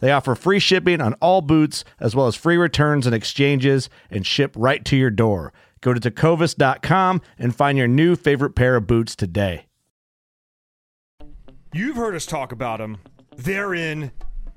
They 0.00 0.12
offer 0.12 0.34
free 0.34 0.58
shipping 0.58 1.00
on 1.00 1.14
all 1.14 1.40
boots, 1.40 1.84
as 2.00 2.14
well 2.14 2.26
as 2.26 2.36
free 2.36 2.56
returns 2.56 3.06
and 3.06 3.14
exchanges, 3.14 3.90
and 4.10 4.26
ship 4.26 4.54
right 4.56 4.84
to 4.84 4.96
your 4.96 5.10
door. 5.10 5.52
Go 5.80 5.94
to 5.94 6.00
tecovas.com 6.00 7.20
and 7.38 7.54
find 7.54 7.78
your 7.78 7.88
new 7.88 8.16
favorite 8.16 8.54
pair 8.54 8.76
of 8.76 8.86
boots 8.86 9.14
today. 9.14 9.66
You've 11.72 11.96
heard 11.96 12.14
us 12.14 12.26
talk 12.26 12.52
about 12.52 12.78
them. 12.78 12.98
They're 13.36 13.74
in, 13.74 14.10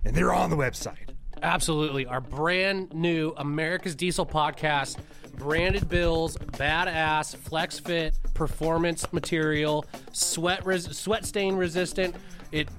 and 0.06 0.16
they're 0.16 0.34
on 0.34 0.50
the 0.50 0.56
website. 0.56 1.10
Absolutely. 1.44 2.06
Our 2.06 2.22
brand 2.22 2.94
new 2.94 3.34
America's 3.38 3.96
Diesel 3.96 4.26
podcast, 4.26 4.98
branded 5.36 5.90
bills, 5.90 6.38
badass, 6.38 7.36
flex 7.36 7.80
fit, 7.80 8.16
performance 8.34 9.12
material, 9.12 9.86
sweat 10.12 10.66
res- 10.66 10.96
sweat 10.98 11.26
stain 11.26 11.56
resistant. 11.56 12.16
It 12.52 12.70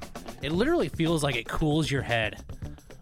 it 0.42 0.52
literally 0.52 0.88
feels 0.88 1.22
like 1.22 1.36
it 1.36 1.48
cools 1.48 1.90
your 1.90 2.02
head. 2.02 2.42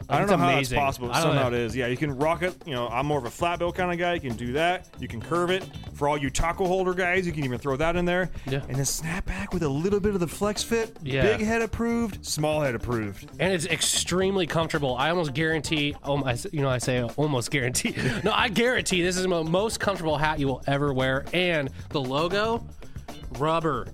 I 0.08 0.14
don't 0.14 0.22
It's 0.24 0.30
know 0.32 0.38
how 0.38 0.48
amazing. 0.50 0.74
that's 0.76 0.84
possible. 0.86 1.06
but 1.08 1.16
I 1.16 1.20
don't 1.22 1.30
Somehow 1.34 1.48
know. 1.50 1.56
it 1.56 1.60
is. 1.62 1.76
Yeah, 1.76 1.86
you 1.86 1.96
can 1.96 2.18
rock 2.18 2.42
it. 2.42 2.56
You 2.66 2.74
know, 2.74 2.88
I'm 2.88 3.06
more 3.06 3.18
of 3.18 3.26
a 3.26 3.30
flat 3.30 3.60
bill 3.60 3.70
kind 3.72 3.92
of 3.92 3.98
guy. 3.98 4.14
You 4.14 4.20
can 4.20 4.34
do 4.36 4.52
that. 4.54 4.88
You 4.98 5.06
can 5.06 5.20
curve 5.20 5.50
it. 5.50 5.64
For 5.94 6.08
all 6.08 6.18
you 6.18 6.30
taco 6.30 6.66
holder 6.66 6.94
guys, 6.94 7.24
you 7.28 7.32
can 7.32 7.44
even 7.44 7.58
throw 7.60 7.76
that 7.76 7.94
in 7.94 8.04
there. 8.06 8.28
Yeah. 8.50 8.60
And 8.68 8.76
then 8.76 8.84
snap 8.84 9.24
back 9.26 9.54
with 9.54 9.62
a 9.62 9.68
little 9.68 10.00
bit 10.00 10.14
of 10.14 10.18
the 10.20 10.26
flex 10.26 10.64
fit. 10.64 10.96
Yeah. 11.00 11.22
Big 11.22 11.46
head 11.46 11.62
approved, 11.62 12.26
small 12.26 12.60
head 12.60 12.74
approved. 12.74 13.30
and 13.38 13.52
it's 13.52 13.66
extremely 13.66 14.48
comfortable. 14.48 14.96
I 14.96 15.10
almost 15.10 15.32
guarantee, 15.32 15.94
um, 16.02 16.24
I 16.24 16.32
s- 16.32 16.46
you 16.52 16.60
know, 16.60 16.68
I 16.70 16.78
say 16.78 17.02
almost 17.04 17.52
guarantee. 17.52 17.94
No, 18.24 18.32
I 18.32 18.48
guarantee 18.48 19.02
this 19.02 19.16
is 19.16 19.22
the 19.22 19.28
most 19.44 19.78
comfortable 19.78 20.18
hat 20.18 20.40
you 20.40 20.48
will 20.48 20.62
ever 20.66 20.92
wear. 20.92 21.24
And 21.32 21.70
the 21.90 22.00
logo, 22.00 22.66
rubber, 23.38 23.86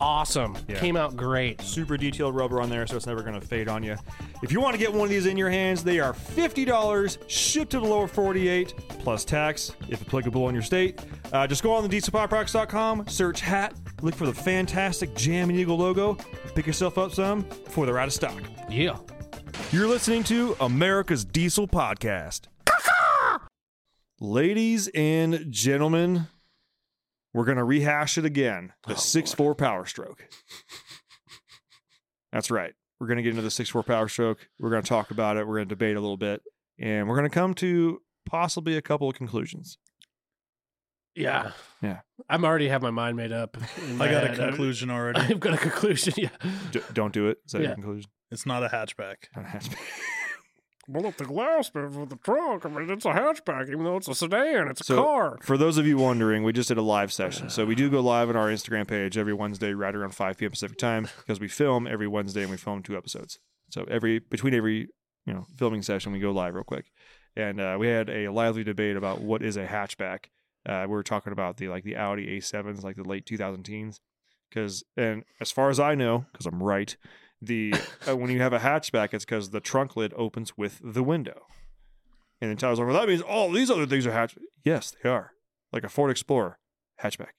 awesome. 0.00 0.54
Came 0.66 0.96
out 0.96 1.16
great. 1.16 1.60
Super 1.60 1.96
detailed 1.96 2.34
rubber 2.34 2.60
on 2.60 2.68
there, 2.68 2.86
so 2.86 2.96
it's 2.96 3.06
never 3.06 3.22
going 3.22 3.38
to 3.38 3.46
fade 3.46 3.68
on 3.68 3.82
you. 3.82 3.96
If 4.42 4.52
you 4.52 4.60
want 4.60 4.74
to 4.74 4.78
get 4.78 4.92
one 4.92 5.04
of 5.04 5.10
these 5.10 5.26
in 5.26 5.36
your 5.36 5.50
hands, 5.50 5.82
they 5.82 6.00
are 6.00 6.12
$50, 6.12 7.18
shipped 7.28 7.72
to 7.72 7.80
the 7.80 7.86
lower 7.86 8.06
48, 8.06 8.74
plus 9.00 9.24
tax, 9.24 9.72
if 9.88 10.00
applicable 10.02 10.48
in 10.48 10.54
your 10.54 10.62
state. 10.62 11.00
Uh, 11.32 11.46
just 11.46 11.62
go 11.62 11.72
on 11.72 11.86
the 11.86 11.88
dieselpowerproducts.com, 11.88 13.08
search 13.08 13.40
hat, 13.40 13.74
look 14.02 14.14
for 14.14 14.26
the 14.26 14.34
fantastic 14.34 15.14
Jam 15.14 15.50
and 15.50 15.58
Eagle 15.58 15.76
logo, 15.76 16.16
pick 16.54 16.66
yourself 16.66 16.98
up 16.98 17.12
some 17.12 17.42
before 17.42 17.86
they're 17.86 17.98
out 17.98 18.08
of 18.08 18.14
stock. 18.14 18.40
Yeah. 18.68 18.96
You're 19.70 19.88
listening 19.88 20.24
to 20.24 20.56
America's 20.60 21.24
Diesel 21.24 21.68
Podcast. 21.68 22.46
Ladies 24.20 24.88
and 24.94 25.46
gentlemen, 25.50 26.26
we're 27.38 27.44
going 27.44 27.58
to 27.58 27.64
rehash 27.64 28.18
it 28.18 28.24
again. 28.24 28.72
The 28.86 28.94
oh, 28.94 28.96
six 28.96 29.32
four 29.32 29.54
Power 29.54 29.86
Stroke. 29.86 30.26
That's 32.32 32.50
right. 32.50 32.74
We're 33.00 33.06
going 33.06 33.18
to 33.18 33.22
get 33.22 33.30
into 33.30 33.42
the 33.42 33.50
6 33.50 33.70
4 33.70 33.82
Power 33.84 34.08
Stroke. 34.08 34.48
We're 34.58 34.70
going 34.70 34.82
to 34.82 34.88
talk 34.88 35.10
about 35.10 35.36
it. 35.36 35.46
We're 35.46 35.56
going 35.58 35.68
to 35.68 35.74
debate 35.74 35.96
a 35.96 36.00
little 36.00 36.16
bit. 36.16 36.42
And 36.78 37.08
we're 37.08 37.16
going 37.16 37.28
to 37.30 37.34
come 37.34 37.54
to 37.54 38.02
possibly 38.26 38.76
a 38.76 38.82
couple 38.82 39.08
of 39.08 39.14
conclusions. 39.16 39.78
Yeah. 41.14 41.52
Yeah. 41.80 42.00
I'm 42.28 42.44
already 42.44 42.68
have 42.68 42.82
my 42.82 42.90
mind 42.90 43.16
made 43.16 43.32
up. 43.32 43.56
I 43.56 43.92
my 43.92 44.10
got 44.10 44.24
a 44.24 44.28
head. 44.28 44.36
conclusion 44.36 44.90
already. 44.96 45.20
I've 45.20 45.40
got 45.40 45.54
a 45.54 45.58
conclusion. 45.58 46.14
Yeah. 46.16 46.28
D- 46.70 46.80
don't 46.92 47.14
do 47.14 47.28
it. 47.28 47.38
Is 47.46 47.52
that 47.52 47.62
Yeah. 47.62 47.68
your 47.68 47.74
conclusion? 47.76 48.10
It's 48.30 48.44
not 48.44 48.62
a 48.62 48.68
hatchback. 48.68 49.14
Well, 49.34 49.46
if 50.94 51.16
the 51.16 51.24
glass 51.24 51.70
with 51.74 52.08
the 52.10 52.16
trunk, 52.16 52.64
I 52.64 52.68
mean, 52.70 52.88
it's 52.90 53.04
a 53.04 53.10
hatchback, 53.10 53.68
even 53.68 53.84
though 53.84 53.96
it's 53.96 54.08
a 54.08 54.14
sedan. 54.14 54.68
It's 54.68 54.80
a 54.80 54.84
So, 54.84 55.02
car. 55.02 55.38
for 55.42 55.56
those 55.58 55.76
of 55.78 55.86
you 55.86 55.96
wondering, 55.98 56.42
we 56.42 56.52
just 56.52 56.68
did 56.68 56.78
a 56.78 56.82
live 56.82 57.12
session. 57.12 57.50
So 57.50 57.64
we 57.66 57.74
do 57.74 57.90
go 57.90 58.00
live 58.14 58.28
on 58.30 58.36
our 58.36 58.48
Instagram 58.48 58.86
page 58.88 59.18
every 59.18 59.34
Wednesday, 59.34 59.72
right 59.74 59.94
around 59.94 60.14
5 60.14 60.38
p.m. 60.38 60.50
Pacific 60.50 60.78
time, 60.78 61.08
because 61.18 61.40
we 61.40 61.48
film 61.48 61.86
every 61.86 62.06
Wednesday 62.08 62.42
and 62.42 62.50
we 62.50 62.56
film 62.56 62.82
two 62.82 62.96
episodes. 62.96 63.38
So 63.70 63.84
every 63.90 64.18
between 64.18 64.54
every 64.54 64.88
you 65.26 65.34
know 65.34 65.46
filming 65.56 65.82
session, 65.82 66.12
we 66.12 66.20
go 66.20 66.30
live 66.30 66.54
real 66.54 66.64
quick. 66.64 66.86
And 67.36 67.60
uh, 67.60 67.76
we 67.78 67.86
had 67.88 68.08
a 68.08 68.28
lively 68.30 68.64
debate 68.64 68.96
about 68.96 69.20
what 69.20 69.42
is 69.42 69.56
a 69.56 69.66
hatchback. 69.66 70.24
Uh, 70.66 70.82
we 70.88 70.94
were 70.94 71.02
talking 71.04 71.32
about 71.32 71.58
the 71.58 71.68
like 71.68 71.84
the 71.84 71.96
Audi 71.96 72.38
A7s, 72.40 72.82
like 72.82 72.96
the 72.96 73.04
late 73.04 73.26
2000 73.26 73.62
teens. 73.62 74.00
Because 74.48 74.82
and 74.96 75.24
as 75.40 75.50
far 75.52 75.68
as 75.68 75.78
I 75.78 75.94
know, 75.94 76.24
because 76.32 76.46
I'm 76.46 76.62
right, 76.62 76.96
the 77.40 77.74
uh, 78.08 78.16
when 78.16 78.30
you 78.30 78.40
have 78.40 78.52
a 78.52 78.58
hatchback, 78.58 79.14
it's 79.14 79.24
because 79.24 79.50
the 79.50 79.60
trunk 79.60 79.96
lid 79.96 80.12
opens 80.16 80.56
with 80.56 80.80
the 80.82 81.02
window. 81.02 81.46
And 82.40 82.50
then 82.50 82.56
Tyler's 82.56 82.78
like, 82.78 82.88
well, 82.88 83.00
that 83.00 83.08
means 83.08 83.20
all 83.22 83.50
these 83.50 83.70
other 83.70 83.86
things 83.86 84.06
are 84.06 84.12
hatch. 84.12 84.36
Yes, 84.64 84.94
they 85.02 85.08
are. 85.08 85.32
Like 85.72 85.84
a 85.84 85.88
Ford 85.88 86.10
Explorer, 86.10 86.58
hatchback. 87.02 87.32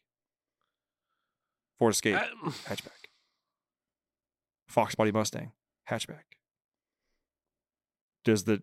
Ford 1.78 1.94
Escape, 1.94 2.16
Uh, 2.16 2.50
hatchback. 2.68 2.92
Fox 4.68 4.96
Body 4.96 5.12
Mustang, 5.12 5.52
hatchback. 5.90 6.24
Does 8.26 8.44
the 8.44 8.62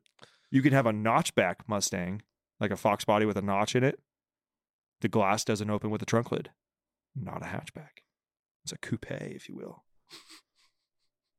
you 0.50 0.62
can 0.62 0.72
have 0.72 0.86
a 0.86 0.92
notchback 0.92 1.56
Mustang, 1.66 2.22
like 2.60 2.70
a 2.70 2.76
Fox 2.76 3.04
Body 3.04 3.26
with 3.26 3.36
a 3.36 3.42
notch 3.42 3.74
in 3.74 3.82
it. 3.82 3.98
The 5.00 5.08
glass 5.08 5.44
doesn't 5.44 5.68
open 5.68 5.90
with 5.90 6.00
the 6.00 6.06
trunk 6.06 6.30
lid. 6.30 6.50
Not 7.14 7.42
a 7.42 7.46
hatchback. 7.46 8.02
It's 8.64 8.72
a 8.72 8.78
coupe, 8.78 9.10
if 9.10 9.48
you 9.48 9.56
will. 9.56 9.84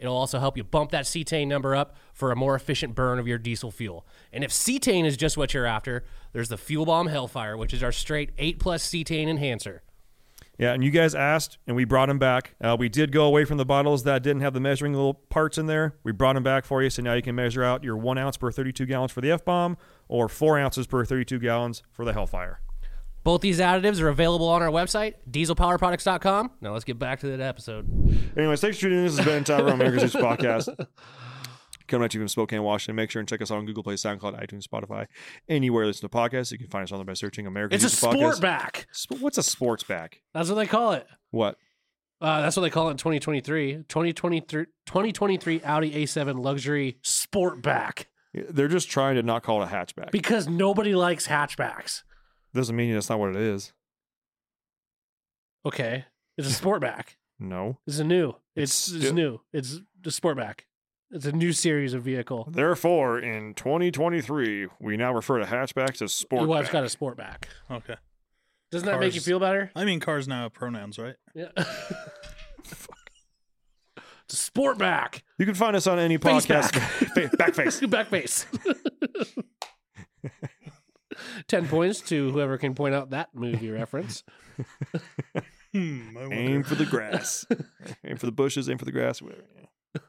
It'll 0.00 0.16
also 0.16 0.38
help 0.40 0.56
you 0.56 0.64
bump 0.64 0.90
that 0.90 1.04
cetane 1.04 1.46
number 1.46 1.76
up 1.76 1.94
for 2.14 2.32
a 2.32 2.36
more 2.36 2.54
efficient 2.56 2.94
burn 2.94 3.18
of 3.18 3.28
your 3.28 3.38
diesel 3.38 3.70
fuel. 3.70 4.06
And 4.32 4.42
if 4.42 4.50
cetane 4.50 5.04
is 5.04 5.16
just 5.16 5.36
what 5.36 5.52
you're 5.52 5.66
after, 5.66 6.04
there's 6.32 6.48
the 6.48 6.56
Fuel 6.56 6.86
Bomb 6.86 7.08
Hellfire, 7.08 7.56
which 7.56 7.74
is 7.74 7.82
our 7.82 7.92
straight 7.92 8.30
8 8.38 8.58
plus 8.58 8.84
cetane 8.88 9.28
enhancer. 9.28 9.82
Yeah, 10.58 10.72
and 10.72 10.82
you 10.84 10.90
guys 10.90 11.14
asked, 11.14 11.58
and 11.66 11.74
we 11.74 11.84
brought 11.84 12.08
them 12.08 12.18
back. 12.18 12.54
Uh, 12.60 12.76
we 12.78 12.88
did 12.88 13.12
go 13.12 13.24
away 13.24 13.44
from 13.44 13.56
the 13.56 13.64
bottles 13.64 14.02
that 14.04 14.22
didn't 14.22 14.42
have 14.42 14.52
the 14.52 14.60
measuring 14.60 14.92
little 14.92 15.14
parts 15.14 15.56
in 15.56 15.66
there. 15.66 15.94
We 16.02 16.12
brought 16.12 16.34
them 16.34 16.42
back 16.42 16.64
for 16.64 16.82
you, 16.82 16.90
so 16.90 17.02
now 17.02 17.14
you 17.14 17.22
can 17.22 17.34
measure 17.34 17.64
out 17.64 17.82
your 17.82 17.96
one 17.96 18.18
ounce 18.18 18.36
per 18.36 18.50
32 18.50 18.84
gallons 18.86 19.12
for 19.12 19.20
the 19.20 19.30
F 19.30 19.44
bomb, 19.44 19.78
or 20.08 20.28
four 20.28 20.58
ounces 20.58 20.86
per 20.86 21.04
32 21.04 21.38
gallons 21.38 21.82
for 21.90 22.04
the 22.04 22.12
Hellfire. 22.12 22.60
Both 23.22 23.42
these 23.42 23.60
additives 23.60 24.00
are 24.00 24.08
available 24.08 24.48
on 24.48 24.62
our 24.62 24.70
website, 24.70 25.14
dieselpowerproducts.com. 25.30 26.50
Now 26.60 26.72
let's 26.72 26.84
get 26.84 26.98
back 26.98 27.20
to 27.20 27.26
that 27.28 27.40
episode. 27.40 27.86
Anyways, 28.36 28.60
thanks 28.60 28.78
for 28.78 28.82
tuning 28.82 28.98
in. 29.00 29.04
This 29.04 29.16
has 29.18 29.26
been 29.26 29.44
Tyler 29.44 29.66
on 29.68 29.72
America's 29.74 30.12
Zeus 30.12 30.14
Podcast. 30.22 30.74
Coming 31.86 32.04
at 32.04 32.14
you 32.14 32.20
from 32.20 32.28
Spokane, 32.28 32.62
Washington. 32.62 32.96
Make 32.96 33.10
sure 33.10 33.20
and 33.20 33.28
check 33.28 33.42
us 33.42 33.50
out 33.50 33.58
on 33.58 33.66
Google 33.66 33.82
Play, 33.82 33.94
SoundCloud, 33.94 34.40
iTunes, 34.40 34.62
Spotify, 34.66 35.06
anywhere 35.48 35.82
you 35.82 35.88
listen 35.88 36.08
to 36.08 36.16
podcasts. 36.16 36.52
You 36.52 36.58
can 36.58 36.68
find 36.68 36.84
us 36.84 36.92
on 36.92 36.98
there 36.98 37.04
by 37.04 37.14
searching 37.14 37.46
America's 37.46 37.82
It's 37.84 37.92
a 37.92 37.96
sport 37.96 38.40
back. 38.40 38.86
Sp- 38.94 39.18
What's 39.20 39.38
a 39.38 39.42
sports 39.42 39.82
back? 39.82 40.22
That's 40.32 40.48
what 40.48 40.54
they 40.54 40.66
call 40.66 40.92
it. 40.92 41.06
What? 41.32 41.56
Uh, 42.20 42.42
that's 42.42 42.56
what 42.56 42.62
they 42.62 42.70
call 42.70 42.88
it 42.88 42.92
in 42.92 42.96
2023. 42.98 43.84
2023, 43.88 44.66
2023 44.86 45.62
Audi 45.64 45.90
A7 46.04 46.42
luxury 46.42 46.98
sportback. 47.02 48.04
They're 48.34 48.68
just 48.68 48.88
trying 48.88 49.16
to 49.16 49.22
not 49.24 49.42
call 49.42 49.60
it 49.62 49.66
a 49.66 49.68
hatchback. 49.68 50.12
Because 50.12 50.48
nobody 50.48 50.94
likes 50.94 51.26
hatchbacks. 51.26 52.02
Doesn't 52.54 52.74
mean 52.76 52.94
that's 52.94 53.08
not 53.08 53.18
what 53.18 53.30
it 53.30 53.36
is. 53.36 53.72
Okay. 55.64 56.04
It's 56.36 56.48
a 56.58 56.62
sportback. 56.64 57.16
No. 57.38 57.78
It's 57.86 57.98
a 57.98 58.04
new. 58.04 58.30
It's, 58.56 58.88
It's 58.88 58.88
it's, 58.96 59.04
still- 59.04 59.14
new. 59.14 59.40
It's 59.52 59.80
the 60.00 60.10
sportback. 60.10 60.60
It's 61.12 61.26
a 61.26 61.32
new 61.32 61.52
series 61.52 61.92
of 61.92 62.02
vehicle. 62.04 62.48
Therefore, 62.52 63.18
in 63.18 63.54
2023, 63.54 64.68
we 64.78 64.96
now 64.96 65.12
refer 65.12 65.40
to 65.40 65.44
hatchbacks 65.44 66.00
as 66.02 66.12
sport. 66.12 66.42
Your 66.42 66.48
wife's 66.48 66.70
got 66.70 66.84
a 66.84 66.86
sportback. 66.86 67.44
Okay. 67.68 67.96
Doesn't 68.70 68.86
that 68.86 69.00
make 69.00 69.14
you 69.14 69.20
Cars. 69.20 69.24
feel 69.26 69.40
better? 69.40 69.72
I 69.74 69.84
mean, 69.84 69.98
cars 69.98 70.28
now 70.28 70.42
have 70.44 70.52
pronouns, 70.52 71.00
right? 71.00 71.16
Yeah. 71.34 71.48
it's 71.56 72.86
a 73.96 74.36
sportback. 74.36 75.22
You 75.36 75.46
can 75.46 75.56
find 75.56 75.74
us 75.74 75.88
on 75.88 75.98
any 75.98 76.16
Face 76.16 76.46
podcast. 76.46 76.76
Fa- 77.30 77.36
back 77.36 77.54
face. 77.56 77.80
Back 77.80 78.06
face. 78.06 78.46
Ten 81.48 81.66
points 81.68 82.00
to 82.02 82.30
whoever 82.32 82.58
can 82.58 82.74
point 82.74 82.94
out 82.94 83.10
that 83.10 83.28
movie 83.34 83.70
reference. 83.70 84.22
Hmm. 85.72 86.16
Aim 86.32 86.62
for 86.64 86.74
the 86.74 86.84
grass. 86.86 87.46
aim 88.04 88.16
for 88.16 88.26
the 88.26 88.32
bushes. 88.32 88.68
Aim 88.68 88.76
for 88.78 88.84
the 88.84 88.92
grass. 88.92 89.22
Whatever. 89.22 89.44
yeah. 89.94 90.00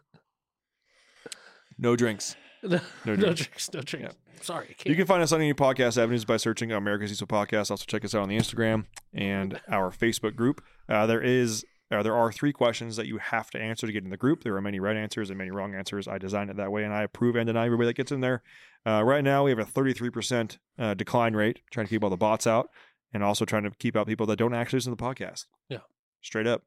No 1.77 1.95
drinks. 1.95 2.35
No, 2.63 2.79
No 3.05 3.15
no 3.15 3.15
drinks. 3.15 3.41
drinks. 3.69 3.73
No 3.73 3.81
drinks. 3.81 4.15
Sorry. 4.41 4.67
You 4.69 4.75
can't. 4.75 4.97
can 4.97 5.05
find 5.07 5.21
us 5.23 5.31
on 5.31 5.39
any 5.41 5.53
podcast 5.53 5.97
avenues 6.01 6.25
by 6.25 6.37
searching 6.37 6.71
America's 6.71 7.11
Diesel 7.11 7.27
Podcast. 7.27 7.69
Also, 7.71 7.85
check 7.87 8.03
us 8.05 8.15
out 8.15 8.21
on 8.23 8.29
the 8.29 8.37
Instagram 8.37 8.85
and 9.13 9.59
our 9.67 9.91
Facebook 9.91 10.35
group. 10.35 10.63
Uh, 10.89 11.05
there 11.05 11.21
is, 11.21 11.63
uh, 11.91 12.01
there 12.01 12.15
are 12.15 12.31
three 12.31 12.53
questions 12.53 12.95
that 12.95 13.07
you 13.07 13.17
have 13.17 13.51
to 13.51 13.59
answer 13.59 13.85
to 13.85 13.91
get 13.93 14.03
in 14.03 14.09
the 14.09 14.17
group. 14.17 14.43
There 14.43 14.55
are 14.55 14.61
many 14.61 14.79
right 14.79 14.95
answers 14.95 15.29
and 15.29 15.37
many 15.37 15.51
wrong 15.51 15.75
answers. 15.75 16.07
I 16.07 16.17
designed 16.17 16.49
it 16.49 16.57
that 16.57 16.71
way, 16.71 16.83
and 16.85 16.93
I 16.93 17.03
approve 17.03 17.35
and 17.35 17.47
deny 17.47 17.65
everybody 17.65 17.87
that 17.87 17.97
gets 17.97 18.11
in 18.11 18.21
there. 18.21 18.43
Uh, 18.85 19.03
right 19.03 19.23
now, 19.23 19.43
we 19.43 19.51
have 19.51 19.59
a 19.59 19.65
33% 19.65 20.57
uh, 20.79 20.93
decline 20.93 21.35
rate, 21.35 21.61
trying 21.69 21.85
to 21.85 21.89
keep 21.89 22.03
all 22.03 22.09
the 22.09 22.17
bots 22.17 22.47
out, 22.47 22.69
and 23.13 23.23
also 23.23 23.43
trying 23.43 23.63
to 23.63 23.71
keep 23.71 23.97
out 23.97 24.07
people 24.07 24.25
that 24.27 24.37
don't 24.37 24.53
actually 24.53 24.77
listen 24.77 24.95
to 24.95 24.95
the 24.95 25.03
podcast. 25.03 25.45
Yeah. 25.69 25.79
straight 26.21 26.47
up. 26.47 26.63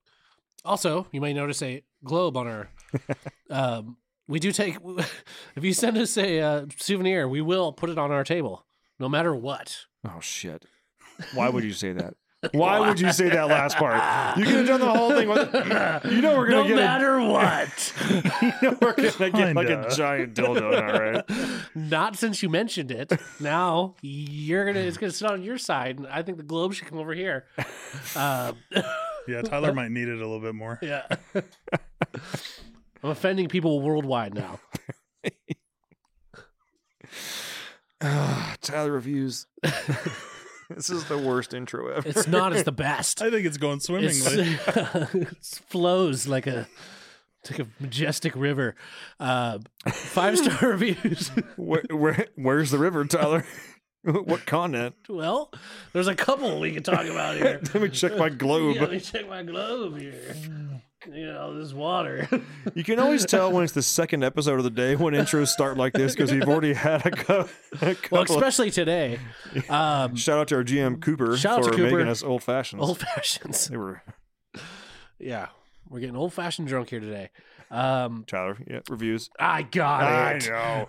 Also, 0.65 1.07
you 1.11 1.21
may 1.21 1.33
notice 1.33 1.63
a 1.63 1.83
globe 2.05 2.37
on 2.37 2.47
our. 2.47 2.69
um, 3.51 3.97
we 4.29 4.39
do 4.39 4.53
take. 4.53 4.77
If 5.57 5.65
you 5.65 5.73
send 5.73 5.97
us 5.97 6.17
a 6.19 6.41
uh, 6.41 6.67
souvenir, 6.79 7.29
we 7.29 7.41
will 7.41 7.73
put 7.73 7.91
it 7.91 7.99
on 7.99 8.11
our 8.11 8.25
table, 8.25 8.67
no 8.99 9.09
matter 9.09 9.35
what. 9.35 9.85
Oh 10.05 10.21
shit! 10.21 10.65
Why 11.35 11.49
would 11.49 11.65
you 11.65 11.73
say 11.73 11.93
that? 11.93 12.15
Why 12.53 12.81
would 12.81 13.01
you 13.01 13.13
say 13.13 13.29
that 13.29 13.49
last 13.49 13.77
part? 13.77 14.39
You 14.39 14.45
could 14.45 14.55
have 14.57 14.67
done 14.67 14.81
the 14.81 14.93
whole 14.93 15.11
thing. 15.11 15.29
With, 15.29 15.53
you 16.13 16.21
know 16.23 16.37
we're 16.37 16.49
gonna 16.51 16.69
get 16.69 16.69
no 16.69 16.69
get. 16.69 16.77
matter 16.77 17.21
what. 17.27 17.93
You 18.43 18.53
know 18.71 18.79
we're 18.81 18.93
gonna 18.95 19.31
get 19.31 19.57
like 19.57 19.69
a 19.69 19.89
giant 19.95 20.35
dildo 20.35 20.71
now, 20.73 20.99
right? 20.99 21.67
Not 21.75 22.17
since 22.17 22.43
you 22.43 22.49
mentioned 22.49 22.91
it. 22.91 23.13
Now 23.41 23.95
you're 24.03 24.65
gonna. 24.67 24.81
It's 24.85 24.97
gonna 24.99 25.13
sit 25.13 25.31
on 25.31 25.43
your 25.43 25.59
side, 25.59 25.99
and 25.99 26.07
I 26.09 26.23
think 26.23 26.37
the 26.39 26.45
globe 26.45 26.75
should 26.75 26.87
come 26.89 26.99
over 26.99 27.15
here. 27.15 27.47
Um, 28.17 28.57
Yeah, 29.27 29.41
Tyler 29.41 29.73
might 29.73 29.91
need 29.91 30.09
it 30.09 30.17
a 30.17 30.27
little 30.27 30.39
bit 30.39 30.55
more. 30.55 30.79
yeah. 30.83 31.07
I'm 33.03 33.09
offending 33.11 33.49
people 33.49 33.81
worldwide 33.81 34.35
now. 34.35 34.61
Ah, 38.03 38.55
Tyler 38.61 38.93
reviews. 38.93 39.47
This 40.75 40.91
is 40.91 41.05
the 41.05 41.19
worst 41.19 41.55
intro 41.55 41.89
ever. 41.89 42.09
It's 42.09 42.27
not 42.27 42.53
as 42.53 42.65
the 42.65 42.73
best. 42.87 43.23
I 43.23 43.31
think 43.31 43.47
it's 43.47 43.57
going 43.57 43.81
swimmingly. 43.81 44.17
It's, 44.17 44.35
it 45.15 45.37
flows 45.69 46.27
like 46.27 46.47
a 46.47 46.69
like 47.51 47.61
a 47.61 47.67
majestic 47.79 48.35
river. 48.35 48.75
Uh, 49.21 49.59
five 49.91 50.39
star 50.39 50.69
reviews. 50.71 51.29
where, 51.57 51.83
where, 51.91 52.27
where's 52.37 52.71
the 52.71 52.79
river, 52.79 53.05
Tyler? 53.05 53.45
what 54.03 54.45
continent? 54.47 54.95
well, 55.09 55.51
there's 55.93 56.09
a 56.09 56.15
couple 56.15 56.61
we 56.61 56.73
can 56.73 56.83
talk 56.83 57.07
about 57.07 57.37
here. 57.37 57.61
Let 57.73 57.83
me 57.83 57.89
check 57.89 58.17
my 58.17 58.29
globe. 58.29 58.77
Yeah, 58.77 58.83
let 58.83 58.91
me 58.91 59.01
check 59.01 59.29
my 59.29 59.43
globe 59.43 59.99
here. 59.99 60.37
You 61.13 61.27
know, 61.27 61.59
this 61.59 61.73
water. 61.73 62.29
You 62.75 62.83
can 62.85 62.99
always 62.99 63.27
tell 63.27 63.53
when 63.53 63.65
it's 63.65 63.73
the 63.73 63.83
second 63.83 64.25
episode 64.25 64.59
of 64.59 64.65
the 64.65 64.71
day 64.71 64.97
when 64.97 65.15
intros 65.15 65.49
start 65.49 65.77
like 65.77 65.93
this 65.93 66.15
because 66.15 66.33
we've 66.33 66.49
already 66.49 66.73
had 66.75 67.05
a, 67.07 67.11
co- 67.11 67.49
a 67.83 67.95
couple. 67.95 68.09
well, 68.11 68.23
especially 68.25 68.71
today. 68.71 69.19
Um, 69.69 70.17
shout 70.17 70.39
out 70.39 70.49
to 70.49 70.57
our 70.57 70.65
GM 70.65 71.01
Cooper 71.03 71.37
Shout 71.37 71.59
out 71.59 71.65
for 71.65 71.71
to 71.73 71.77
Cooper. 71.77 71.97
making 71.99 72.09
us 72.09 72.23
old 72.23 72.43
fashions. 72.43 72.83
old 72.83 72.99
fashions. 72.99 73.69
They 73.69 73.77
were 73.77 74.03
Yeah, 75.19 75.49
we're 75.89 76.01
getting 76.01 76.17
old 76.17 76.33
fashioned 76.33 76.69
drunk 76.69 76.91
here 76.91 77.01
today. 77.01 77.31
Um, 77.71 78.25
Tyler. 78.27 78.57
Yeah, 78.67 78.81
reviews. 78.89 79.31
I 79.39 79.63
got 79.63 80.03
I 80.05 80.33
it. 80.33 80.51
I 80.51 80.87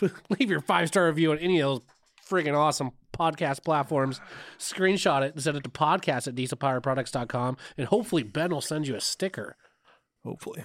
know. 0.00 0.10
Leave 0.38 0.50
your 0.50 0.60
five 0.60 0.88
star 0.88 1.06
review 1.06 1.32
on 1.32 1.38
any 1.38 1.60
of 1.60 1.68
those 1.68 1.80
freaking 2.28 2.56
awesome 2.56 2.90
podcast 3.12 3.62
platforms. 3.64 4.20
Screenshot 4.58 5.22
it 5.22 5.34
and 5.34 5.42
send 5.42 5.56
it 5.56 5.64
to 5.64 5.70
podcast 5.70 6.26
at 6.28 6.34
dieselpowerproducts.com. 6.34 7.56
And 7.76 7.86
hopefully, 7.88 8.22
Ben 8.22 8.50
will 8.50 8.60
send 8.60 8.86
you 8.88 8.94
a 8.94 9.00
sticker 9.00 9.56
Hopefully, 10.24 10.64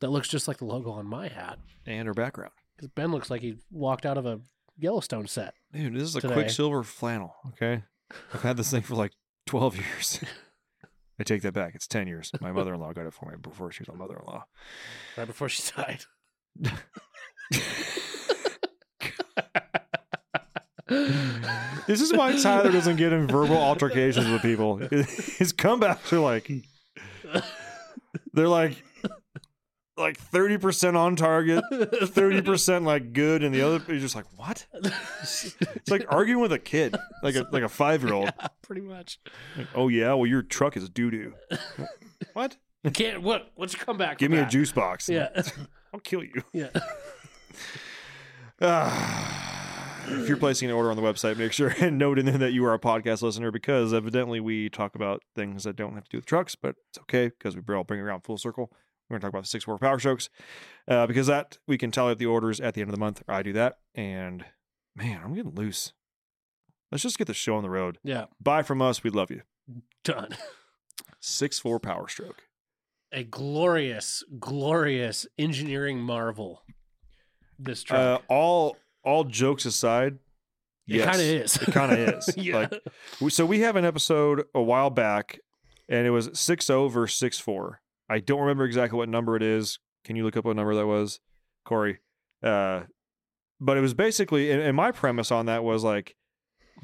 that 0.00 0.10
looks 0.10 0.28
just 0.28 0.48
like 0.48 0.56
the 0.58 0.64
logo 0.64 0.90
on 0.90 1.06
my 1.06 1.28
hat. 1.28 1.58
and 1.86 2.08
our 2.08 2.14
background. 2.14 2.52
Because 2.76 2.88
Ben 2.94 3.10
looks 3.12 3.28
like 3.30 3.42
he 3.42 3.56
walked 3.70 4.06
out 4.06 4.16
of 4.16 4.24
a 4.24 4.40
Yellowstone 4.78 5.26
set. 5.26 5.54
Dude, 5.72 5.94
this 5.94 6.04
is 6.04 6.16
a 6.16 6.20
Today. 6.20 6.34
Quiksilver 6.34 6.82
flannel. 6.84 7.34
Okay, 7.48 7.82
I've 8.32 8.42
had 8.42 8.56
this 8.56 8.70
thing 8.70 8.82
for 8.82 8.94
like 8.94 9.12
twelve 9.46 9.76
years. 9.80 10.20
I 11.20 11.24
take 11.24 11.42
that 11.42 11.52
back. 11.52 11.74
It's 11.74 11.86
ten 11.88 12.06
years. 12.06 12.30
My 12.40 12.52
mother-in-law 12.52 12.92
got 12.92 13.06
it 13.06 13.12
for 13.12 13.30
me 13.30 13.36
before 13.42 13.72
she 13.72 13.82
was 13.82 13.88
my 13.88 13.94
mother-in-law. 13.96 14.44
Right 15.16 15.26
before 15.26 15.48
she 15.48 15.62
died. 15.76 16.04
This 20.88 22.00
is 22.00 22.12
why 22.12 22.36
Tyler 22.40 22.70
doesn't 22.72 22.96
get 22.96 23.12
in 23.12 23.26
verbal 23.26 23.56
altercations 23.56 24.28
with 24.28 24.42
people. 24.42 24.76
His 24.78 25.52
comebacks 25.52 26.12
are 26.12 26.20
like 26.20 26.50
they're 28.32 28.48
like 28.48 28.82
like 29.96 30.18
thirty 30.18 30.58
percent 30.58 30.96
on 30.96 31.16
target, 31.16 31.64
thirty 32.04 32.40
percent 32.42 32.84
like 32.84 33.12
good, 33.12 33.42
and 33.42 33.54
the 33.54 33.62
other 33.62 33.82
you're 33.88 33.98
just 33.98 34.14
like 34.14 34.26
what? 34.36 34.66
It's 34.72 35.90
like 35.90 36.06
arguing 36.08 36.40
with 36.40 36.52
a 36.52 36.58
kid, 36.58 36.96
like 37.22 37.34
a 37.34 37.46
like 37.52 37.62
a 37.62 37.68
five 37.68 38.02
year 38.02 38.14
old. 38.14 38.32
Pretty 38.62 38.82
much. 38.82 39.18
oh 39.74 39.88
yeah, 39.88 40.14
well 40.14 40.26
your 40.26 40.42
truck 40.42 40.76
is 40.76 40.88
doo 40.88 41.10
doo. 41.10 41.34
what? 42.32 42.56
You 42.84 42.90
can't, 42.92 43.22
what? 43.22 43.50
What's 43.56 43.74
your 43.74 43.84
comeback? 43.84 44.18
Give 44.18 44.30
me 44.30 44.38
a 44.38 44.46
juice 44.46 44.72
box. 44.72 45.08
Yeah. 45.08 45.28
I'll 45.92 46.00
kill 46.00 46.22
you. 46.22 46.42
yeah. 46.52 46.68
Ah, 48.60 49.47
if 50.10 50.28
you're 50.28 50.36
placing 50.36 50.68
an 50.68 50.74
order 50.74 50.90
on 50.90 50.96
the 50.96 51.02
website, 51.02 51.36
make 51.36 51.52
sure 51.52 51.68
and 51.80 51.98
note 51.98 52.18
in 52.18 52.26
there 52.26 52.38
that 52.38 52.52
you 52.52 52.64
are 52.64 52.74
a 52.74 52.78
podcast 52.78 53.22
listener 53.22 53.50
because 53.50 53.92
evidently 53.92 54.40
we 54.40 54.68
talk 54.68 54.94
about 54.94 55.22
things 55.34 55.64
that 55.64 55.76
don't 55.76 55.94
have 55.94 56.04
to 56.04 56.10
do 56.10 56.18
with 56.18 56.26
trucks, 56.26 56.54
but 56.54 56.76
it's 56.88 56.98
okay 56.98 57.28
because 57.28 57.56
we 57.56 57.74
all 57.74 57.84
bring 57.84 58.00
it 58.00 58.04
around 58.04 58.22
full 58.22 58.38
circle. 58.38 58.70
We're 59.08 59.14
going 59.14 59.20
to 59.20 59.26
talk 59.26 59.32
about 59.32 59.44
the 59.44 59.48
six 59.48 59.64
four 59.64 59.78
power 59.78 59.98
strokes 59.98 60.28
uh, 60.86 61.06
because 61.06 61.26
that 61.28 61.58
we 61.66 61.78
can 61.78 61.90
tally 61.90 62.12
up 62.12 62.18
the 62.18 62.26
orders 62.26 62.60
at 62.60 62.74
the 62.74 62.80
end 62.80 62.90
of 62.90 62.94
the 62.94 63.00
month. 63.00 63.22
I 63.26 63.42
do 63.42 63.52
that, 63.54 63.78
and 63.94 64.44
man, 64.94 65.20
I'm 65.24 65.34
getting 65.34 65.54
loose. 65.54 65.92
Let's 66.92 67.02
just 67.02 67.18
get 67.18 67.26
the 67.26 67.34
show 67.34 67.56
on 67.56 67.62
the 67.62 67.70
road. 67.70 67.98
Yeah. 68.02 68.26
Buy 68.40 68.62
from 68.62 68.82
us, 68.82 69.02
we 69.02 69.10
love 69.10 69.30
you. 69.30 69.42
Done. 70.04 70.36
Six 71.20 71.58
four 71.58 71.80
power 71.80 72.08
stroke. 72.08 72.42
A 73.12 73.24
glorious, 73.24 74.22
glorious 74.38 75.26
engineering 75.38 75.98
marvel. 75.98 76.62
This 77.58 77.82
truck. 77.82 77.98
Uh, 77.98 78.18
all 78.28 78.76
all 79.04 79.24
jokes 79.24 79.64
aside, 79.64 80.18
it 80.86 80.96
yes, 80.96 81.04
kind 81.04 81.20
of 81.20 81.26
is. 81.26 81.56
It 81.56 81.72
kind 81.72 81.92
of 81.92 81.98
is. 81.98 82.34
yeah. 82.36 82.68
Like 83.20 83.32
So 83.32 83.44
we 83.44 83.60
have 83.60 83.76
an 83.76 83.84
episode 83.84 84.44
a 84.54 84.62
while 84.62 84.90
back, 84.90 85.38
and 85.88 86.06
it 86.06 86.10
was 86.10 86.28
6-0 86.28 86.90
versus 86.90 87.20
6-4. 87.20 87.74
I 88.08 88.20
don't 88.20 88.40
remember 88.40 88.64
exactly 88.64 88.96
what 88.96 89.08
number 89.08 89.36
it 89.36 89.42
is. 89.42 89.78
Can 90.04 90.16
you 90.16 90.24
look 90.24 90.36
up 90.36 90.44
what 90.46 90.56
number 90.56 90.74
that 90.74 90.86
was, 90.86 91.20
Corey? 91.64 91.98
Uh, 92.42 92.82
but 93.60 93.76
it 93.76 93.80
was 93.80 93.92
basically, 93.92 94.50
and, 94.50 94.62
and 94.62 94.76
my 94.76 94.90
premise 94.90 95.30
on 95.30 95.46
that 95.46 95.62
was 95.62 95.84
like, 95.84 96.16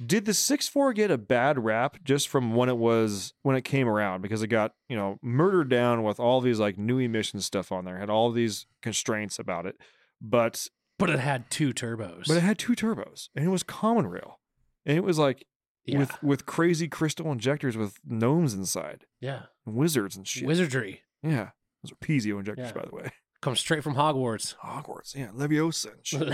did 0.04 0.25
the 0.25 0.35
six 0.35 0.68
four 0.68 0.92
get 0.92 1.11
a 1.11 1.18
bad 1.18 1.64
rap 1.64 1.99
just 2.02 2.28
from 2.28 2.54
when 2.54 2.68
it 2.68 2.76
was 2.76 3.33
when 3.42 3.54
it 3.54 3.62
came 3.62 3.88
around 3.88 4.23
because 4.23 4.42
it 4.42 4.49
got 4.49 4.73
you 4.88 4.97
know 4.97 5.18
murdered 5.23 5.68
down 5.68 6.02
with 6.02 6.18
all 6.18 6.40
these 6.40 6.59
like 6.59 6.76
new 6.76 6.99
emission 6.99 7.40
stuff 7.40 7.71
on 7.71 7.85
there, 7.85 7.99
had 7.99 8.11
all 8.11 8.33
these 8.33 8.66
constraints 8.83 9.38
about 9.38 9.66
it, 9.66 9.76
but 10.21 10.66
But 10.99 11.11
it 11.11 11.19
had 11.19 11.51
two 11.51 11.73
turbos. 11.73 12.29
but 12.29 12.37
it 12.37 12.43
had 12.43 12.59
two 12.59 12.75
turbos 12.75 13.29
and 13.35 13.45
it 13.45 13.49
was 13.49 13.63
common 13.63 14.07
rail, 14.07 14.41
and 14.87 14.97
it 14.97 15.05
was 15.05 15.19
like 15.19 15.45
yeah. 15.85 15.99
with 15.99 16.23
with 16.23 16.47
crazy 16.47 16.89
crystal 16.89 17.31
injectors 17.33 17.77
with 17.77 17.99
gnomes 18.07 18.55
inside, 18.55 19.05
yeah. 19.21 19.43
and 19.67 19.75
wizards 19.75 20.17
and 20.17 20.27
shit. 20.27 20.47
Wizardry. 20.47 21.03
yeah, 21.23 21.51
those 21.83 21.93
are 21.93 21.97
piezo 21.97 22.39
injectors, 22.39 22.73
Yeah. 22.75 22.81
by 22.81 22.87
the 22.89 22.95
way. 22.95 23.11
Comes 23.43 23.61
straight 23.61 23.85
from 23.85 23.95
Hogwarts. 23.95 24.55
Hogwarts, 24.57 25.15
yeah, 25.15 25.29
Leviosa. 25.37 25.93
and 25.93 26.07
shit. 26.07 26.21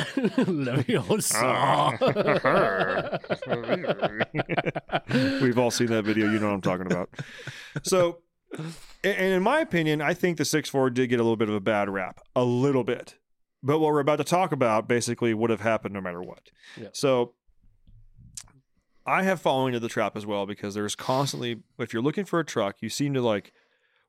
Leviosa. 0.47 1.43
We've 5.43 5.59
all 5.59 5.73
seen 5.73 5.89
that 5.89 6.05
video. 6.05 6.31
You 6.31 6.39
know 6.39 6.47
what 6.47 6.55
I'm 6.55 6.61
talking 6.61 6.87
about. 6.87 7.11
So, 7.83 8.19
and 9.03 9.35
in 9.35 9.43
my 9.43 9.59
opinion, 9.61 10.01
I 10.01 10.15
think 10.15 10.37
the 10.39 10.45
six 10.45 10.69
four 10.69 10.89
did 10.91 11.09
get 11.09 11.19
a 11.19 11.25
little 11.25 11.37
bit 11.37 11.49
of 11.49 11.57
a 11.57 11.61
bad 11.61 11.89
rap. 11.89 12.21
A 12.37 12.45
little 12.45 12.85
bit. 12.85 13.17
But 13.63 13.79
what 13.79 13.93
we're 13.93 14.01
about 14.01 14.17
to 14.17 14.25
talk 14.25 14.53
about 14.53 14.89
basically 14.89 15.35
would 15.35 15.51
have 15.51 15.61
happened 15.61 15.95
no 15.95 16.01
matter 16.01 16.23
what. 16.23 16.51
Yeah. 16.81 16.89
So, 16.93 17.35
I 19.07 19.23
have 19.23 19.41
fallen 19.41 19.69
into 19.69 19.81
the 19.81 19.89
trap 19.89 20.17
as 20.17 20.25
well 20.25 20.47
because 20.47 20.75
there's 20.75 20.95
constantly, 20.95 21.63
if 21.79 21.93
you're 21.93 22.03
looking 22.03 22.25
for 22.25 22.39
a 22.39 22.45
truck, 22.45 22.77
you 22.81 22.89
seem 22.89 23.13
to 23.15 23.21
like, 23.23 23.53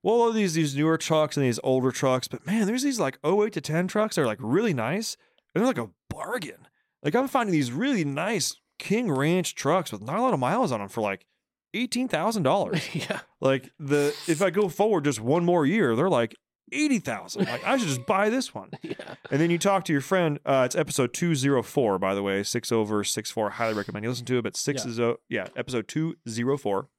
well, 0.03 0.15
all 0.15 0.31
these 0.31 0.53
these 0.53 0.75
newer 0.75 0.97
trucks 0.97 1.37
and 1.37 1.45
these 1.45 1.59
older 1.63 1.91
trucks, 1.91 2.27
but 2.27 2.45
man, 2.45 2.65
there's 2.67 2.83
these 2.83 2.99
like 2.99 3.17
08 3.25 3.53
to 3.53 3.61
10 3.61 3.87
trucks 3.87 4.15
that 4.15 4.23
are 4.23 4.27
like 4.27 4.39
really 4.41 4.73
nice. 4.73 5.17
And 5.53 5.61
they're 5.61 5.67
like 5.67 5.77
a 5.77 5.89
bargain. 6.09 6.67
Like 7.03 7.15
I'm 7.15 7.27
finding 7.27 7.51
these 7.51 7.71
really 7.71 8.05
nice 8.05 8.55
King 8.79 9.11
Ranch 9.11 9.55
trucks 9.55 9.91
with 9.91 10.01
not 10.01 10.17
a 10.17 10.21
lot 10.21 10.33
of 10.33 10.39
miles 10.39 10.71
on 10.71 10.79
them 10.79 10.89
for 10.89 11.01
like 11.01 11.25
eighteen 11.73 12.07
thousand 12.07 12.43
dollars. 12.43 12.83
yeah. 12.95 13.21
like 13.39 13.71
the 13.79 14.15
if 14.27 14.41
I 14.41 14.49
go 14.49 14.69
forward 14.69 15.05
just 15.05 15.21
one 15.21 15.45
more 15.45 15.65
year, 15.65 15.95
they're 15.95 16.09
like 16.09 16.35
eighty 16.71 16.99
thousand. 16.99 17.45
Like 17.47 17.65
I 17.65 17.77
should 17.77 17.87
just 17.87 18.05
buy 18.05 18.29
this 18.29 18.53
one. 18.53 18.69
Yeah. 18.83 19.15
And 19.29 19.39
then 19.39 19.49
you 19.49 19.57
talk 19.57 19.85
to 19.85 19.91
your 19.93 20.01
friend. 20.01 20.39
Uh, 20.45 20.63
it's 20.65 20.75
episode 20.75 21.13
two 21.13 21.35
zero 21.35 21.61
four, 21.63 21.97
by 21.99 22.13
the 22.15 22.23
way, 22.23 22.43
six 22.43 22.71
over 22.71 23.03
six 23.03 23.31
four. 23.31 23.49
Highly 23.51 23.73
recommend 23.73 24.03
you 24.03 24.09
listen 24.09 24.25
to 24.25 24.37
it. 24.39 24.41
But 24.43 24.55
six 24.57 24.83
Yeah. 24.85 24.91
is 24.91 24.99
oh 24.99 25.17
yeah, 25.29 25.47
episode 25.55 25.87
two 25.87 26.15
zero 26.27 26.57
four. 26.57 26.89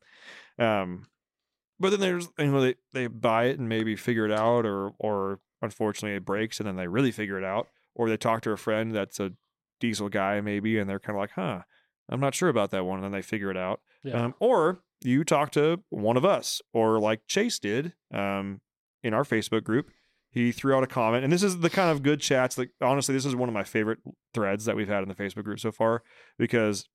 Um, 0.59 1.07
but 1.81 1.91
then 1.91 2.01
there's 2.01 2.29
you 2.39 2.47
know 2.47 2.61
they 2.61 2.75
they 2.93 3.07
buy 3.07 3.45
it 3.47 3.59
and 3.59 3.69
maybe 3.69 3.97
figure 3.97 4.25
it 4.25 4.33
out, 4.33 4.65
or 4.67 4.93
or 4.99 5.41
unfortunately 5.61 6.17
it 6.17 6.25
breaks 6.25 6.59
and 6.59 6.67
then 6.67 6.77
they 6.77 6.89
really 6.89 7.13
figure 7.13 7.39
it 7.39 7.45
out, 7.45 7.69
or 7.95 8.09
they 8.09 8.17
talk 8.17 8.43
to 8.43 8.51
a 8.53 8.57
friend 8.57 8.95
that's 8.95 9.21
a 9.21 9.33
diesel 9.81 10.09
guy 10.09 10.41
maybe, 10.41 10.79
and 10.79 10.89
they're 10.89 11.01
kind 11.01 11.17
of 11.17 11.21
like, 11.21 11.33
huh, 11.35 11.61
I'm 12.09 12.21
not 12.21 12.35
sure 12.35 12.49
about 12.49 12.71
that 12.71 12.85
one, 12.85 12.97
and 12.99 13.05
then 13.05 13.13
they 13.13 13.23
figure 13.23 13.51
it 13.51 13.57
out. 13.57 13.81
Yeah. 14.05 14.25
Um, 14.25 14.35
or 14.39 14.83
you 15.05 15.25
talk 15.25 15.51
to 15.53 15.83
one 15.91 16.17
of 16.17 16.25
us, 16.25 16.61
or 16.73 17.01
like 17.01 17.23
Chase 17.27 17.59
did 17.59 17.93
um, 18.15 18.61
in 19.03 19.15
our 19.15 19.25
Facebook 19.25 19.65
group. 19.65 19.91
He 20.31 20.51
threw 20.51 20.75
out 20.75 20.83
a 20.83 20.87
comment, 20.87 21.25
and 21.25 21.33
this 21.33 21.43
is 21.43 21.59
the 21.61 21.69
kind 21.69 21.91
of 21.91 22.03
good 22.03 22.21
chats 22.21 22.55
that 22.55 22.71
honestly, 22.81 23.15
this 23.15 23.27
is 23.27 23.37
one 23.37 23.51
of 23.51 23.53
my 23.53 23.65
favorite 23.65 23.99
threads 24.33 24.65
that 24.65 24.77
we've 24.77 24.89
had 24.89 25.03
in 25.03 25.09
the 25.09 25.15
Facebook 25.15 25.45
group 25.45 25.61
so 25.61 25.71
far 25.71 26.03
because, 26.39 26.89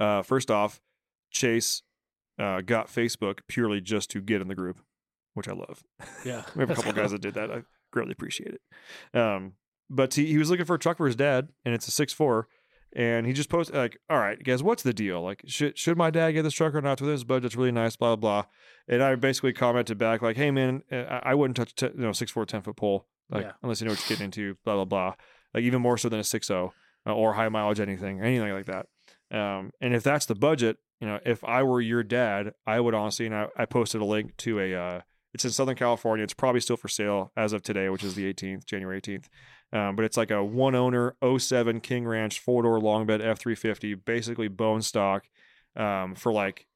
uh, 0.00 0.22
first 0.22 0.50
off, 0.50 0.80
Chase 1.30 1.82
uh, 2.40 2.60
got 2.60 2.88
Facebook 2.88 3.40
purely 3.46 3.80
just 3.80 4.10
to 4.10 4.20
get 4.20 4.40
in 4.40 4.48
the 4.48 4.56
group, 4.56 4.80
which 5.34 5.48
I 5.48 5.52
love. 5.52 5.84
yeah. 6.24 6.42
We 6.56 6.60
have 6.60 6.70
a 6.70 6.74
couple 6.74 6.92
guys 6.92 7.12
that 7.12 7.20
did 7.20 7.34
that. 7.34 7.52
I 7.52 7.62
greatly 7.92 8.12
appreciate 8.12 8.54
it. 8.54 9.18
Um, 9.18 9.52
but 9.88 10.14
he, 10.14 10.26
he 10.26 10.38
was 10.38 10.50
looking 10.50 10.66
for 10.66 10.74
a 10.74 10.78
truck 10.80 10.96
for 10.96 11.06
his 11.06 11.16
dad, 11.16 11.50
and 11.64 11.72
it's 11.72 11.86
a 11.86 11.92
six 11.92 12.12
four. 12.12 12.48
And 12.94 13.26
he 13.26 13.32
just 13.32 13.48
posted 13.48 13.74
like, 13.76 13.96
"All 14.10 14.18
right, 14.18 14.42
guys, 14.42 14.62
what's 14.62 14.82
the 14.82 14.92
deal? 14.92 15.22
Like, 15.22 15.42
should 15.46 15.78
should 15.78 15.96
my 15.96 16.10
dad 16.10 16.32
get 16.32 16.42
this 16.42 16.52
truck 16.54 16.74
or 16.74 16.80
not? 16.82 17.00
With 17.00 17.10
his 17.10 17.24
budget's 17.24 17.56
really 17.56 17.72
nice, 17.72 17.96
blah 17.96 18.14
blah 18.16 18.42
blah." 18.42 18.50
And 18.88 19.02
I 19.02 19.14
basically 19.14 19.52
commented 19.54 19.96
back 19.98 20.20
like, 20.22 20.36
"Hey 20.36 20.50
man, 20.50 20.82
uh, 20.92 20.96
I, 20.96 21.30
I 21.30 21.34
wouldn't 21.34 21.56
touch 21.56 21.74
t- 21.74 21.86
you 21.86 22.02
know 22.02 22.12
six 22.12 22.30
four 22.30 22.44
ten 22.44 22.60
foot 22.62 22.76
pole 22.76 23.06
like 23.30 23.44
Yeah. 23.44 23.52
unless 23.62 23.80
you 23.80 23.86
know 23.86 23.92
what 23.92 24.00
you're 24.00 24.08
getting 24.16 24.26
into, 24.26 24.56
blah 24.64 24.74
blah 24.74 24.84
blah. 24.84 25.14
Like 25.54 25.64
even 25.64 25.80
more 25.80 25.96
so 25.96 26.08
than 26.10 26.20
a 26.20 26.24
six 26.24 26.48
zero 26.48 26.74
uh, 27.06 27.14
or 27.14 27.32
high 27.32 27.48
mileage 27.48 27.80
anything, 27.80 28.20
anything 28.20 28.52
like 28.52 28.66
that. 28.66 28.86
Um, 29.30 29.70
and 29.80 29.94
if 29.94 30.02
that's 30.02 30.26
the 30.26 30.34
budget, 30.34 30.76
you 31.00 31.06
know, 31.06 31.18
if 31.24 31.42
I 31.44 31.62
were 31.62 31.80
your 31.80 32.02
dad, 32.02 32.52
I 32.66 32.78
would 32.80 32.94
honestly, 32.94 33.24
and 33.26 33.34
I, 33.34 33.46
I 33.56 33.64
posted 33.64 34.02
a 34.02 34.04
link 34.04 34.36
to 34.38 34.60
a, 34.60 34.74
uh, 34.74 35.00
it's 35.32 35.44
in 35.46 35.50
Southern 35.50 35.76
California. 35.76 36.22
It's 36.24 36.34
probably 36.34 36.60
still 36.60 36.76
for 36.76 36.88
sale 36.88 37.32
as 37.36 37.54
of 37.54 37.62
today, 37.62 37.88
which 37.88 38.04
is 38.04 38.14
the 38.14 38.30
18th, 38.32 38.66
January 38.66 39.00
18th. 39.00 39.24
Um, 39.72 39.96
but 39.96 40.04
it's 40.04 40.16
like 40.18 40.30
a 40.30 40.44
one 40.44 40.74
owner 40.74 41.16
07 41.38 41.80
King 41.80 42.06
Ranch 42.06 42.40
four 42.40 42.62
door 42.62 42.78
long 42.80 43.06
bed 43.06 43.20
F350, 43.20 44.04
basically 44.04 44.48
bone 44.48 44.82
stock, 44.82 45.24
um, 45.76 46.14
for 46.14 46.30
like, 46.32 46.66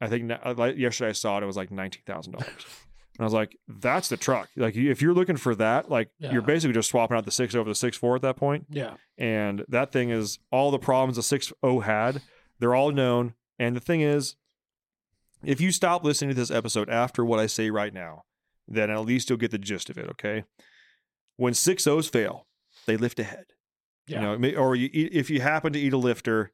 I 0.00 0.08
think 0.08 0.30
uh, 0.30 0.54
like 0.56 0.76
yesterday 0.76 1.10
I 1.10 1.12
saw 1.12 1.38
it, 1.38 1.42
it 1.42 1.46
was 1.46 1.56
like 1.56 1.70
$19,000. 1.70 2.34
And 3.18 3.24
I 3.24 3.26
was 3.26 3.32
like, 3.34 3.58
that's 3.66 4.08
the 4.10 4.16
truck. 4.16 4.48
Like, 4.54 4.76
if 4.76 5.02
you're 5.02 5.12
looking 5.12 5.36
for 5.38 5.52
that, 5.56 5.90
like, 5.90 6.08
Yeah. 6.20 6.30
you're 6.30 6.40
basically 6.40 6.72
just 6.74 6.88
swapping 6.88 7.16
out 7.16 7.24
the 7.24 7.32
six 7.32 7.52
over 7.56 7.68
the 7.68 7.74
six 7.74 7.96
four 7.96 8.14
at 8.14 8.22
that 8.22 8.36
point 8.36 8.66
Yeah. 8.70 8.94
and 9.16 9.64
that 9.68 9.90
thing 9.90 10.10
is 10.10 10.38
all 10.52 10.70
the 10.70 10.78
problems 10.78 11.16
the 11.16 11.24
six 11.24 11.52
O 11.60 11.80
had 11.80 12.22
they're 12.60 12.76
all 12.76 12.92
known 12.92 13.34
and 13.58 13.74
the 13.74 13.80
thing 13.80 14.02
is 14.02 14.36
if 15.42 15.60
you 15.60 15.72
stop 15.72 16.04
listening 16.04 16.28
to 16.30 16.34
this 16.36 16.50
episode 16.52 16.88
after 16.88 17.24
what 17.24 17.38
i 17.40 17.46
say 17.46 17.70
right 17.70 17.92
now 17.94 18.22
then 18.68 18.88
at 18.90 19.00
least 19.04 19.28
you'll 19.30 19.36
get 19.38 19.50
the 19.50 19.58
gist 19.58 19.90
of 19.90 19.98
it 19.98 20.08
okay 20.10 20.44
when 21.38 21.54
6.0s 21.54 22.10
fail 22.10 22.46
they 22.86 22.96
lift 22.98 23.18
ahead 23.18 23.46
Yeah. 24.06 24.32
you 24.32 24.38
know 24.38 24.50
or 24.60 24.76
you 24.76 24.90
eat, 24.92 25.12
if 25.14 25.30
you 25.30 25.40
happen 25.40 25.72
to 25.72 25.78
eat 25.78 25.92
a 25.94 25.98
lifter 25.98 26.52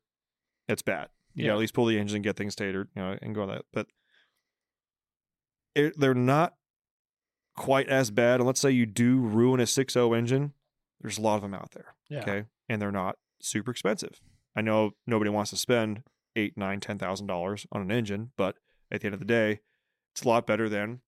it's 0.68 0.82
bad 0.82 1.08
you 1.34 1.44
know 1.44 1.48
Yeah. 1.48 1.54
at 1.54 1.58
least 1.58 1.74
pull 1.74 1.86
the 1.86 1.98
engine 1.98 2.16
and 2.18 2.24
get 2.24 2.36
things 2.36 2.54
tatered 2.54 2.86
you 2.94 3.02
know 3.02 3.18
and 3.20 3.34
go 3.34 3.42
on 3.42 3.48
that 3.48 3.64
but 3.72 3.88
it, 5.74 5.98
they're 5.98 6.14
not 6.14 6.54
quite 7.56 7.88
as 7.88 8.10
bad 8.10 8.40
and 8.40 8.46
let's 8.46 8.60
say 8.60 8.70
you 8.70 8.86
do 8.86 9.18
ruin 9.18 9.60
a 9.60 9.64
6.0 9.64 10.16
engine 10.16 10.52
there's 11.00 11.18
a 11.18 11.20
lot 11.20 11.36
of 11.36 11.42
them 11.42 11.54
out 11.54 11.70
there 11.72 11.94
Yeah. 12.08 12.20
Okay. 12.20 12.44
And 12.68 12.80
they're 12.80 12.90
not 12.92 13.16
super 13.42 13.70
expensive. 13.70 14.20
I 14.56 14.62
know 14.62 14.92
nobody 15.06 15.30
wants 15.30 15.50
to 15.50 15.56
spend 15.58 16.02
eight, 16.34 16.56
nine, 16.56 16.80
ten 16.80 16.98
thousand 16.98 17.26
dollars 17.26 17.66
on 17.72 17.82
an 17.82 17.90
engine, 17.90 18.30
but 18.38 18.56
at 18.90 19.00
the 19.02 19.06
end 19.08 19.12
of 19.14 19.20
the 19.20 19.26
day, 19.26 19.60
it's 20.14 20.22
a 20.22 20.28
lot 20.28 20.46
better 20.46 20.66
than 20.68 21.00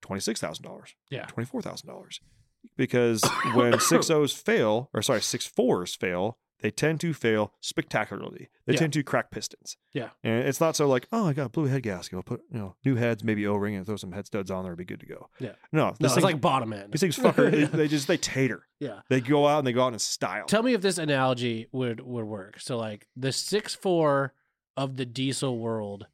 twenty 0.00 0.20
six 0.20 0.40
thousand 0.40 0.64
dollars. 0.64 0.94
Yeah. 1.10 1.26
Twenty 1.26 1.46
four 1.46 1.60
thousand 1.60 1.88
dollars. 1.88 2.20
Because 2.76 3.22
when 3.54 3.78
six 3.80 4.10
O's 4.10 4.32
fail, 4.32 4.90
or 4.94 5.02
sorry, 5.02 5.20
six 5.22 5.46
fours 5.46 5.94
fail, 5.94 6.38
they 6.60 6.70
tend 6.70 7.00
to 7.00 7.12
fail 7.12 7.52
spectacularly. 7.60 8.48
They 8.66 8.72
Yeah. 8.72 8.78
tend 8.80 8.92
to 8.94 9.02
crack 9.02 9.30
pistons. 9.30 9.76
Yeah. 9.92 10.08
And 10.24 10.48
it's 10.48 10.60
not 10.60 10.74
so 10.74 10.88
like, 10.88 11.06
oh, 11.12 11.28
I 11.28 11.34
got 11.34 11.46
a 11.46 11.48
blue 11.50 11.66
head 11.66 11.82
gasket. 11.82 12.16
I'll 12.16 12.22
put, 12.22 12.40
you 12.50 12.58
know, 12.58 12.76
new 12.84 12.96
heads, 12.96 13.22
maybe 13.22 13.46
O 13.46 13.54
ring, 13.56 13.74
and 13.74 13.84
throw 13.84 13.96
some 13.96 14.12
head 14.12 14.26
studs 14.26 14.50
on 14.50 14.64
there, 14.64 14.72
it'll 14.72 14.78
be 14.78 14.84
good 14.86 15.00
to 15.00 15.06
go. 15.06 15.28
Yeah. 15.38 15.52
No, 15.70 15.88
No, 15.88 15.90
this 16.00 16.06
it's 16.06 16.14
thing's- 16.14 16.24
like 16.24 16.40
bottom 16.40 16.72
end. 16.72 16.92
these 16.92 17.00
things 17.02 17.16
fucker, 17.18 17.50
they, 17.50 17.64
they 17.64 17.88
just 17.88 18.08
they 18.08 18.16
tater. 18.16 18.66
yeah. 18.80 19.00
They 19.10 19.20
go 19.20 19.46
out 19.46 19.58
and 19.58 19.66
they 19.66 19.72
go 19.72 19.84
out 19.84 19.92
in 19.92 19.98
style. 19.98 20.46
Tell 20.46 20.62
me 20.62 20.72
if 20.72 20.80
this 20.80 20.96
analogy 20.98 21.68
would 21.72 22.00
would 22.00 22.24
work. 22.24 22.58
So 22.60 22.78
like 22.78 23.06
the 23.14 23.32
six 23.32 23.74
four 23.74 24.32
of 24.78 24.96
the 24.96 25.04
diesel 25.06 25.58
world 25.58 26.06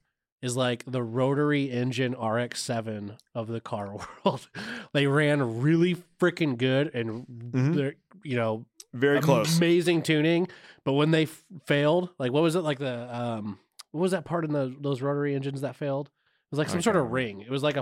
is 0.42 0.56
like 0.56 0.84
the 0.86 1.02
rotary 1.02 1.70
engine 1.70 2.14
RX7 2.14 3.16
of 3.34 3.46
the 3.48 3.60
car 3.60 3.94
world. 4.24 4.48
they 4.92 5.06
ran 5.06 5.60
really 5.62 5.96
freaking 6.20 6.56
good 6.58 6.92
and 6.94 7.26
Mhm. 7.26 7.74
they're 7.74 7.94
you 8.24 8.36
know 8.36 8.64
Very 8.92 9.20
close. 9.20 9.56
amazing 9.56 10.02
tuning. 10.02 10.48
But 10.84 10.94
when 10.94 11.12
they 11.12 11.24
f- 11.24 11.44
failed, 11.66 12.10
like 12.18 12.32
what 12.32 12.42
was 12.42 12.56
it 12.56 12.60
like 12.60 12.78
the 12.78 13.14
um 13.16 13.58
what 13.92 14.00
was 14.00 14.12
that 14.12 14.24
part 14.24 14.44
in 14.44 14.52
the 14.52 14.74
those 14.80 15.00
rotary 15.00 15.34
engines 15.34 15.60
that 15.60 15.76
failed? 15.76 16.06
It 16.08 16.50
was 16.50 16.58
like 16.58 16.68
some 16.68 16.82
sort 16.82 16.96
of 16.96 17.10
ring. 17.12 17.40
It 17.40 17.50
was 17.50 17.62
like 17.62 17.76
a 17.76 17.80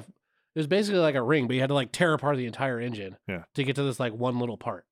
it 0.54 0.58
was 0.58 0.66
basically 0.66 1.00
like 1.00 1.14
a 1.14 1.22
ring, 1.22 1.46
but 1.46 1.54
you 1.54 1.60
had 1.60 1.68
to 1.68 1.74
like 1.74 1.92
tear 1.92 2.12
apart 2.12 2.36
the 2.36 2.46
entire 2.46 2.78
engine 2.80 3.16
Yeah. 3.28 3.44
to 3.54 3.64
get 3.64 3.76
to 3.76 3.82
this 3.84 3.98
like 4.00 4.12
one 4.12 4.38
little 4.38 4.56
part. 4.58 4.84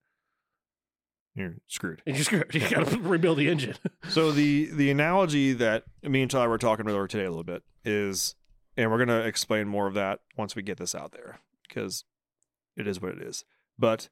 You're 1.38 1.54
screwed. 1.68 2.02
And 2.06 2.16
you're 2.16 2.24
screwed. 2.24 2.46
You 2.54 2.68
got 2.68 2.88
to 2.88 2.98
rebuild 3.00 3.38
the 3.38 3.48
engine. 3.48 3.76
So 4.08 4.32
the 4.32 4.70
the 4.72 4.90
analogy 4.90 5.52
that 5.52 5.84
me 6.02 6.22
and 6.22 6.30
Tyler 6.30 6.48
were 6.48 6.58
talking 6.58 6.88
about 6.88 7.10
today 7.10 7.24
a 7.24 7.30
little 7.30 7.44
bit 7.44 7.62
is, 7.84 8.34
and 8.76 8.90
we're 8.90 8.98
gonna 8.98 9.20
explain 9.20 9.68
more 9.68 9.86
of 9.86 9.94
that 9.94 10.20
once 10.36 10.56
we 10.56 10.62
get 10.62 10.78
this 10.78 10.94
out 10.94 11.12
there 11.12 11.40
because 11.68 12.04
it 12.76 12.86
is 12.86 13.00
what 13.00 13.12
it 13.12 13.22
is. 13.22 13.44
But 13.78 14.08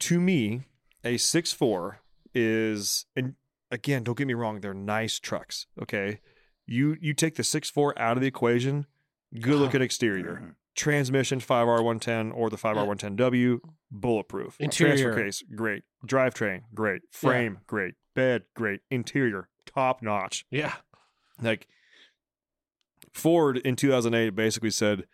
to 0.00 0.20
me, 0.20 0.62
a 1.04 1.16
six 1.16 1.52
four 1.52 2.00
is, 2.34 3.06
and 3.14 3.34
again, 3.70 4.02
don't 4.02 4.18
get 4.18 4.26
me 4.26 4.34
wrong, 4.34 4.60
they're 4.60 4.74
nice 4.74 5.18
trucks. 5.20 5.66
Okay, 5.80 6.20
you 6.66 6.96
you 7.00 7.14
take 7.14 7.36
the 7.36 7.44
six 7.44 7.70
four 7.70 7.96
out 7.98 8.16
of 8.16 8.20
the 8.20 8.28
equation, 8.28 8.86
good 9.32 9.54
uh-huh. 9.54 9.62
looking 9.62 9.82
exterior, 9.82 10.56
transmission 10.74 11.40
five 11.40 11.68
R 11.68 11.82
one 11.82 12.00
ten 12.00 12.32
or 12.32 12.50
the 12.50 12.56
five 12.56 12.76
R 12.76 12.84
uh, 12.84 12.86
one 12.86 12.98
ten 12.98 13.16
W, 13.16 13.60
bulletproof. 13.90 14.56
Interior. 14.60 14.96
transfer 14.96 15.24
case, 15.24 15.42
great. 15.54 15.82
Drivetrain, 16.06 16.62
great. 16.74 17.02
Frame, 17.10 17.58
great. 17.66 17.94
Bed, 18.14 18.42
great. 18.54 18.80
Interior, 18.90 19.48
top 19.66 20.02
notch. 20.02 20.44
Yeah. 20.50 20.74
Like 21.40 21.66
Ford 23.12 23.58
in 23.58 23.76
2008 23.76 24.30
basically 24.30 24.70
said, 24.70 25.06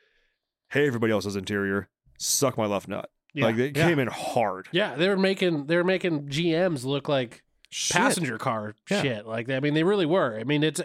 "Hey, 0.70 0.86
everybody 0.86 1.12
else's 1.12 1.36
interior, 1.36 1.88
suck 2.18 2.56
my 2.58 2.66
left 2.66 2.88
nut. 2.88 3.10
Yeah. 3.32 3.46
Like 3.46 3.56
they 3.56 3.66
yeah. 3.68 3.88
came 3.88 3.98
in 3.98 4.08
hard. 4.08 4.68
Yeah, 4.72 4.96
they 4.96 5.08
were 5.08 5.16
making 5.16 5.66
they 5.66 5.76
were 5.76 5.84
making 5.84 6.28
GMs 6.28 6.84
look 6.84 7.08
like 7.08 7.42
Shit. 7.70 7.96
passenger 7.96 8.38
car 8.38 8.74
Yeah. 8.90 9.02
shit. 9.02 9.26
Like 9.26 9.48
I 9.50 9.60
mean, 9.60 9.74
they 9.74 9.84
really 9.84 10.06
were. 10.06 10.38
I 10.38 10.44
mean, 10.44 10.62
it's 10.62 10.80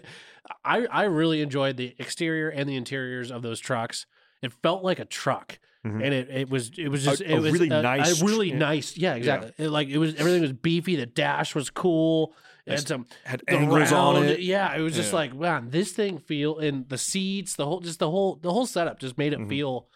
I 0.63 0.85
I 0.85 1.03
really 1.03 1.41
enjoyed 1.41 1.77
the 1.77 1.95
exterior 1.97 2.49
and 2.49 2.69
the 2.69 2.75
interiors 2.75 3.31
of 3.31 3.41
those 3.41 3.59
trucks. 3.59 4.05
It 4.45 4.53
felt 4.61 4.83
like 4.83 4.99
a 4.99 5.05
truck, 5.05 5.59
Mhm. 5.85 6.03
and 6.03 6.13
it, 6.13 6.29
it 6.29 6.49
was 6.49 6.71
it 6.77 6.87
was 6.89 7.03
just 7.03 7.21
A- 7.21 7.31
it 7.31 7.37
a 7.37 7.41
was 7.41 7.51
really 7.51 7.69
a, 7.69 7.81
nice 7.81 8.21
a 8.21 8.25
really 8.25 8.51
nice. 8.51 8.95
Yeah, 8.97 9.15
exactly. 9.15 9.51
It, 9.57 9.69
like 9.69 9.87
it 9.89 9.97
was 9.97 10.15
everything 10.15 10.41
was 10.41 10.53
beefy. 10.53 10.95
The 10.95 11.05
dash 11.05 11.53
was 11.55 11.69
cool. 11.69 12.33
It 12.65 12.71
had 12.79 12.87
some 12.87 13.05
Had 13.25 13.43
angles 13.47 13.91
on 13.91 14.23
it. 14.25 14.39
Yeah, 14.39 14.75
it 14.75 14.81
was 14.81 14.95
just 14.95 15.11
Yeah. 15.11 15.17
like 15.19 15.35
man, 15.35 15.69
this 15.69 15.91
thing 15.91 16.17
feel 16.17 16.57
and 16.59 16.87
the 16.89 16.97
seats, 16.97 17.55
the 17.55 17.65
whole 17.65 17.79
just 17.81 17.99
the 17.99 18.09
whole 18.09 18.37
the 18.41 18.51
whole 18.51 18.65
setup 18.65 18.99
just 18.99 19.17
made 19.17 19.33
it 19.33 19.39
Mhm. 19.39 19.49
feel 19.49 19.87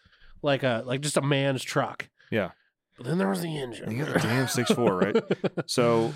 like 0.44 0.62
a 0.64 0.84
like 0.86 1.02
just 1.02 1.18
a 1.18 1.22
man's 1.22 1.64
truck. 1.64 2.10
Yeah. 2.32 2.52
But 2.98 3.08
then 3.08 3.18
there 3.18 3.30
was 3.30 3.42
the 3.42 3.58
engine. 3.58 3.90
You 3.92 4.04
got 4.06 4.22
damn 4.22 4.46
6'4", 4.48 5.00
right? 5.02 5.64
So 5.70 6.14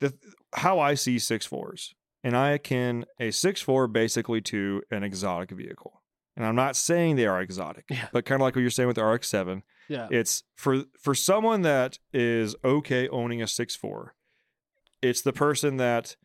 the 0.00 0.14
how 0.54 0.78
I 0.80 0.94
see 0.94 1.18
six 1.18 1.44
fours, 1.46 1.94
and 2.24 2.36
I 2.36 2.50
akin 2.52 3.04
a 3.20 3.30
six 3.32 3.60
four 3.60 3.86
basically 3.88 4.40
to 4.42 4.82
an 4.90 5.02
exotic 5.02 5.50
vehicle. 5.50 6.01
And 6.36 6.46
I'm 6.46 6.54
not 6.56 6.76
saying 6.76 7.16
they 7.16 7.26
are 7.26 7.40
exotic, 7.42 7.84
Yeah. 7.90 8.08
but 8.12 8.24
kind 8.24 8.40
of 8.40 8.44
like 8.44 8.54
what 8.56 8.62
you're 8.62 8.70
saying 8.70 8.86
with 8.86 8.96
the 8.96 9.04
RX-7, 9.04 9.62
yeah. 9.88 10.08
it's 10.10 10.44
for 10.56 10.84
for 10.98 11.14
someone 11.14 11.62
that 11.62 11.98
is 12.12 12.56
okay 12.64 13.08
owning 13.08 13.42
a 13.42 13.46
six 13.46 13.76
four. 13.76 14.14
It's 15.02 15.20
the 15.22 15.32
person 15.32 15.76
that 15.78 16.16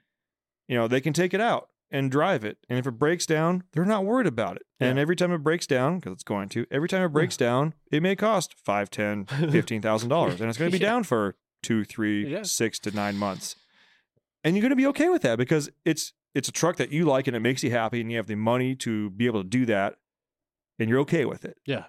you 0.67 0.77
know 0.77 0.87
they 0.87 1.01
can 1.01 1.13
take 1.13 1.33
it 1.33 1.41
out 1.41 1.69
and 1.91 2.11
drive 2.11 2.43
it, 2.45 2.57
and 2.69 2.77
if 2.79 2.85
it 2.87 2.91
breaks 2.91 3.25
down, 3.25 3.63
they're 3.71 3.85
not 3.85 4.05
worried 4.05 4.27
about 4.27 4.55
it. 4.57 4.63
And 4.79 4.99
every 4.99 5.15
time 5.15 5.31
it 5.31 5.37
breaks 5.39 5.65
down, 5.65 5.95
because 5.99 6.11
it's 6.13 6.23
going 6.23 6.49
to, 6.49 6.65
every 6.69 6.87
time 6.89 7.01
it 7.03 7.09
breaks 7.09 7.35
down, 7.37 7.73
it 7.91 8.03
may 8.03 8.15
cost 8.15 8.53
five, 8.63 8.89
ten, 8.89 9.25
fifteen 9.51 9.81
thousand 9.81 10.09
dollars, 10.09 10.39
and 10.39 10.49
it's 10.49 10.57
going 10.59 10.71
to 10.71 10.77
be 10.77 10.81
Yeah. 10.83 10.89
down 10.91 11.03
for 11.03 11.35
two, 11.63 11.83
three, 11.83 12.27
Yeah. 12.31 12.43
six 12.43 12.77
to 12.79 12.91
nine 12.91 13.17
months, 13.17 13.55
and 14.43 14.55
you're 14.55 14.61
going 14.61 14.69
to 14.69 14.75
be 14.75 14.87
okay 14.87 15.09
with 15.09 15.21
that 15.23 15.37
because 15.37 15.69
it's 15.85 16.13
it's 16.37 16.47
a 16.47 16.51
truck 16.51 16.75
that 16.77 16.91
you 16.91 17.05
like 17.05 17.27
and 17.27 17.35
it 17.35 17.39
makes 17.39 17.63
you 17.63 17.71
happy, 17.71 17.99
and 18.01 18.11
you 18.11 18.17
have 18.17 18.27
the 18.27 18.35
money 18.35 18.75
to 18.75 19.09
be 19.09 19.25
able 19.25 19.41
to 19.43 19.49
do 19.49 19.65
that, 19.65 19.95
and 20.79 20.89
you're 20.89 20.99
okay 20.99 21.25
with 21.25 21.45
it. 21.45 21.57
Yeah. 21.65 21.85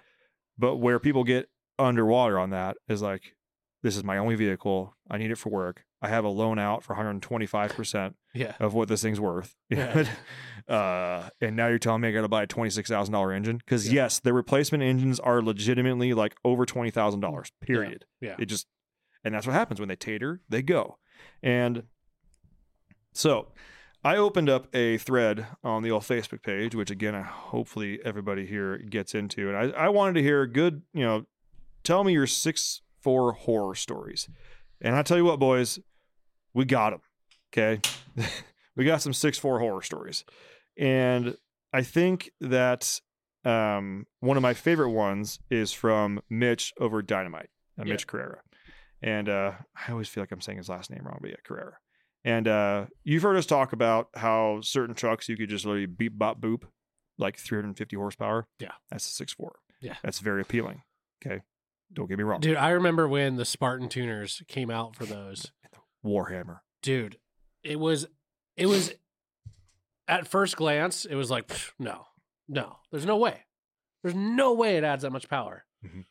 But 0.57 0.77
where 0.77 0.99
people 0.99 1.23
get 1.23 1.49
underwater 1.77 2.37
on 2.39 2.49
that 2.49 2.77
is 2.87 3.01
like, 3.01 3.35
this 3.83 3.95
is 3.95 4.03
my 4.03 4.17
only 4.17 4.35
vehicle. 4.35 4.95
I 5.09 5.17
need 5.17 5.31
it 5.31 5.37
for 5.37 5.49
work. 5.49 5.85
I 6.01 6.09
have 6.09 6.23
a 6.25 6.29
loan 6.29 6.59
out 6.59 6.83
for 6.83 6.93
125 6.93 7.71
percent 7.71 8.15
yeah. 8.33 8.53
of 8.59 8.73
what 8.73 8.87
this 8.87 9.01
thing's 9.01 9.19
worth. 9.19 9.55
Yeah. 9.69 10.05
uh, 10.67 11.29
and 11.41 11.55
now 11.55 11.67
you're 11.67 11.79
telling 11.79 12.01
me 12.01 12.09
I 12.09 12.11
got 12.11 12.21
to 12.21 12.27
buy 12.27 12.43
a 12.43 12.47
twenty 12.47 12.69
six 12.69 12.89
thousand 12.89 13.13
dollar 13.13 13.31
engine 13.31 13.57
because 13.57 13.87
Yeah. 13.87 14.03
yes, 14.03 14.19
the 14.19 14.33
replacement 14.33 14.83
engines 14.83 15.19
are 15.19 15.41
legitimately 15.41 16.13
like 16.13 16.35
over 16.43 16.65
twenty 16.65 16.91
thousand 16.91 17.19
dollars. 17.21 17.51
Period. 17.61 18.05
Yeah. 18.21 18.35
It 18.39 18.45
just 18.45 18.67
and 19.23 19.33
that's 19.33 19.45
what 19.45 19.53
happens 19.53 19.79
when 19.79 19.89
they 19.89 19.95
tater, 19.95 20.41
they 20.49 20.61
go. 20.61 20.97
And 21.43 21.83
so 23.13 23.49
I 24.03 24.15
opened 24.15 24.49
up 24.49 24.73
a 24.73 24.97
thread 24.97 25.47
on 25.63 25.83
the 25.83 25.91
old 25.91 26.03
Facebook 26.03 26.41
page, 26.41 26.73
which 26.73 26.89
again, 26.89 27.15
I 27.15 27.21
hopefully 27.21 27.99
everybody 28.05 28.45
here 28.45 28.77
gets 28.77 29.13
into. 29.13 29.49
And 29.49 29.57
I, 29.57 29.85
I 29.85 29.89
wanted 29.89 30.13
to 30.13 30.23
hear 30.23 30.45
good, 30.47 30.83
you 30.93 31.03
know, 31.03 31.25
tell 31.83 32.03
me 32.03 32.13
your 32.13 32.27
six 32.27 32.81
four 33.01 33.33
horror 33.33 33.75
stories. 33.75 34.29
And 34.81 34.95
I 34.95 35.03
tell 35.03 35.17
you 35.17 35.25
what, 35.25 35.39
boys, 35.39 35.79
we 36.53 36.65
got 36.65 36.91
them. 36.91 37.01
Okay, 37.51 37.81
we 38.75 38.85
got 38.85 39.01
some 39.01 39.13
six 39.13 39.37
four 39.37 39.59
horror 39.59 39.81
stories, 39.81 40.23
and 40.77 41.35
I 41.73 41.81
think 41.81 42.31
that 42.39 43.01
um, 43.43 44.05
one 44.19 44.37
of 44.37 44.43
my 44.43 44.53
favorite 44.53 44.91
ones 44.91 45.39
is 45.49 45.73
from 45.73 46.21
Mitch 46.29 46.73
over 46.79 47.01
Dynamite, 47.01 47.49
uh, 47.79 47.83
Yeah. 47.85 47.93
Mitch 47.93 48.05
Carrera, 48.05 48.41
and 49.01 49.27
uh, 49.27 49.53
I 49.75 49.91
always 49.91 50.07
feel 50.07 50.21
like 50.21 50.31
I'm 50.31 50.41
saying 50.41 50.59
his 50.59 50.69
last 50.69 50.91
name 50.91 51.01
wrong, 51.03 51.17
but 51.21 51.31
yeah, 51.31 51.37
Carrera. 51.43 51.77
And 52.29 52.47
uh, 52.47 52.85
you've 53.03 53.23
heard 53.23 53.37
us 53.37 53.45
talk 53.45 53.73
about 53.73 54.09
how 54.15 54.59
certain 54.61 54.93
trucks 54.93 55.27
you 55.29 55.37
could 55.37 55.49
just 55.49 55.65
literally 55.65 55.85
beep 55.87 56.17
bop 56.17 56.39
boop, 56.39 56.63
like 57.17 57.37
350 57.37 57.95
horsepower. 57.95 58.47
Yeah. 58.59 58.71
that's 58.91 59.07
a 59.07 59.11
six 59.11 59.33
four. 59.33 59.55
Yeah. 59.81 59.95
that's 60.03 60.19
very 60.19 60.41
appealing. 60.41 60.83
Okay, 61.25 61.41
don't 61.93 62.07
get 62.07 62.17
me 62.17 62.23
wrong. 62.23 62.39
Dude, 62.41 62.57
I 62.57 62.69
remember 62.69 63.07
when 63.07 63.35
the 63.37 63.45
Spartan 63.45 63.89
tuners 63.89 64.41
came 64.47 64.69
out 64.69 64.95
for 64.95 65.05
those. 65.05 65.51
Warhammer. 66.05 66.59
Dude, 66.81 67.17
it 67.63 67.79
was 67.79 68.05
it 68.55 68.67
was 68.67 68.93
at 70.07 70.27
first 70.27 70.55
glance, 70.55 71.05
it 71.05 71.15
was 71.15 71.29
like, 71.31 71.47
"Pff, 71.47 71.71
no, 71.79 72.05
no, 72.47 72.77
there's 72.91 73.05
no 73.05 73.17
way. 73.17 73.45
There's 74.03 74.15
no 74.15 74.53
way 74.53 74.77
it 74.77 74.83
adds 74.83 75.03
that 75.03 75.11
much 75.11 75.29
power. 75.29 75.65
Mhm. 75.85 76.05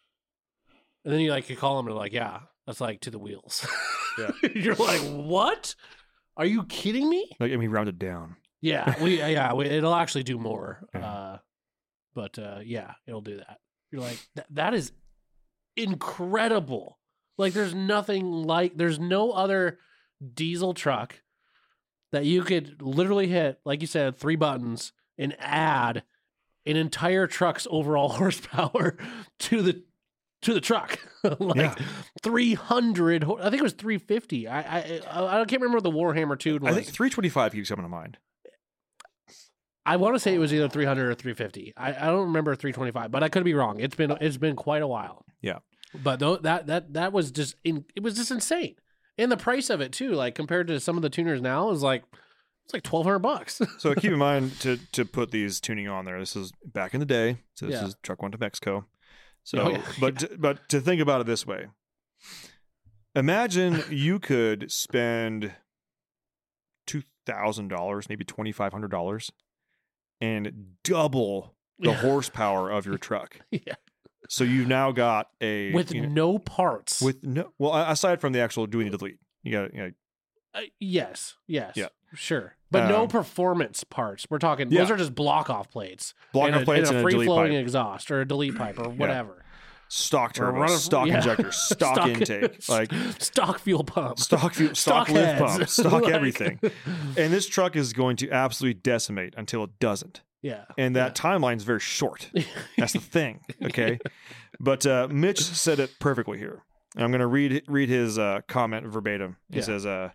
And 1.05 1.13
then 1.15 1.21
you 1.21 1.31
like 1.31 1.49
you 1.49 1.57
call 1.57 1.77
them 1.77 1.87
and 1.87 1.95
they're 1.95 2.01
like, 2.03 2.13
yeah, 2.13 2.41
that's 2.67 2.81
like 2.81 3.01
to 3.03 3.11
the 3.11 3.19
wheels. 3.19 3.67
Yeah. 4.19 4.31
You're 4.55 4.75
like, 4.75 5.01
what? 5.01 5.75
Are 6.39 6.47
you 6.47 6.65
kidding 6.65 7.11
me? 7.11 7.29
Like 7.41 7.53
I 7.53 7.57
mean, 7.57 7.71
rounded 7.71 7.99
down. 7.99 8.37
Yeah, 8.61 9.01
we 9.03 9.19
yeah, 9.19 9.53
we, 9.53 9.67
it'll 9.67 9.95
actually 9.95 10.23
do 10.25 10.39
more. 10.39 10.81
Yeah. 10.95 11.07
Uh, 11.07 11.39
but 12.15 12.39
uh, 12.39 12.61
yeah, 12.65 12.95
it'll 13.07 13.21
do 13.21 13.37
that. 13.37 13.59
You're 13.93 14.03
like 14.03 14.19
that, 14.35 14.47
that 14.51 14.75
is 14.75 14.93
incredible. 15.77 16.99
Like 17.37 17.53
there's 17.53 17.75
nothing 17.75 18.31
like 18.31 18.77
there's 18.77 18.99
no 18.99 19.31
other 19.31 19.79
diesel 20.35 20.75
truck 20.75 21.23
that 22.11 22.25
you 22.25 22.43
could 22.43 22.83
literally 22.83 23.29
hit 23.29 23.61
like 23.65 23.81
you 23.81 23.87
said 23.87 24.17
three 24.17 24.35
buttons 24.37 24.93
and 25.17 25.37
add 25.39 26.03
an 26.67 26.77
entire 26.77 27.27
truck's 27.27 27.67
overall 27.71 28.09
horsepower 28.21 28.97
to 29.39 29.63
the 29.63 29.85
to 30.43 30.55
the 30.55 30.61
truck. 30.61 30.99
like 31.41 31.57
Yeah. 31.57 31.75
300 32.23 33.25
I 33.25 33.27
think 33.51 33.55
it 33.55 33.63
was 33.63 33.73
350. 33.73 34.49
I 34.49 34.61
I 34.61 35.01
I, 35.11 35.41
I 35.41 35.45
can't 35.45 35.61
remember 35.63 35.77
what 35.79 35.85
the 35.85 35.91
Warhammer 35.91 36.39
2 36.39 36.59
was. 36.59 36.73
I 36.73 36.75
think 36.75 36.87
325 36.89 37.53
keeps 37.53 37.69
coming 37.69 37.85
to 37.85 37.89
mind. 37.89 38.19
I 39.87 39.97
want 39.97 40.15
to 40.15 40.21
say 40.21 40.35
it 40.35 40.39
was 40.39 40.53
either 40.53 40.69
300 40.69 41.11
or 41.11 41.15
350. 41.15 41.73
I, 41.77 41.89
I 41.95 42.07
don't 42.07 42.27
remember 42.27 42.55
325, 42.55 43.11
but 43.11 43.23
I 43.23 43.29
could 43.31 43.45
be 43.45 43.55
wrong. 43.55 43.81
It's 43.81 43.97
been 43.97 44.11
it's 44.21 44.37
been 44.37 44.55
quite 44.57 44.83
a 44.83 44.87
while. 44.87 45.25
Yeah. 45.41 45.59
But 45.95 46.19
though 46.21 46.37
that 46.37 46.67
that 46.67 46.93
that 46.93 47.13
was 47.13 47.31
just 47.31 47.55
in, 47.65 47.85
it 47.97 48.03
was 48.03 48.15
just 48.15 48.31
insane. 48.31 48.75
And 49.17 49.33
the 49.33 49.37
price 49.39 49.71
of 49.71 49.81
it 49.81 49.93
too, 49.93 50.13
like 50.13 50.35
compared 50.35 50.67
to 50.69 50.79
some 50.79 50.97
of 50.97 51.03
the 51.03 51.09
tuners 51.11 51.41
now 51.41 51.71
is 51.71 51.83
like 51.83 52.05
it's 52.67 52.75
like 52.75 52.87
1200 52.87 53.19
bucks. 53.21 53.63
So 53.79 53.95
keep 53.95 54.13
in 54.13 54.19
mind 54.29 54.61
to 54.61 54.77
to 54.93 55.07
put 55.07 55.31
these 55.31 55.59
tuning 55.59 55.89
on 55.89 56.05
there. 56.05 56.21
This 56.21 56.37
is 56.37 56.53
back 56.67 56.93
in 56.93 57.01
the 57.01 57.07
day. 57.07 57.39
So 57.55 57.67
this 57.67 57.81
Yeah. 57.81 57.87
is 57.87 57.97
truck 58.03 58.21
went 58.21 58.33
to 58.33 58.39
Mexico. 58.39 58.85
So, 59.49 59.59
Oh, 59.61 59.71
yeah. 59.71 59.83
but 60.01 60.19
to, 60.19 60.31
but 60.39 60.69
to 60.69 60.79
think 60.83 61.01
about 61.01 61.23
it 61.23 61.27
this 61.27 61.47
way, 61.47 61.69
imagine 63.15 63.83
you 63.91 64.19
could 64.19 64.71
spend 64.71 65.53
two 66.87 67.03
thousand 67.27 67.69
dollars, 67.69 68.11
maybe 68.11 68.25
twenty 68.25 68.53
five 68.53 68.73
hundred 68.73 68.91
dollars, 68.91 69.31
and 70.21 70.75
double 70.85 71.55
the 71.79 71.91
Yeah. 71.93 71.97
horsepower 71.97 72.71
of 72.71 72.85
your 72.85 72.99
truck. 73.09 73.41
yeah. 73.51 73.75
So 74.29 74.45
you've 74.45 74.69
now 74.69 74.93
got 74.93 75.29
a 75.41 75.73
With 75.73 75.95
you 75.95 76.03
know, 76.03 76.09
no 76.09 76.39
parts. 76.39 77.01
with 77.01 77.25
no 77.25 77.53
well 77.59 77.75
aside 77.91 78.21
from 78.21 78.35
the 78.35 78.41
actual 78.41 78.67
doing 78.67 78.91
the 78.91 78.99
delete, 78.99 79.19
you 79.43 79.53
got 79.53 79.73
you 79.73 79.81
know, 79.81 79.91
Uh, 80.53 80.61
yes. 80.79 81.37
Yes. 81.47 81.73
Yeah. 81.75 81.89
Sure. 82.15 82.55
But 82.71 82.89
no 82.89 83.03
Um, 83.03 83.09
performance 83.09 83.83
parts. 83.85 84.27
We're 84.29 84.39
talking 84.39 84.71
Yeah. 84.71 84.81
those 84.81 84.91
are 84.91 84.97
just 84.97 85.15
block 85.15 85.49
off 85.51 85.71
plates. 85.71 86.15
block 86.33 86.53
off 86.53 86.65
plates 86.65 86.89
and 86.91 86.99
a 86.99 87.01
a 87.01 87.03
free 87.03 87.25
flowing 87.25 87.55
exhaust 87.55 88.11
or 88.11 88.21
a 88.21 88.25
delete 88.29 88.57
pipe 88.57 88.79
or 88.79 88.89
whatever. 88.91 89.45
stock 89.91 90.35
turbo, 90.35 90.59
run 90.59 90.71
a- 90.71 90.77
stock 90.77 91.07
yeah. 91.09 91.17
injector, 91.17 91.51
stock, 91.53 92.07
intake, 92.09 92.59
like 92.69 92.93
stock 93.19 93.59
fuel 93.59 93.83
pump. 93.85 94.19
stock 94.19 94.53
fuel, 94.53 94.75
stock, 94.75 95.07
Stock 95.09 95.17
lift 95.17 95.39
pump, 95.39 95.69
stock 95.69 96.03
Like- 96.03 96.13
everything. 96.13 96.61
And 97.17 97.33
this 97.33 97.47
truck 97.47 97.75
is 97.75 97.95
going 97.95 98.17
to 98.17 98.31
absolutely 98.31 98.81
decimate 98.83 99.33
until 99.37 99.65
it 99.65 99.71
doesn't. 99.81 100.21
Yeah. 100.43 100.65
And 100.77 100.95
that 100.95 101.15
timeline 101.15 101.57
is 101.57 101.65
very 101.65 101.81
short. 101.81 102.31
That's 102.77 102.93
the 102.93 103.01
thing. 103.01 103.41
Okay. 103.65 103.99
but 104.61 104.85
uh, 104.87 105.09
Mitch 105.11 105.41
said 105.41 105.81
it 105.81 105.99
perfectly 105.99 106.37
here. 106.39 106.63
And 106.95 107.05
I'm 107.05 107.11
going 107.11 107.21
to 107.21 107.27
read 107.27 107.63
read 107.67 107.89
his 107.89 108.19
uh, 108.19 108.41
comment 108.47 108.87
verbatim. 108.87 109.37
He 109.51 109.57
Yeah. 109.59 109.63
says, 109.65 109.87
uh, 109.87 110.11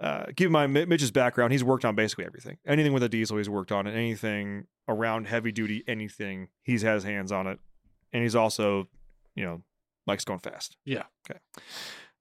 uh, 0.00 0.26
"Keep 0.36 0.46
in 0.46 0.52
mind 0.52 0.72
Mitch's 0.72 1.10
background. 1.10 1.52
He's 1.52 1.64
worked 1.64 1.84
on 1.84 1.94
basically 1.94 2.24
everything. 2.24 2.58
Anything 2.66 2.92
with 2.92 3.02
a 3.02 3.08
diesel, 3.08 3.36
he's 3.38 3.48
worked 3.48 3.72
on 3.72 3.86
it. 3.86 3.92
Anything 3.92 4.66
around 4.88 5.26
heavy 5.26 5.52
duty, 5.52 5.84
anything, 5.86 6.48
he's 6.62 6.82
had 6.82 6.94
his 6.94 7.04
hands 7.04 7.30
on 7.32 7.46
it. 7.46 7.58
And 8.12 8.22
he's 8.22 8.34
also, 8.34 8.88
you 9.34 9.44
know, 9.44 9.62
likes 10.06 10.24
going 10.24 10.38
fast. 10.38 10.76
Yeah. 10.84 11.04
Okay. 11.28 11.38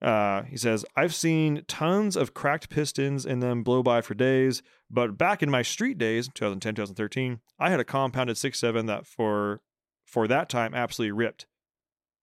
Uh, 0.02 0.44
he 0.44 0.58
says, 0.58 0.86
I've 0.96 1.16
seen 1.16 1.64
tons 1.68 2.16
of 2.16 2.34
cracked 2.34 2.70
pistons 2.70 3.26
and 3.26 3.42
them 3.42 3.64
blow 3.64 3.82
by 3.82 4.02
for 4.02 4.14
days, 4.14 4.62
but 4.92 5.18
back 5.18 5.42
in 5.42 5.50
my 5.50 5.64
street 5.64 5.98
days, 5.98 6.28
2010, 6.36 6.76
2013, 6.76 7.40
I 7.58 7.70
had 7.72 7.80
a 7.80 7.84
compounded 7.84 8.36
6.7 8.36 8.86
that 8.88 9.08
for 9.08 9.62
for 10.06 10.28
that 10.28 10.50
time 10.50 10.74
absolutely 10.76 11.12
ripped. 11.14 11.48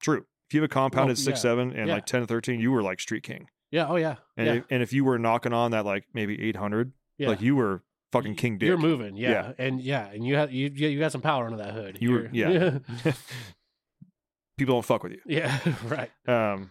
True. 0.00 0.24
If 0.48 0.54
you 0.54 0.60
have 0.60 0.70
a 0.70 0.72
compounded 0.72 1.18
yeah. 1.18 1.32
6.7 1.32 1.76
and 1.76 1.88
Yeah. 1.88 1.94
like 1.94 2.06
10 2.06 2.20
to 2.20 2.26
13, 2.26 2.60
you 2.60 2.70
were 2.70 2.82
like 2.82 3.00
street 3.00 3.22
king. 3.24 3.48
Yeah. 3.74 3.88
Oh 3.88 3.96
yeah. 3.96 4.16
And, 4.36 4.46
yeah. 4.46 4.52
if, 4.54 4.64
and 4.70 4.82
if 4.84 4.92
you 4.92 5.04
were 5.04 5.18
knocking 5.18 5.52
on 5.52 5.72
that 5.72 5.84
like 5.84 6.04
maybe 6.14 6.40
800, 6.40 6.92
yeah. 7.18 7.28
like 7.28 7.40
you 7.40 7.56
were 7.56 7.82
fucking 8.12 8.36
king 8.36 8.56
dick. 8.56 8.68
You're 8.68 8.78
moving. 8.78 9.16
Yeah. 9.16 9.30
Yeah. 9.30 9.52
And 9.58 9.80
yeah, 9.80 10.06
and 10.06 10.24
you 10.24 10.36
have 10.36 10.52
you 10.52 10.70
you 10.70 11.00
got 11.00 11.10
some 11.10 11.20
power 11.20 11.46
under 11.46 11.58
that 11.58 11.72
hood. 11.74 11.98
You 12.00 12.12
were- 12.12 12.28
You're- 12.32 12.80
yeah. 13.04 13.12
people 14.58 14.76
don't 14.76 14.84
fuck 14.84 15.02
with 15.02 15.12
you. 15.12 15.20
Yeah, 15.26 15.58
right. 15.86 16.10
Um, 16.28 16.70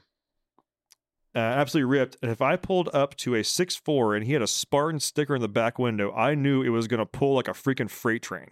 uh, 1.35 1.39
absolutely 1.39 1.91
ripped. 1.91 2.15
And 2.21 2.31
if 2.31 2.41
I 2.41 2.55
pulled 2.55 2.87
up 2.93 3.17
to 3.17 3.35
a 3.35 3.43
six 3.43 3.75
four 3.75 4.15
and 4.15 4.25
he 4.25 4.31
had 4.31 4.41
a 4.41 4.47
Spartan 4.47 5.01
sticker 5.01 5.35
in 5.35 5.41
the 5.41 5.49
back 5.49 5.77
window, 5.77 6.13
I 6.13 6.35
knew 6.35 6.61
it 6.61 6.69
was 6.69 6.87
going 6.87 6.99
to 6.99 7.05
pull 7.05 7.35
like 7.35 7.49
a 7.49 7.53
freaking 7.53 7.89
freight 7.89 8.21
train. 8.21 8.51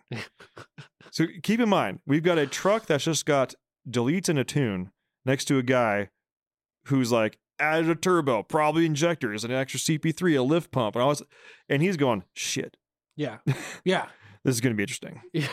so 1.09 1.25
keep 1.41 1.61
in 1.61 1.69
mind, 1.69 1.99
we've 2.05 2.23
got 2.23 2.37
a 2.37 2.47
truck 2.47 2.85
that's 2.87 3.05
just 3.05 3.25
got 3.25 3.55
deletes 3.89 4.27
and 4.27 4.39
a 4.39 4.43
tune 4.43 4.91
next 5.25 5.45
to 5.45 5.57
a 5.57 5.63
guy 5.63 6.09
who's 6.87 7.13
like 7.13 7.37
added 7.61 7.89
a 7.89 7.95
turbo, 7.95 8.43
probably 8.43 8.85
injectors, 8.85 9.43
an 9.43 9.51
extra 9.51 9.79
CP3, 9.79 10.37
a 10.37 10.41
lift 10.41 10.71
pump, 10.71 10.95
and 10.95 11.03
all 11.03 11.09
this, 11.09 11.21
and 11.69 11.81
he's 11.81 11.95
going 11.97 12.23
shit. 12.33 12.75
Yeah, 13.15 13.37
yeah. 13.85 14.07
This 14.43 14.55
is 14.55 14.61
going 14.61 14.73
to 14.73 14.77
be 14.77 14.83
interesting. 14.83 15.21
yeah. 15.33 15.47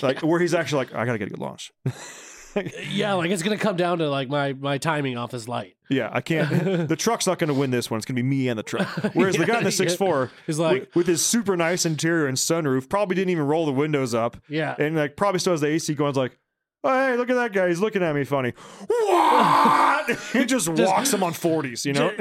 Like 0.00 0.20
where 0.20 0.38
he's 0.38 0.54
actually 0.54 0.86
like, 0.86 0.94
I 0.94 1.04
got 1.04 1.12
to 1.12 1.18
get 1.18 1.26
a 1.26 1.30
good 1.30 1.40
launch. 1.40 1.72
yeah, 2.88 3.14
like 3.14 3.30
it's 3.30 3.42
gonna 3.42 3.58
come 3.58 3.76
down 3.76 3.98
to 3.98 4.08
like 4.08 4.28
my 4.28 4.52
my 4.52 4.78
timing 4.78 5.16
off 5.16 5.32
his 5.32 5.48
light. 5.48 5.74
Yeah, 5.90 6.10
I 6.12 6.20
can't. 6.20 6.88
the 6.88 6.96
truck's 6.96 7.26
not 7.26 7.38
going 7.38 7.48
to 7.48 7.54
win 7.54 7.70
this 7.70 7.90
one. 7.90 7.98
It's 7.98 8.06
going 8.06 8.16
to 8.16 8.22
be 8.22 8.28
me 8.28 8.48
and 8.48 8.58
the 8.58 8.62
truck. 8.62 8.86
Whereas 9.14 9.36
the 9.36 9.46
guy 9.46 9.58
in 9.58 9.64
the 9.64 9.70
Yeah, 9.70 9.76
six 9.76 9.94
four, 9.94 10.30
It's 10.46 10.58
like, 10.58 10.80
with, 10.80 10.96
with 10.96 11.06
his 11.06 11.24
super 11.24 11.56
nice 11.56 11.86
interior 11.86 12.26
and 12.26 12.36
sunroof, 12.36 12.88
probably 12.90 13.16
didn't 13.16 13.30
even 13.30 13.46
roll 13.46 13.64
the 13.64 13.72
windows 13.72 14.12
up, 14.14 14.36
yeah, 14.48 14.76
and 14.78 14.96
like 14.96 15.16
probably 15.16 15.40
still 15.40 15.54
has 15.54 15.62
the 15.62 15.68
AC 15.68 15.94
going. 15.94 16.14
Like, 16.14 16.38
oh, 16.84 16.88
hey, 16.92 17.16
look 17.16 17.30
at 17.30 17.34
that 17.34 17.52
guy. 17.52 17.68
He's 17.68 17.80
looking 17.80 18.02
at 18.02 18.14
me 18.14 18.24
funny. 18.24 18.52
What? 18.88 20.18
he 20.32 20.44
just 20.44 20.68
walks 20.68 21.12
him 21.12 21.22
on 21.22 21.32
forties. 21.32 21.84
You 21.84 21.92
know. 21.92 22.12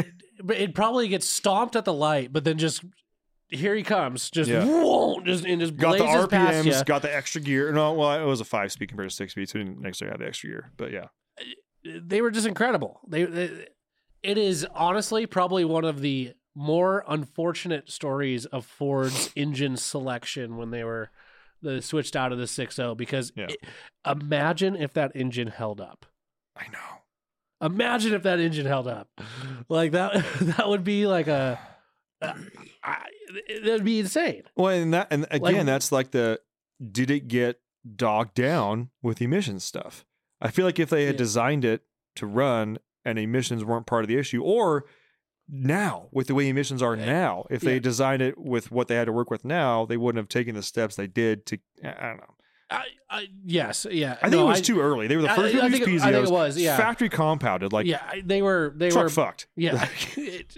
But 0.43 0.58
it 0.58 0.76
probably 0.76 1.08
gets 1.08 1.28
stomped 1.28 1.76
at 1.76 1.86
the 1.86 1.93
light, 1.93 2.32
but 2.34 2.43
then 2.43 2.58
just 2.58 2.84
here 3.50 3.76
he 3.76 3.84
comes, 3.84 4.30
just 4.30 4.50
Yeah. 4.50 4.65
whoa, 4.65 5.22
just 5.22 5.46
and 5.46 5.62
just 5.62 5.78
Got 5.78 5.98
the 5.98 6.04
RPMs, 6.04 6.86
got 6.86 7.02
the 7.02 7.13
extra 7.15 7.41
gear. 7.41 7.72
No, 7.72 7.93
well, 7.93 8.22
it 8.22 8.26
was 8.26 8.41
a 8.41 8.46
five 8.46 8.72
speed 8.72 8.89
compared 8.89 9.10
to 9.10 9.15
six 9.15 9.32
speed, 9.32 9.50
so 9.50 9.60
it 9.60 9.63
didn't 9.65 9.82
necessarily 9.82 10.13
have 10.13 10.20
the 10.20 10.28
extra 10.28 10.50
gear. 10.50 10.72
But 10.78 10.91
yeah, 10.91 11.08
They 11.84 12.22
were 12.22 12.32
just 12.32 12.48
incredible. 12.48 13.00
They, 13.08 13.24
they, 13.24 13.67
it 14.24 14.38
is 14.38 14.67
honestly 14.74 15.26
probably 15.26 15.63
one 15.63 15.86
of 15.86 16.02
the 16.02 16.34
more 16.56 17.04
unfortunate 17.08 17.89
stories 17.89 18.46
of 18.48 18.65
Ford's 18.65 19.32
engine 19.36 19.78
selection 19.78 20.58
when 20.58 20.72
they 20.72 20.84
were 20.84 21.12
the 21.62 21.82
switched 21.82 22.15
out 22.15 22.32
of 22.32 22.38
the 22.38 22.46
6.0 22.46 22.96
because 22.98 23.32
Yeah. 23.36 23.48
it- 23.50 23.63
imagine 24.06 24.76
if 24.76 24.93
that 24.93 25.12
engine 25.15 25.48
held 25.48 25.82
up. 25.82 26.06
I 26.56 26.67
know. 26.72 27.02
Imagine 27.65 28.13
if 28.13 28.24
that 28.24 28.39
engine 28.39 28.65
held 28.65 28.88
up. 28.88 29.10
Like 29.70 29.91
that 29.93 30.13
that 30.41 30.67
would 30.70 30.84
be 30.84 31.08
like 31.08 31.28
a 31.28 31.60
uh, 32.22 32.34
I, 32.84 33.06
that'd 33.63 33.84
be 33.84 34.00
insane. 34.00 34.43
Well, 34.56 34.70
and 34.70 34.93
that, 34.93 35.08
and 35.12 35.26
again, 35.30 35.41
Like- 35.58 35.65
that's 35.65 35.91
like 35.91 36.12
the 36.12 36.39
did 36.91 37.10
it 37.12 37.28
get 37.28 37.60
dogged 37.96 38.34
down 38.36 38.89
with 39.02 39.22
emissions 39.22 39.63
stuff? 39.63 40.06
I 40.41 40.50
feel 40.52 40.65
like 40.65 40.80
if 40.80 40.89
they 40.89 41.06
had 41.06 41.15
Yeah. 41.15 41.20
designed 41.20 41.65
it 41.65 41.82
to 42.17 42.26
run 42.28 42.78
and 43.06 43.17
emissions 43.17 43.63
weren't 43.65 43.88
part 43.88 44.04
of 44.04 44.08
the 44.08 44.17
issue, 44.17 44.41
or 44.43 44.86
now 45.49 46.07
with 46.12 46.27
the 46.27 46.36
way 46.36 46.47
emissions 46.49 46.81
are 46.81 46.95
now, 46.95 47.45
if 47.49 47.62
they 47.62 47.79
designed 47.79 48.21
it 48.21 48.38
with 48.38 48.71
what 48.71 48.88
they 48.88 48.95
had 48.95 49.05
to 49.05 49.12
work 49.13 49.29
with 49.31 49.45
now, 49.45 49.86
they 49.86 49.97
wouldn't 49.97 50.19
have 50.21 50.29
taken 50.29 50.55
the 50.55 50.63
steps 50.63 50.95
they 50.95 51.07
did 51.07 51.45
to. 51.47 51.57
I 51.83 52.07
don't 52.07 52.17
know. 52.17 52.33
I, 52.69 52.83
I 53.10 53.27
yes, 53.45 53.88
yeah. 53.89 54.17
I 54.21 54.29
think 54.29 54.41
it 54.41 54.45
was 54.45 54.62
too 54.62 54.81
early. 54.81 55.07
They 55.07 55.15
were 55.15 55.21
the 55.21 55.29
first 55.29 55.55
I 55.55 55.60
to 55.60 55.63
use 55.69 55.71
think 55.71 55.83
it- 55.83 55.89
piezos. 55.89 56.01
I 56.01 56.12
think 56.12 56.27
it 56.27 56.31
was, 56.31 56.57
yeah. 56.57 56.75
Factory 56.75 57.07
compounded, 57.07 57.71
like 57.71 57.86
yeah, 57.86 58.12
they 58.25 58.41
were 58.41 58.73
they 58.75 58.91
were 58.91 59.07
fucked. 59.10 59.47
Yeah. 59.55 59.88
It- 60.17 60.57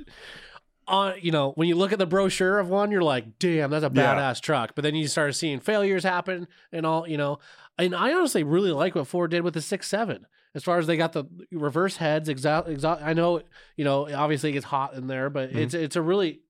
on 0.88 1.14
you 1.22 1.32
know, 1.32 1.52
when 1.52 1.68
you 1.68 1.76
look 1.76 1.94
at 1.94 2.00
the 2.00 2.08
brochure 2.08 2.58
of 2.58 2.68
one, 2.68 2.90
you're 2.90 3.04
like, 3.04 3.38
damn, 3.38 3.70
that's 3.70 3.86
a 3.86 3.92
Yeah. 3.94 4.16
badass 4.16 4.42
truck. 4.42 4.72
But 4.74 4.82
then 4.82 4.96
you 4.96 5.08
start 5.08 5.36
seeing 5.36 5.60
failures 5.60 6.04
happen 6.04 6.48
and 6.72 6.84
all, 6.84 7.08
you 7.08 7.16
know. 7.16 7.38
And 7.78 7.94
I 7.96 8.12
honestly 8.12 8.44
really 8.44 8.72
like 8.72 8.96
what 8.96 9.06
Ford 9.06 9.30
did 9.30 9.44
with 9.44 9.54
the 9.54 9.62
six 9.62 9.88
seven. 9.88 10.26
As 10.56 10.64
far 10.64 10.80
as 10.80 10.88
they 10.88 10.98
got 10.98 11.14
the 11.14 11.26
reverse 11.52 11.98
heads, 11.98 12.28
exhaust, 12.28 12.68
exhaust 12.68 13.04
I 13.04 13.14
know, 13.14 13.42
you 13.78 13.86
know, 13.86 14.12
obviously 14.14 14.50
it 14.50 14.54
gets 14.54 14.66
hot 14.66 14.94
in 14.96 15.08
there, 15.08 15.30
but 15.30 15.50
Mm-hmm. 15.50 15.60
it's 15.60 15.74
it's 15.74 15.96
a 15.96 16.02
really 16.02 16.42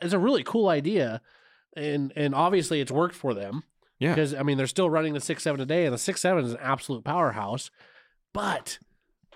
it's 0.00 0.12
a 0.12 0.18
really 0.18 0.42
cool 0.44 0.68
idea, 0.68 1.20
and 1.76 2.12
and 2.16 2.34
obviously 2.34 2.80
it's 2.80 2.92
worked 2.92 3.14
for 3.14 3.34
them. 3.34 3.64
Yeah. 3.98 4.14
because 4.14 4.34
I 4.34 4.42
mean 4.42 4.58
they're 4.58 4.66
still 4.66 4.90
running 4.90 5.12
the 5.14 5.20
six 5.20 5.42
seven 5.44 5.58
today, 5.58 5.84
and 5.86 5.94
the 5.94 5.98
six 5.98 6.20
seven 6.20 6.44
is 6.44 6.52
an 6.52 6.58
absolute 6.60 7.04
powerhouse. 7.04 7.70
But 8.32 8.78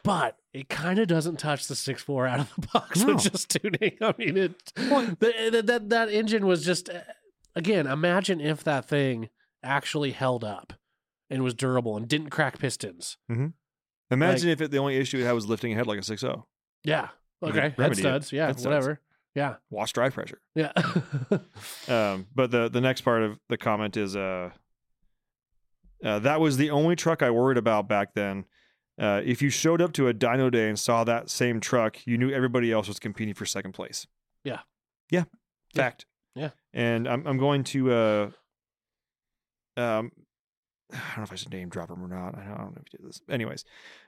but 0.02 0.36
it 0.52 0.68
kind 0.68 0.98
of 1.00 1.08
doesn't 1.08 1.38
touch 1.38 1.66
the 1.66 1.74
six 1.74 2.02
four 2.02 2.26
out 2.26 2.40
of 2.40 2.52
the 2.54 2.66
box 2.72 3.00
No. 3.04 3.14
with 3.14 3.30
just 3.30 3.48
tuning. 3.50 3.96
I 4.00 4.14
mean, 4.18 4.36
it 4.36 4.72
the, 4.76 5.50
the, 5.52 5.62
that 5.64 5.88
that 5.90 6.08
engine 6.10 6.46
was 6.46 6.64
just 6.64 6.88
again. 7.54 7.86
Imagine 7.86 8.40
if 8.40 8.62
that 8.64 8.88
thing 8.88 9.28
actually 9.62 10.12
held 10.12 10.44
up 10.44 10.72
and 11.28 11.42
was 11.42 11.54
durable 11.54 11.96
and 11.96 12.06
didn't 12.06 12.30
crack 12.30 12.58
pistons. 12.58 13.16
Imagine 14.10 14.50
if 14.50 14.60
it, 14.60 14.70
the 14.70 14.78
only 14.78 14.96
issue 14.96 15.18
it 15.18 15.24
had 15.24 15.32
was 15.32 15.46
lifting 15.46 15.72
ahead 15.72 15.86
like 15.86 15.98
a 15.98 16.02
6.0. 16.02 16.44
Yeah. 16.84 17.08
Okay. 17.42 17.74
Head 17.76 17.92
it. 17.92 17.96
studs. 17.98 18.32
Yeah. 18.32 18.46
Head 18.46 18.60
studs. 18.60 18.66
Whatever. 18.66 19.00
Yeah. 19.34 19.56
Wash 19.70 19.92
drive 19.92 20.14
pressure. 20.14 20.40
Yeah. 20.54 20.72
Um, 21.88 22.26
but 22.34 22.50
the 22.50 22.68
the 22.68 22.80
next 22.80 23.02
part 23.02 23.22
of 23.22 23.38
the 23.48 23.56
comment 23.56 23.96
is 23.96 24.16
uh, 24.16 24.50
uh, 26.04 26.18
that 26.20 26.40
was 26.40 26.56
the 26.56 26.70
only 26.70 26.96
truck 26.96 27.22
I 27.22 27.30
worried 27.30 27.58
about 27.58 27.88
back 27.88 28.14
then. 28.14 28.44
Uh, 28.98 29.20
if 29.24 29.40
you 29.42 29.50
showed 29.50 29.80
up 29.80 29.92
to 29.92 30.08
a 30.08 30.14
dyno 30.14 30.50
day 30.50 30.68
and 30.68 30.78
saw 30.78 31.04
that 31.04 31.30
same 31.30 31.60
truck, 31.60 31.98
you 32.06 32.16
knew 32.18 32.30
everybody 32.30 32.72
else 32.72 32.88
was 32.88 32.98
competing 32.98 33.34
for 33.34 33.46
second 33.46 33.72
place. 33.72 34.06
Yeah. 34.42 34.60
Yeah. 35.10 35.24
Yeah. 35.74 35.82
Fact. 35.82 36.06
Yeah. 36.34 36.50
And 36.72 37.06
I'm 37.08 37.26
I'm 37.26 37.38
going 37.38 37.62
to 37.64 37.92
uh 37.92 38.30
um 39.76 40.10
I 40.92 40.96
don't 40.96 41.16
know 41.18 41.22
if 41.24 41.32
I 41.32 41.36
should 41.36 41.52
name 41.52 41.68
drop 41.68 41.90
him 41.90 42.02
or 42.04 42.08
not. 42.08 42.36
I 42.36 42.42
don't, 42.44 42.52
I 42.54 42.56
don't 42.58 42.74
know 42.76 42.82
if 42.84 42.92
you 42.92 42.98
did 42.98 43.08
this. 43.08 43.20
Anyways, 43.28 43.64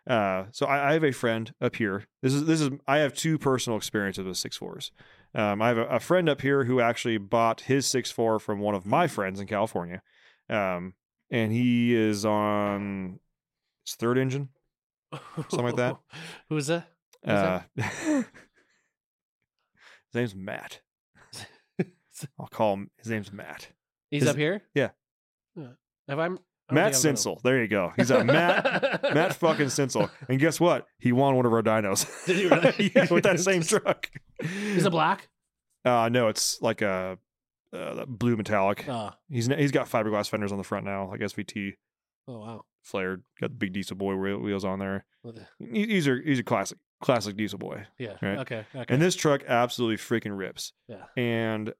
uh, 0.08 0.44
so 0.52 0.66
I, 0.66 0.90
I 0.90 0.92
have 0.94 1.04
a 1.04 1.12
friend 1.12 1.52
up 1.60 1.76
here. 1.76 2.04
This 2.22 2.32
is 2.34 2.44
this 2.46 2.60
is 2.60 2.70
I 2.86 2.98
have 2.98 3.14
two 3.14 3.38
personal 3.38 3.76
experiences 3.76 4.24
with 4.24 4.36
six 4.36 4.56
fours. 4.56 4.92
Um, 5.34 5.60
I 5.60 5.68
have 5.68 5.78
a, 5.78 5.84
a 5.86 6.00
friend 6.00 6.28
up 6.28 6.40
here 6.40 6.64
who 6.64 6.80
actually 6.80 7.18
bought 7.18 7.62
his 7.62 7.86
six 7.86 8.10
four 8.10 8.38
from 8.38 8.60
one 8.60 8.74
of 8.74 8.86
my 8.86 9.06
friends 9.08 9.40
in 9.40 9.46
California, 9.46 10.02
um, 10.48 10.94
and 11.30 11.52
he 11.52 11.94
is 11.94 12.24
on 12.24 13.18
his 13.84 13.94
third 13.96 14.16
engine. 14.18 14.48
Something 15.48 15.64
like 15.64 15.76
that. 15.76 15.96
Who's 16.48 16.66
that? 16.68 16.86
Who's 17.24 17.32
Uh, 17.32 17.62
that? 17.76 17.86
his 20.12 20.14
name's 20.14 20.34
Matt. 20.34 20.80
I'll 22.38 22.46
call 22.48 22.74
him. 22.74 22.90
His 22.98 23.10
name's 23.10 23.32
Matt. 23.32 23.68
He's 24.10 24.22
Is- 24.22 24.28
up 24.28 24.36
here. 24.36 24.62
yeah. 24.74 24.90
Uh, 25.58 25.68
Have 26.08 26.18
I? 26.18 26.28
Matt. 26.70 26.94
Sinsel. 26.94 27.40
There 27.44 27.60
you 27.62 27.68
go. 27.68 27.92
He's 27.96 28.10
a 28.10 28.22
Matt. 28.24 29.02
Matt 29.14 29.34
fucking 29.36 29.68
Sinsel. 29.70 30.10
And 30.28 30.38
guess 30.38 30.60
what? 30.60 30.86
He 30.98 31.12
won 31.12 31.34
one 31.36 31.46
of 31.46 31.52
our 31.52 31.62
dynos. 31.62 32.06
Did 32.26 32.36
he 32.36 32.46
really? 32.46 32.92
yeah, 32.96 33.06
with 33.12 33.24
that 33.24 33.40
same 33.40 33.62
truck. 33.62 34.10
Is 34.40 34.84
it 34.86 34.90
black? 34.90 35.28
Uh, 35.84 36.08
no, 36.10 36.28
it's 36.28 36.60
like 36.60 36.82
a 36.82 37.18
uh, 37.74 38.04
blue 38.06 38.36
metallic. 38.36 38.84
Oh, 38.88 39.10
He's 39.30 39.46
he's 39.46 39.72
got 39.72 39.88
fiberglass 39.88 40.28
fenders 40.28 40.52
on 40.52 40.58
the 40.58 40.64
front 40.64 40.84
now, 40.84 41.08
like 41.10 41.20
SVT 41.20 41.72
oh 42.28 42.38
wow. 42.38 42.62
flared. 42.82 43.22
Got 43.40 43.50
the 43.50 43.56
big 43.56 43.72
diesel 43.72 43.96
boy 43.96 44.14
wheels 44.16 44.64
on 44.64 44.78
there. 44.78 45.04
The- 45.24 45.46
He- 45.72 45.86
He's 45.86 46.06
a 46.08 46.18
he's 46.24 46.38
a 46.38 46.42
classic 46.42 46.78
classic 47.02 47.36
diesel 47.36 47.58
boy. 47.58 47.86
Yeah. 47.98 48.16
Right. 48.20 48.38
Okay. 48.38 48.64
Okay. 48.74 48.84
And 48.92 49.00
this 49.00 49.14
truck 49.14 49.42
absolutely 49.46 49.96
freaking 49.96 50.36
rips. 50.36 50.72
yeah. 50.88 51.04
And 51.16 51.72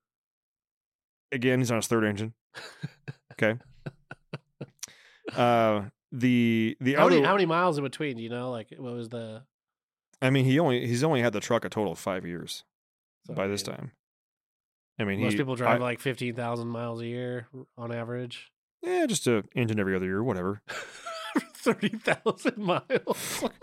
again, 1.33 1.59
he's 1.59 1.70
on 1.70 1.77
his 1.79 1.87
third 1.87 2.05
engine. 2.05 2.35
Okay. 3.33 3.59
Uh, 5.37 5.83
the 6.12 6.77
the 6.81 6.95
How 6.95 7.07
other, 7.07 7.17
many, 7.17 7.27
how 7.27 7.35
many 7.35 7.47
miles 7.47 7.77
in 7.79 7.85
between? 7.85 8.17
Do 8.17 8.23
you 8.23 8.29
know? 8.31 8.51
Like, 8.51 8.73
what 8.77 8.93
was 8.95 9.09
the? 9.09 9.43
I 10.23 10.31
mean, 10.31 10.45
he 10.45 10.59
only 10.59 10.87
he's 10.87 11.05
only 11.05 11.21
had 11.21 11.33
the 11.33 11.41
truck 11.41 11.64
a 11.64 11.69
total 11.69 11.93
of 11.93 11.99
five 11.99 12.27
years 12.27 12.64
so, 13.27 13.35
by 13.35 13.45
I 13.45 13.47
this 13.49 13.62
time. 13.62 13.93
I 14.99 15.05
mean, 15.05 15.21
Most 15.21 15.33
he, 15.33 15.38
people 15.38 15.55
drive 15.55 15.81
I- 15.81 15.85
like 15.85 16.01
fifteen 16.01 16.35
thousand 16.35 16.69
miles 16.69 17.01
a 17.01 17.07
year 17.07 17.47
on 17.77 17.93
average. 17.95 18.51
yeah, 18.83 19.07
just 19.07 19.27
a 19.27 19.45
engine 19.55 19.79
every 19.79 19.95
other 19.95 20.07
year, 20.07 20.23
whatever. 20.23 20.62
Thirty 21.55 21.88
thousand 21.91 22.59
miles. 22.59 23.45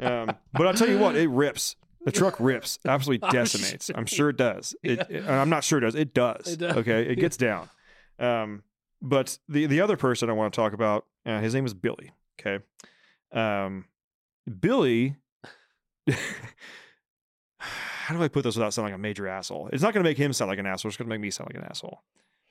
Um, 0.00 0.32
but 0.52 0.66
I'll 0.66 0.74
tell 0.74 0.88
you 0.88 0.98
what, 0.98 1.14
it 1.14 1.28
rips. 1.28 1.76
The 2.04 2.10
truck 2.10 2.34
rips, 2.40 2.80
absolutely 2.84 3.28
decimates. 3.30 3.88
I'm 3.94 4.06
sure 4.06 4.30
it 4.30 4.36
does. 4.36 4.74
It, 4.82 4.98
Yeah. 5.08 5.18
it- 5.18 5.28
I'm 5.28 5.48
not 5.48 5.62
sure 5.62 5.78
it 5.78 5.82
does. 5.82 5.94
It 5.94 6.12
does. 6.12 6.48
It 6.48 6.58
does. 6.58 6.76
Okay, 6.78 7.02
it 7.06 7.16
gets 7.20 7.36
down. 7.36 7.68
Um, 8.18 8.64
but 9.02 9.38
the 9.48 9.66
the 9.66 9.80
other 9.80 9.96
person 9.96 10.30
I 10.30 10.32
want 10.32 10.54
to 10.54 10.56
talk 10.56 10.72
about, 10.72 11.06
uh, 11.26 11.40
his 11.40 11.54
name 11.54 11.66
is 11.66 11.74
Billy. 11.74 12.12
Okay, 12.40 12.64
um, 13.32 13.84
Billy. 14.60 15.16
how 17.58 18.14
do 18.16 18.22
I 18.22 18.28
put 18.28 18.42
this 18.42 18.56
without 18.56 18.74
sounding 18.74 18.92
like 18.92 18.98
a 18.98 19.02
major 19.02 19.28
asshole? 19.28 19.68
It's 19.72 19.82
not 19.82 19.94
going 19.94 20.02
to 20.02 20.10
make 20.10 20.18
him 20.18 20.32
sound 20.32 20.48
like 20.48 20.58
an 20.58 20.66
asshole. 20.66 20.88
It's 20.88 20.96
going 20.96 21.08
to 21.08 21.14
make 21.14 21.20
me 21.20 21.30
sound 21.30 21.50
like 21.50 21.62
an 21.62 21.68
asshole. 21.68 22.02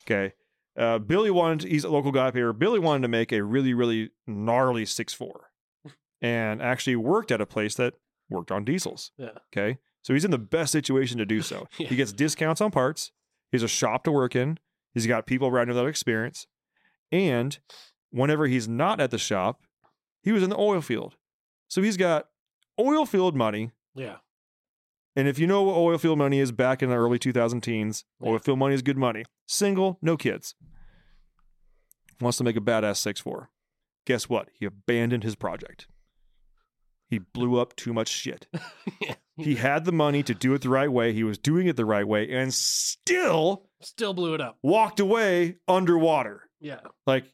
Okay. 0.06 0.34
Uh, 0.78 1.00
Billy 1.00 1.30
wanted, 1.30 1.70
he's 1.70 1.84
a 1.84 1.90
local 1.90 2.12
guy 2.12 2.28
up 2.28 2.36
here. 2.36 2.54
Billy 2.54 2.80
wanted 2.80 3.02
to 3.02 3.10
make 3.10 3.34
a 3.34 3.44
really, 3.44 3.74
really 3.74 4.12
gnarly 4.26 4.86
six 4.86 5.14
four, 5.14 5.52
and 6.22 6.62
actually 6.62 6.96
worked 6.96 7.32
at 7.32 7.42
a 7.42 7.46
place 7.46 7.76
that 7.76 7.96
worked 8.30 8.52
on 8.52 8.64
diesels. 8.64 9.12
Yeah. 9.18 9.32
Okay. 9.54 9.80
So 10.02 10.14
he's 10.14 10.26
in 10.26 10.32
the 10.32 10.38
best 10.38 10.72
situation 10.72 11.18
to 11.18 11.26
do 11.26 11.42
so. 11.42 11.68
Yeah. 11.78 11.88
He 11.88 11.96
gets 11.96 12.14
discounts 12.14 12.62
on 12.62 12.72
parts. 12.72 13.12
He 13.52 13.58
has 13.58 13.64
a 13.64 13.68
shop 13.68 14.06
to 14.06 14.12
work 14.12 14.36
in. 14.36 14.58
He's 14.94 15.08
got 15.08 15.26
people 15.26 15.48
around 15.48 15.70
him 15.70 15.76
that 15.76 15.86
experience. 15.86 16.48
And 17.12 17.58
whenever 18.10 18.48
he's 18.48 18.68
not 18.68 19.00
at 19.00 19.12
the 19.12 19.18
shop, 19.18 19.62
he 20.22 20.32
was 20.32 20.44
in 20.44 20.50
the 20.50 20.58
oil 20.58 20.82
field. 20.82 21.16
So 21.68 21.82
he's 21.82 21.98
got 21.98 22.28
oil 22.80 23.06
field 23.06 23.36
money. 23.36 23.72
Yeah. 23.96 24.18
And 25.16 25.28
if 25.28 25.40
you 25.40 25.48
know 25.48 25.64
what 25.64 25.76
oil 25.76 25.98
field 25.98 26.18
money 26.18 26.40
is 26.40 26.52
back 26.52 26.82
in 26.82 26.90
the 26.90 26.96
early 26.96 27.20
2000 27.20 27.62
teens, 27.62 28.06
oil 28.26 28.40
field 28.40 28.60
money 28.60 28.76
is 28.76 28.82
good 28.82 28.98
money. 28.98 29.26
Single, 29.48 29.98
no 30.02 30.16
kids. 30.16 30.56
Wants 32.20 32.38
to 32.38 32.44
make 32.44 32.56
a 32.56 32.62
badass 32.62 32.98
six 32.98 33.20
four. 33.20 33.50
Guess 34.06 34.30
what? 34.30 34.50
He 34.54 34.66
abandoned 34.66 35.24
his 35.24 35.36
project. 35.36 35.88
He 37.08 37.20
blew 37.20 37.60
up 37.60 37.76
too 37.76 37.94
much 37.94 38.08
shit. 38.08 38.48
He 39.38 39.56
had 39.56 39.86
the 39.86 39.92
money 39.92 40.24
to 40.24 40.34
do 40.34 40.54
it 40.54 40.62
the 40.62 40.70
right 40.70 40.92
way. 40.92 41.14
He 41.14 41.24
was 41.24 41.38
doing 41.38 41.68
it 41.68 41.76
the 41.76 41.86
right 41.86 42.08
way 42.08 42.32
and 42.32 42.54
still 42.54 43.64
Still 43.86 44.14
blew 44.14 44.34
it 44.34 44.42
up. 44.42 44.58
walked 44.64 45.00
away 45.00 45.58
underwater. 45.68 46.44
Yeah. 46.60 46.80
Like, 47.08 47.26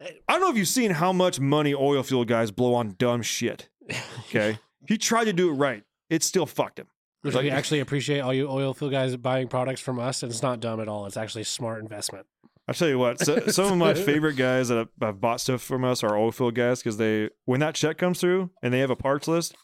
I 0.00 0.10
don't 0.28 0.40
know 0.40 0.50
if 0.50 0.56
you've 0.56 0.68
seen 0.68 0.90
how 0.90 1.12
much 1.12 1.40
money 1.40 1.74
oil 1.74 2.02
field 2.02 2.28
guys 2.28 2.50
blow 2.50 2.74
on 2.74 2.94
dumb 2.98 3.22
shit. 3.22 3.68
Okay. 4.28 4.58
he 4.88 4.98
tried 4.98 5.24
to 5.26 5.32
do 5.32 5.50
it 5.50 5.52
right. 5.52 5.84
It 6.10 6.22
still 6.22 6.46
fucked 6.46 6.78
him. 6.78 6.88
Which 7.22 7.34
we 7.34 7.50
actually 7.50 7.80
appreciate 7.80 8.20
all 8.20 8.34
you 8.34 8.48
oil 8.48 8.74
field 8.74 8.90
guys 8.92 9.16
buying 9.16 9.48
products 9.48 9.80
from 9.80 9.98
us. 9.98 10.22
And 10.22 10.32
it's 10.32 10.42
not 10.42 10.60
dumb 10.60 10.80
at 10.80 10.88
all. 10.88 11.06
It's 11.06 11.16
actually 11.16 11.42
a 11.42 11.46
smart 11.46 11.80
investment. 11.82 12.26
I'll 12.66 12.74
tell 12.74 12.88
you 12.88 12.98
what, 12.98 13.20
so, 13.20 13.38
some 13.48 13.70
of 13.72 13.78
my 13.78 13.92
favorite 14.08 14.36
guys 14.36 14.68
that 14.68 14.76
have, 14.78 14.88
have 15.00 15.20
bought 15.20 15.40
stuff 15.40 15.60
from 15.62 15.84
us 15.84 16.02
are 16.02 16.16
oil 16.16 16.32
field 16.32 16.54
guys 16.54 16.80
because 16.80 16.96
they, 16.96 17.28
when 17.44 17.60
that 17.60 17.74
check 17.74 17.98
comes 17.98 18.20
through 18.20 18.50
and 18.62 18.72
they 18.72 18.78
have 18.80 18.90
a 18.90 18.96
parts 18.96 19.28
list, 19.28 19.54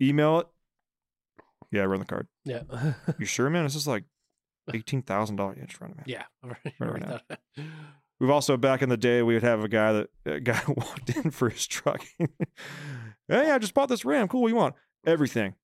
email 0.00 0.40
it. 0.40 0.46
Yeah, 1.72 1.82
run 1.82 1.98
the 2.00 2.06
card. 2.06 2.28
Yeah. 2.44 2.62
You 3.18 3.24
sure, 3.26 3.48
man? 3.50 3.64
It's 3.64 3.74
just 3.74 3.86
like 3.86 4.04
$18,000. 4.72 5.56
Yeah, 5.56 5.64
just 5.64 5.80
run 5.80 5.90
it, 5.92 5.96
man. 5.96 6.04
yeah. 6.06 6.24
Right 6.78 7.08
now. 7.08 7.64
We've 8.18 8.30
also 8.30 8.56
back 8.56 8.80
in 8.82 8.88
the 8.88 8.96
day 8.96 9.22
we 9.22 9.34
would 9.34 9.42
have 9.42 9.62
a 9.62 9.68
guy 9.68 9.92
that 9.92 10.08
a 10.24 10.40
guy 10.40 10.62
walked 10.68 11.10
in 11.10 11.30
for 11.30 11.50
his 11.50 11.66
truck. 11.66 12.02
hey, 13.28 13.50
I 13.50 13.58
just 13.58 13.74
bought 13.74 13.88
this 13.88 14.04
Ram. 14.04 14.26
Cool, 14.28 14.42
what 14.42 14.48
you 14.48 14.56
want? 14.56 14.74
Everything. 15.06 15.54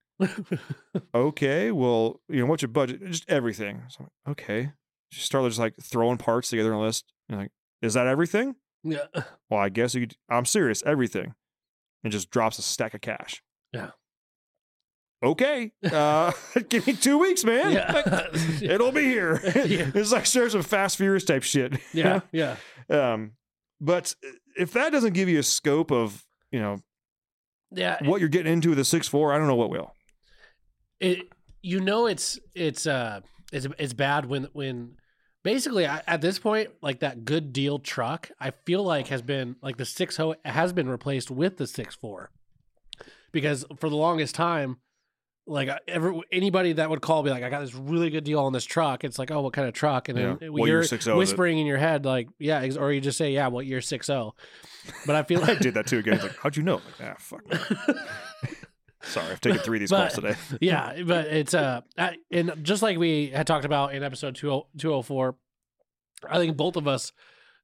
Okay, 1.15 1.71
well, 1.73 2.21
you 2.29 2.41
know, 2.41 2.47
what's 2.47 2.62
your 2.62 2.69
budget? 2.69 3.05
Just 3.07 3.25
everything. 3.29 3.83
So 3.88 3.97
I'm 4.01 4.05
like, 4.05 4.38
okay. 4.38 4.73
Just 5.11 5.27
start 5.27 5.45
just 5.47 5.59
like 5.59 5.75
throwing 5.83 6.19
parts 6.19 6.51
together 6.51 6.75
on 6.75 6.81
a 6.81 6.83
list. 6.85 7.12
And 7.29 7.38
like, 7.38 7.51
is 7.81 7.95
that 7.95 8.07
everything? 8.07 8.57
yeah. 8.85 9.07
Well, 9.49 9.61
I 9.61 9.69
guess 9.69 9.95
you 9.95 10.03
could, 10.03 10.17
I'm 10.29 10.45
serious, 10.45 10.83
everything. 10.85 11.35
And 12.05 12.12
just 12.12 12.31
drops 12.31 12.59
a 12.59 12.62
stack 12.62 12.95
of 12.95 13.01
cash. 13.01 13.43
Yeah. 13.73 13.91
Okay. 15.23 15.73
Uh 15.85 16.33
give 16.69 16.87
me 16.87 16.95
two 16.95 17.19
weeks, 17.19 17.45
man. 17.45 17.73
Yeah. 17.73 18.27
It'll 18.63 18.93
be 18.93 19.03
here. 19.05 19.41
Yeah. 19.67 19.91
It's 19.95 20.13
like 20.13 20.27
shares 20.27 20.55
of 20.55 20.67
fast 20.67 20.97
furious 20.97 21.25
type 21.25 21.43
shit. 21.45 21.79
yeah. 21.93 22.21
Yeah. 22.33 22.57
Um, 22.91 23.33
but 23.81 24.15
if 24.57 24.73
that 24.73 24.91
doesn't 24.93 25.13
give 25.13 25.29
you 25.29 25.39
a 25.39 25.43
scope 25.43 25.91
of 25.93 26.25
you 26.51 26.61
know 26.61 26.79
Yeah. 27.71 27.99
what 28.05 28.21
you're 28.21 28.29
getting 28.29 28.53
into 28.53 28.71
with 28.71 28.79
a 28.79 28.85
six 28.85 29.07
four, 29.09 29.33
I 29.33 29.39
don't 29.39 29.47
know 29.47 29.55
what 29.57 29.71
will. 29.71 29.93
it 31.01 31.21
you 31.63 31.79
know 31.81 32.07
it's 32.07 32.39
it's 32.55 32.87
uh 32.87 33.21
it's 33.53 33.67
it's 33.79 33.93
bad 33.93 34.27
when 34.27 34.49
when 34.53 34.97
basically 35.45 35.85
at 35.85 36.21
this 36.21 36.39
point 36.41 36.71
like 36.83 37.01
that 37.01 37.25
good 37.25 37.53
deal 37.53 37.79
truck 37.79 38.31
I 38.41 38.51
feel 38.67 38.83
like 38.83 39.07
has 39.09 39.23
been 39.23 39.55
like 39.63 39.77
the 39.77 39.85
six 39.85 40.17
ho 40.17 40.35
has 40.45 40.73
been 40.73 40.89
replaced 40.89 41.31
with 41.31 41.57
the 41.59 41.67
six 41.69 41.95
four 41.95 42.31
because 43.31 43.65
for 43.79 43.89
the 43.89 43.97
longest 43.97 44.35
time 44.35 44.79
like 45.53 45.69
I- 45.69 45.79
ever 45.88 46.15
anybody 46.33 46.73
that 46.75 46.88
would 46.91 47.01
call 47.01 47.23
be 47.23 47.31
like 47.31 47.43
I 47.45 47.51
got 47.51 47.61
this 47.61 47.75
really 47.75 48.11
good 48.11 48.25
deal 48.25 48.41
on 48.41 48.53
this 48.53 48.65
truck 48.65 49.05
it's 49.05 49.19
like 49.19 49.31
oh 49.31 49.41
what 49.43 49.53
kind 49.53 49.69
of 49.69 49.75
truck 49.75 50.09
and 50.09 50.17
then 50.19 50.25
Yeah. 50.29 50.37
you're 50.47 50.53
What 50.53 50.67
year 50.67 50.81
6.0 50.81 50.99
is 50.99 51.07
it? 51.09 51.15
whispering 51.17 51.59
in 51.59 51.67
your 51.67 51.79
head 51.79 52.05
like 52.05 52.29
yeah 52.38 52.67
or 52.79 52.91
you 52.93 53.01
just 53.01 53.19
say 53.19 53.33
yeah 53.33 53.49
what 53.49 53.67
year 53.67 53.81
six 53.81 54.09
oh 54.11 54.35
but 55.07 55.15
I 55.15 55.23
feel 55.23 55.41
like 55.43 55.51
I 55.51 55.55
did 55.55 55.75
that 55.75 55.87
too 55.87 55.99
again. 55.99 56.19
Like, 56.19 56.37
how'd 56.38 56.57
you 56.57 56.62
know? 56.65 56.79
I'm 56.79 57.07
like, 57.07 57.12
ah, 57.12 57.15
fuck. 57.19 57.97
Sorry, 59.05 59.31
I've 59.33 59.41
taken 59.41 59.59
three 59.61 59.79
of 59.79 59.81
these 59.81 59.91
But- 59.91 60.12
calls 60.12 60.15
today. 60.15 60.35
yeah, 60.61 61.03
but 61.05 61.27
it's 61.27 61.55
uh, 61.55 61.81
I- 61.99 62.17
and 62.31 62.53
just 62.62 62.83
like 62.83 62.99
we 62.99 63.29
had 63.29 63.47
talked 63.47 63.65
about 63.65 63.95
in 63.95 64.03
episode 64.03 64.37
20 64.37 64.65
204, 64.79 65.37
I 66.29 66.38
think 66.38 66.57
both 66.57 66.77
of 66.77 66.87
us 66.87 67.12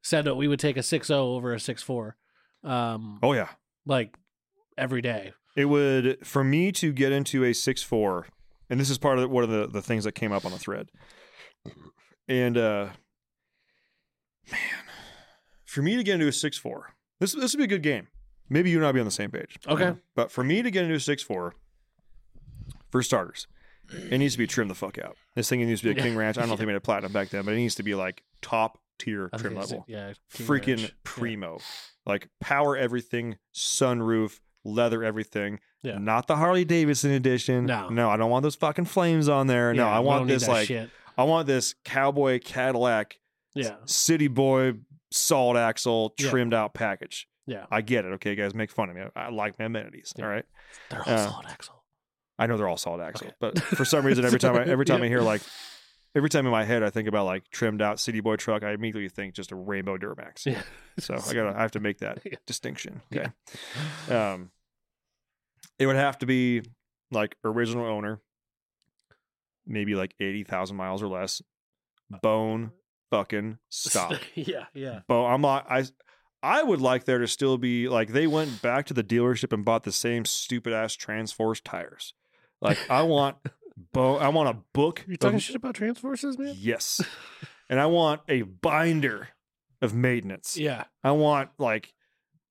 said 0.02 0.24
that 0.24 0.34
we 0.34 0.48
would 0.48 0.58
take 0.60 0.76
a 0.76 0.80
6-0 0.80 1.10
over 1.10 1.52
a 1.52 1.56
6-4, 1.56 2.12
um, 2.64 3.18
Oh 3.22 3.32
yeah, 3.32 3.48
like 3.86 4.16
every 4.76 5.00
day. 5.02 5.32
It 5.58 5.64
would 5.64 6.24
for 6.24 6.44
me 6.44 6.70
to 6.70 6.92
get 6.92 7.10
into 7.10 7.44
a 7.44 7.52
six 7.52 7.82
four, 7.82 8.28
and 8.70 8.78
this 8.78 8.90
is 8.90 8.96
part 8.96 9.18
of 9.18 9.22
the, 9.22 9.28
one 9.28 9.42
of 9.42 9.50
the 9.50 9.66
the 9.66 9.82
things 9.82 10.04
that 10.04 10.12
came 10.12 10.30
up 10.30 10.44
on 10.44 10.52
the 10.52 10.58
thread. 10.58 10.88
And 12.28 12.56
uh, 12.56 12.90
man, 14.52 14.60
for 15.64 15.82
me 15.82 15.96
to 15.96 16.04
get 16.04 16.14
into 16.14 16.28
a 16.28 16.32
six 16.32 16.56
four, 16.56 16.94
this 17.18 17.32
this 17.32 17.54
would 17.54 17.58
be 17.58 17.64
a 17.64 17.66
good 17.66 17.82
game. 17.82 18.06
Maybe 18.48 18.70
you 18.70 18.76
and 18.76 18.86
I 18.86 18.92
be 18.92 19.00
on 19.00 19.04
the 19.04 19.10
same 19.10 19.32
page. 19.32 19.58
Okay. 19.66 19.94
But 20.14 20.30
for 20.30 20.44
me 20.44 20.62
to 20.62 20.70
get 20.70 20.84
into 20.84 20.94
a 20.94 21.00
six 21.00 21.24
four, 21.24 21.54
for 22.90 23.02
starters, 23.02 23.48
it 23.90 24.18
needs 24.18 24.34
to 24.34 24.38
be 24.38 24.46
trimmed 24.46 24.70
the 24.70 24.76
fuck 24.76 24.96
out. 24.96 25.16
This 25.34 25.48
thing 25.48 25.58
needs 25.66 25.80
to 25.80 25.92
be 25.92 26.00
a 26.00 26.02
King 26.02 26.14
Ranch. 26.16 26.38
I 26.38 26.42
don't 26.42 26.50
know 26.50 26.54
if 26.54 26.60
they 26.60 26.66
made 26.72 26.76
it 26.76 26.84
platinum 26.84 27.12
back 27.12 27.30
then, 27.30 27.44
but 27.44 27.52
it 27.54 27.56
needs 27.56 27.74
to 27.74 27.82
be 27.82 27.96
like 27.96 28.22
top 28.42 28.78
tier 29.00 29.28
trim 29.36 29.56
level. 29.56 29.84
yeah, 29.88 30.12
King 30.32 30.46
Freaking 30.46 30.78
Ranch. 30.78 30.94
primo. 31.02 31.58
Like 32.06 32.28
power 32.40 32.76
everything, 32.76 33.38
sunroof, 33.52 34.38
leather 34.68 35.02
everything. 35.04 35.60
Yeah. 35.82 35.98
Not 35.98 36.26
the 36.26 36.36
Harley 36.36 36.64
Davidson 36.64 37.10
edition. 37.12 37.66
No. 37.66 37.88
No, 37.88 38.10
I 38.10 38.16
don't 38.16 38.30
want 38.30 38.42
those 38.42 38.56
fucking 38.56 38.84
flames 38.86 39.28
on 39.28 39.46
there. 39.46 39.72
Yeah, 39.72 39.82
no, 39.84 39.88
I 39.88 39.98
want 40.00 40.26
this 40.28 40.46
like 40.48 40.66
shit. 40.68 40.90
I 41.16 41.24
want 41.24 41.46
this 41.46 41.74
cowboy 41.84 42.38
Cadillac 42.38 43.18
Yeah, 43.54 43.76
city 43.86 44.28
boy 44.28 44.74
solid 45.10 45.58
axle 45.58 46.14
Yeah. 46.18 46.30
trimmed 46.30 46.54
out 46.54 46.74
package. 46.74 47.28
yeah. 47.46 47.66
I 47.70 47.80
get 47.80 48.04
it. 48.04 48.12
Okay, 48.14 48.34
guys, 48.34 48.54
make 48.54 48.70
fun 48.70 48.90
of 48.90 48.96
me. 48.96 49.02
I, 49.16 49.26
I 49.26 49.30
like 49.30 49.58
my 49.58 49.64
amenities. 49.64 50.12
Yeah. 50.16 50.24
All 50.24 50.30
right. 50.30 50.44
They're 50.90 51.02
all 51.08 51.14
uh, 51.14 51.28
solid 51.30 51.46
axle. 51.46 51.74
I 52.38 52.46
know 52.46 52.56
they're 52.56 52.68
all 52.68 52.76
solid 52.76 53.02
axle, 53.02 53.28
Okay. 53.28 53.36
but 53.40 53.58
for 53.58 53.84
some 53.84 54.04
reason, 54.06 54.24
every 54.24 54.38
time 54.38 54.54
I 54.54 54.62
every 54.64 54.84
time 54.84 54.98
Yeah. 55.00 55.06
I 55.06 55.08
hear 55.08 55.20
like 55.22 55.42
every 56.14 56.28
time 56.30 56.46
in 56.46 56.52
my 56.52 56.64
head 56.64 56.82
I 56.84 56.90
think 56.90 57.08
about 57.08 57.26
like 57.26 57.48
trimmed 57.50 57.82
out 57.82 57.98
city 57.98 58.20
boy 58.20 58.36
truck, 58.36 58.62
I 58.62 58.72
immediately 58.72 59.08
think 59.08 59.34
just 59.34 59.50
a 59.50 59.56
rainbow 59.56 59.96
Duramax. 59.98 60.46
Yeah. 60.46 60.62
So 61.00 61.14
I 61.14 61.18
gotta 61.34 61.54
I 61.56 61.62
have 61.62 61.72
to 61.72 61.80
make 61.80 61.98
that 61.98 62.20
Yeah. 62.24 62.34
distinction. 62.46 63.00
Okay. 63.12 63.26
Um, 64.14 64.50
it 65.78 65.86
would 65.86 65.96
have 65.96 66.18
to 66.18 66.26
be 66.26 66.62
like 67.10 67.36
original 67.44 67.86
owner, 67.86 68.20
maybe 69.66 69.94
like 69.94 70.14
eighty 70.20 70.44
thousand 70.44 70.76
miles 70.76 71.02
or 71.02 71.08
less, 71.08 71.42
uh, 72.12 72.18
bone 72.22 72.72
fucking 73.10 73.58
stock. 73.68 74.20
yeah, 74.34 74.66
yeah. 74.74 75.00
But 75.08 75.24
I'm 75.26 75.40
not. 75.40 75.66
I 75.70 75.84
I 76.42 76.62
would 76.62 76.80
like 76.80 77.04
there 77.04 77.18
to 77.18 77.26
still 77.26 77.58
be 77.58 77.88
like 77.88 78.12
they 78.12 78.26
went 78.26 78.62
back 78.62 78.86
to 78.86 78.94
the 78.94 79.04
dealership 79.04 79.52
and 79.52 79.64
bought 79.64 79.84
the 79.84 79.92
same 79.92 80.24
stupid 80.24 80.72
ass 80.72 80.94
Transforce 80.94 81.60
tires. 81.60 82.14
Like 82.60 82.78
I 82.90 83.02
want, 83.02 83.36
bo- 83.92 84.16
I 84.18 84.28
want 84.28 84.48
a 84.48 84.58
book. 84.72 85.04
You 85.08 85.16
talking 85.16 85.36
of- 85.36 85.42
shit 85.42 85.56
about 85.56 85.74
Transforces, 85.74 86.38
man? 86.38 86.54
yes, 86.56 87.00
and 87.70 87.80
I 87.80 87.86
want 87.86 88.20
a 88.28 88.42
binder 88.42 89.28
of 89.82 89.94
maintenance. 89.94 90.56
Yeah, 90.56 90.84
I 91.04 91.12
want 91.12 91.50
like, 91.58 91.92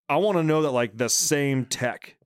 I 0.09 0.17
want 0.17 0.37
to 0.37 0.43
know 0.43 0.61
that 0.63 0.71
like 0.71 0.97
the 0.97 1.09
same 1.09 1.65
tech 1.65 2.16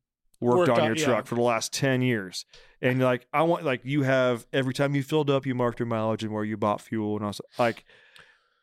worked, 0.41 0.58
Worked 0.58 0.69
on 0.71 0.80
on- 0.82 0.86
your 0.88 0.95
yeah. 0.97 1.06
truck 1.06 1.25
for 1.27 1.36
the 1.36 1.41
last 1.41 1.71
ten 1.71 2.01
years. 2.01 2.45
And 2.82 2.99
like 2.99 3.27
I 3.32 3.43
want 3.43 3.63
like 3.63 3.82
you 3.86 4.01
have 4.01 4.45
every 4.51 4.73
time 4.73 4.95
you 4.95 5.04
filled 5.04 5.30
up, 5.30 5.45
you 5.45 5.56
marked 5.56 5.80
your 5.80 5.86
mileage 5.88 6.23
and 6.23 6.34
where 6.34 6.43
you 6.43 6.58
bought 6.58 6.82
fuel, 6.82 7.15
and 7.15 7.23
I 7.23 7.27
was 7.27 7.39
like, 7.60 7.86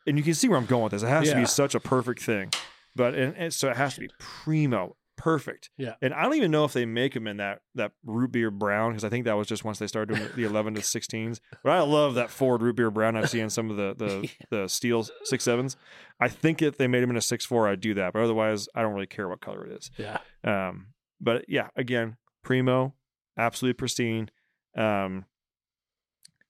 and 0.07 0.19
you 0.19 0.25
can 0.25 0.35
see 0.35 0.49
where 0.49 0.59
I'm 0.59 0.67
going 0.67 0.83
with 0.85 0.93
this. 0.93 1.03
It 1.03 1.09
has 1.09 1.29
to 1.31 1.37
be 1.37 1.47
such 1.47 1.75
a 1.75 1.81
perfect 1.81 2.21
thing, 2.23 2.51
but 2.97 3.15
and, 3.15 3.37
and 3.37 3.55
so 3.55 3.71
it 3.71 3.77
has 3.77 3.95
to 3.95 4.01
be 4.01 4.09
primo, 4.19 4.97
perfect. 5.17 5.71
Yeah. 5.77 5.95
And 6.03 6.13
I 6.15 6.23
don't 6.25 6.35
even 6.35 6.51
know 6.51 6.65
if 6.65 6.73
they 6.73 6.85
make 6.85 7.15
them 7.15 7.29
in 7.29 7.37
that 7.37 7.61
that 7.77 7.93
root 8.05 8.33
beer 8.33 8.51
brown 8.51 8.91
because 8.91 9.05
I 9.05 9.09
think 9.09 9.25
that 9.27 9.35
was 9.37 9.47
just 9.47 9.65
once 9.65 9.79
they 9.79 9.87
started 9.87 10.15
doing 10.17 10.29
the 10.35 10.43
11 10.45 10.75
to 10.75 10.81
16s. 10.81 11.39
But 11.63 11.71
I 11.73 11.81
love 11.83 12.15
that 12.15 12.31
Ford 12.31 12.61
root 12.61 12.75
beer 12.75 12.91
brown 12.91 13.17
I've 13.17 13.31
seen 13.31 13.43
in 13.43 13.51
some 13.51 13.71
of 13.71 13.77
the 13.77 13.95
the 14.51 14.57
the 14.63 14.69
steel 14.69 15.07
six 15.25 15.45
sevens. 15.45 15.77
I 16.19 16.27
think 16.29 16.61
if 16.61 16.77
they 16.77 16.89
made 16.89 17.05
them 17.05 17.11
in 17.11 17.17
a 17.17 17.21
six 17.21 17.45
four, 17.45 17.69
I'd 17.69 17.81
do 17.81 17.95
that. 17.95 18.15
But 18.15 18.23
otherwise, 18.23 18.67
I 18.75 18.83
don't 18.83 18.95
really 18.95 19.07
care 19.07 19.29
what 19.29 19.41
color 19.41 19.65
it 19.67 19.73
is. 19.79 19.91
yeah. 19.97 20.19
Um, 20.43 20.89
but 21.21 21.45
yeah, 21.49 21.69
again, 21.77 22.17
primo, 22.43 22.95
absolutely 23.37 23.75
pristine. 23.75 24.31
Um, 24.77 25.25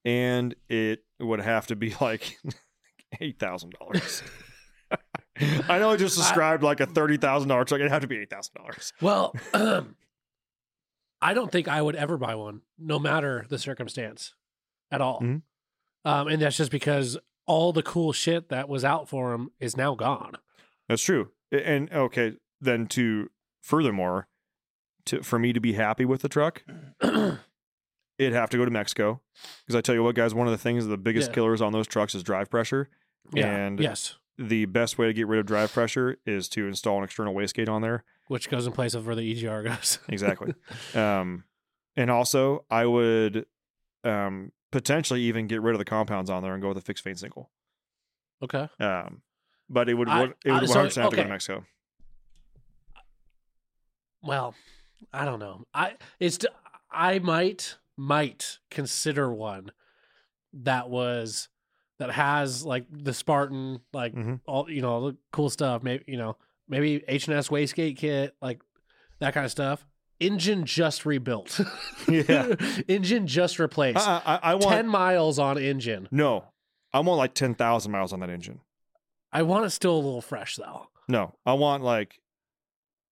and 0.04 0.54
it 0.68 1.04
would 1.20 1.40
have 1.40 1.66
to 1.68 1.76
be 1.76 1.94
like 2.00 2.38
eight 3.20 3.38
thousand 3.38 3.74
dollars. 3.78 4.22
I 5.68 5.78
know 5.78 5.90
I 5.90 5.96
just 5.96 6.16
described 6.16 6.62
like 6.62 6.80
a 6.80 6.86
thirty 6.86 7.16
thousand 7.16 7.48
dollar 7.48 7.64
truck. 7.64 7.80
It'd 7.80 7.92
have 7.92 8.02
to 8.02 8.08
be 8.08 8.18
eight 8.18 8.30
thousand 8.30 8.54
dollars. 8.54 8.92
Well, 9.00 9.34
um, 9.54 9.96
I 11.20 11.34
don't 11.34 11.50
think 11.50 11.68
I 11.68 11.80
would 11.82 11.96
ever 11.96 12.16
buy 12.16 12.34
one, 12.34 12.62
no 12.78 12.98
matter 12.98 13.44
the 13.48 13.58
circumstance, 13.58 14.34
at 14.90 15.00
all. 15.00 15.20
Mhm. 15.20 15.42
Um, 16.04 16.28
and 16.28 16.40
that's 16.40 16.56
just 16.56 16.70
because 16.70 17.18
all 17.46 17.72
the 17.72 17.82
cool 17.82 18.12
shit 18.12 18.48
that 18.50 18.68
was 18.68 18.84
out 18.84 19.08
for 19.08 19.32
him 19.32 19.50
is 19.58 19.76
now 19.76 19.94
gone. 19.94 20.34
That's 20.88 21.02
true. 21.02 21.30
And 21.50 21.92
okay, 21.92 22.34
then 22.60 22.86
to 22.88 23.30
furthermore, 23.62 24.28
to 25.08 25.22
for 25.22 25.38
me 25.38 25.52
to 25.52 25.60
be 25.60 25.74
happy 25.74 26.04
with 26.04 26.22
the 26.22 26.28
truck, 26.28 26.62
it'd 27.02 27.38
have 28.32 28.50
to 28.50 28.56
go 28.56 28.64
to 28.64 28.70
Mexico. 28.70 29.20
Because 29.66 29.76
I 29.76 29.80
tell 29.80 29.94
you 29.94 30.02
what, 30.02 30.14
guys, 30.14 30.34
one 30.34 30.46
of 30.46 30.50
the 30.52 30.58
things, 30.58 30.86
the 30.86 30.96
biggest 30.96 31.30
Yeah. 31.30 31.34
killers 31.34 31.60
on 31.60 31.72
those 31.72 31.86
trucks 31.86 32.14
is 32.14 32.22
drive 32.22 32.50
pressure. 32.50 32.88
Yeah. 33.32 33.46
And 33.54 33.78
yes. 33.80 34.16
the 34.38 34.64
best 34.66 34.98
way 34.98 35.06
to 35.06 35.12
get 35.12 35.26
rid 35.26 35.38
of 35.40 35.46
drive 35.46 35.72
pressure 35.72 36.16
is 36.26 36.48
to 36.50 36.66
install 36.66 36.98
an 36.98 37.04
external 37.04 37.34
wastegate 37.34 37.68
on 37.68 37.82
there. 37.82 38.04
which 38.28 38.48
goes 38.50 38.66
in 38.66 38.72
place 38.72 38.94
of 38.94 39.06
where 39.06 39.14
the 39.16 39.22
EGR 39.22 39.64
goes. 39.64 39.98
Exactly. 40.08 40.54
um, 40.94 41.44
and 41.96 42.10
also, 42.10 42.64
I 42.70 42.86
would 42.86 43.46
um, 44.04 44.52
potentially 44.70 45.22
even 45.22 45.46
get 45.46 45.62
rid 45.62 45.74
of 45.74 45.78
the 45.78 45.84
compounds 45.84 46.30
on 46.30 46.42
there 46.42 46.52
and 46.54 46.62
go 46.62 46.68
with 46.68 46.78
a 46.78 46.82
fixed 46.82 47.04
vane 47.04 47.16
single. 47.16 47.50
okay. 48.42 48.68
Um, 48.80 49.22
but 49.70 49.88
it 49.88 49.94
would 49.94 50.08
I- 50.08 50.22
it 50.44 50.52
would 50.52 50.62
I- 50.64 50.66
100 50.66 50.92
so, 50.92 51.02
have 51.02 51.10
to 51.10 51.16
go 51.16 51.20
okay. 51.20 51.22
to 51.24 51.28
Mexico. 51.28 51.64
Well, 54.22 54.54
I 55.12 55.24
don't 55.24 55.38
know. 55.38 55.64
I 55.74 55.94
it's 56.20 56.38
I 56.90 57.18
might 57.18 57.76
might 57.96 58.58
consider 58.70 59.32
one 59.32 59.70
that 60.52 60.88
was 60.88 61.48
that 61.98 62.10
has 62.12 62.64
like 62.64 62.86
the 62.90 63.12
Spartan, 63.12 63.80
like 63.92 64.14
Mhm. 64.14 64.40
all 64.46 64.70
you 64.70 64.82
know, 64.82 64.90
all 64.90 65.06
the 65.10 65.16
cool 65.32 65.50
stuff. 65.50 65.82
Maybe 65.82 66.04
you 66.06 66.16
know, 66.16 66.36
maybe 66.68 67.02
H 67.08 67.26
and 67.28 67.36
S 67.36 67.48
wastegate 67.48 67.96
kit, 67.96 68.34
like 68.40 68.60
that 69.20 69.34
kind 69.34 69.44
of 69.44 69.50
stuff. 69.50 69.84
Engine 70.20 70.64
just 70.64 71.06
rebuilt. 71.06 71.60
Yeah. 72.08 72.54
engine 72.88 73.26
just 73.26 73.58
replaced. 73.58 73.98
I, 73.98 74.22
I, 74.24 74.36
I 74.42 74.54
want 74.54 74.70
Ten 74.70 74.88
miles 74.88 75.38
on 75.38 75.58
engine. 75.58 76.08
no. 76.10 76.44
I 76.92 77.00
want 77.00 77.18
like 77.18 77.34
ten 77.34 77.54
thousand 77.54 77.92
miles 77.92 78.12
on 78.14 78.20
that 78.20 78.30
engine. 78.30 78.60
I 79.30 79.42
want 79.42 79.66
it 79.66 79.70
still 79.70 79.94
a 79.94 80.00
little 80.00 80.22
fresh 80.22 80.56
though. 80.56 80.88
No, 81.06 81.34
I 81.44 81.52
want 81.52 81.82
like 81.84 82.18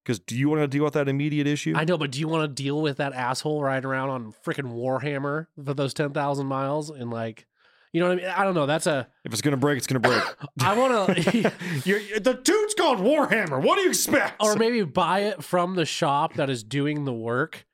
because 0.06 0.20
do 0.20 0.36
you 0.36 0.48
want 0.48 0.60
to 0.62 0.68
deal 0.68 0.84
with 0.84 0.94
that 0.94 1.08
immediate 1.08 1.48
issue? 1.48 1.72
I 1.76 1.84
know, 1.84 1.98
but 1.98 2.12
do 2.12 2.20
you 2.20 2.28
want 2.28 2.48
to 2.48 2.62
deal 2.62 2.80
with 2.80 2.98
that 2.98 3.12
asshole 3.12 3.60
riding 3.60 3.86
around 3.90 4.10
on 4.10 4.34
freaking 4.44 4.72
Warhammer 4.72 5.48
for 5.64 5.74
those 5.74 5.92
ten 5.92 6.12
thousand 6.12 6.46
miles 6.46 6.90
and 6.90 7.10
like, 7.10 7.46
you 7.92 8.00
know 8.00 8.08
what 8.10 8.18
I 8.18 8.22
mean? 8.22 8.30
I 8.36 8.44
don't 8.44 8.54
know. 8.54 8.66
That's 8.66 8.86
a. 8.86 9.08
if 9.24 9.32
it's 9.32 9.42
gonna 9.42 9.56
break, 9.56 9.78
it's 9.78 9.86
gonna 9.88 9.98
break. 10.00 10.22
I 10.60 10.76
want 10.78 11.16
to, 11.16 11.22
the 12.20 12.40
dude's 12.42 12.74
called 12.74 12.98
Warhammer. 12.98 13.60
What 13.60 13.76
do 13.76 13.82
you 13.82 13.88
expect? 13.88 14.40
or 14.42 14.54
maybe 14.54 14.82
buy 14.84 15.20
it 15.20 15.42
from 15.42 15.74
the 15.74 15.84
shop 15.84 16.34
that 16.34 16.48
is 16.50 16.62
doing 16.62 17.04
the 17.04 17.12
work, 17.12 17.66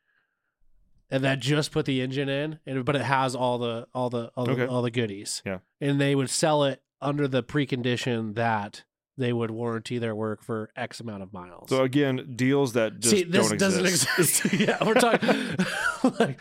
and 1.10 1.24
that 1.24 1.40
just 1.40 1.70
put 1.72 1.84
the 1.84 2.00
engine 2.00 2.28
in, 2.30 2.58
and 2.64 2.84
but 2.84 2.96
it 2.96 3.02
has 3.02 3.34
all 3.34 3.58
the 3.58 3.86
all 3.94 4.08
the 4.08 4.30
all 4.36 4.46
the, 4.46 4.52
Okay. 4.52 4.66
all 4.66 4.80
the 4.82 4.90
goodies. 4.90 5.42
Yeah. 5.44 5.58
and 5.80 6.00
they 6.00 6.14
would 6.14 6.30
sell 6.30 6.64
it 6.64 6.82
under 7.00 7.26
the 7.28 7.42
precondition 7.42 8.34
that 8.36 8.84
they 9.18 9.32
would 9.32 9.50
warranty 9.50 9.98
their 9.98 10.14
work 10.14 10.42
for 10.42 10.70
X 10.76 11.00
amount 11.00 11.22
of 11.22 11.32
miles. 11.32 11.68
so 11.68 11.82
again, 11.84 12.32
deals 12.34 12.72
that 12.72 12.98
just 13.00 13.14
See, 13.14 13.22
this 13.24 13.48
don't 13.48 13.58
doesn't 13.58 13.84
exist. 13.86 14.44
exist. 14.44 14.54
yeah, 14.60 14.82
we're 14.84 14.94
talking 14.94 15.28
like, 16.18 16.40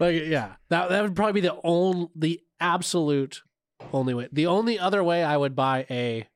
like, 0.00 0.22
yeah. 0.26 0.54
That 0.68 0.88
that 0.90 1.02
would 1.02 1.16
probably 1.16 1.40
be 1.40 1.46
the 1.48 1.58
only, 1.64 2.08
the 2.14 2.40
absolute 2.60 3.42
only 3.92 4.14
way. 4.14 4.28
The 4.32 4.46
only 4.46 4.78
other 4.78 5.02
way 5.02 5.24
I 5.24 5.36
would 5.36 5.56
buy 5.56 5.84
a 5.90 6.28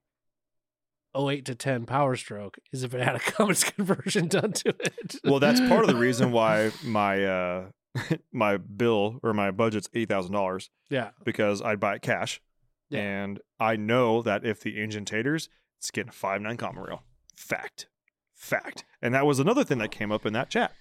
08 1.16 1.44
to 1.46 1.54
10 1.54 1.86
Power 1.86 2.14
Stroke 2.16 2.58
is 2.72 2.82
if 2.82 2.92
it 2.94 3.00
had 3.02 3.16
a 3.16 3.18
Cummins 3.20 3.64
conversion 3.64 4.28
done 4.28 4.52
to 4.52 4.68
it. 4.80 5.16
well, 5.24 5.38
that's 5.40 5.60
part 5.60 5.82
of 5.82 5.86
the 5.86 5.96
reason 5.96 6.30
why 6.32 6.72
my 6.84 7.24
uh 7.24 7.64
my 8.32 8.58
bill 8.58 9.18
or 9.22 9.32
my 9.32 9.50
budget's 9.50 9.88
eight 9.94 10.08
thousand 10.08 10.32
dollars 10.32 10.68
yeah, 10.90 11.10
because 11.24 11.62
I'd 11.62 11.80
buy 11.80 11.94
it 11.94 12.02
cash, 12.02 12.42
Yeah. 12.90 13.00
and 13.00 13.40
I 13.58 13.76
know 13.76 14.20
that 14.22 14.44
if 14.44 14.60
the 14.60 14.78
engine 14.82 15.06
taters, 15.06 15.48
it's 15.86 15.90
getting 15.92 16.08
a 16.08 16.12
five 16.12 16.40
nine 16.40 16.56
common 16.56 16.82
rail. 16.82 17.02
Fact, 17.36 17.86
fact, 18.34 18.84
and 19.00 19.14
that 19.14 19.24
was 19.24 19.38
another 19.38 19.62
thing 19.64 19.78
that 19.78 19.90
came 19.92 20.10
up 20.10 20.26
in 20.26 20.32
that 20.32 20.50
chat. 20.50 20.72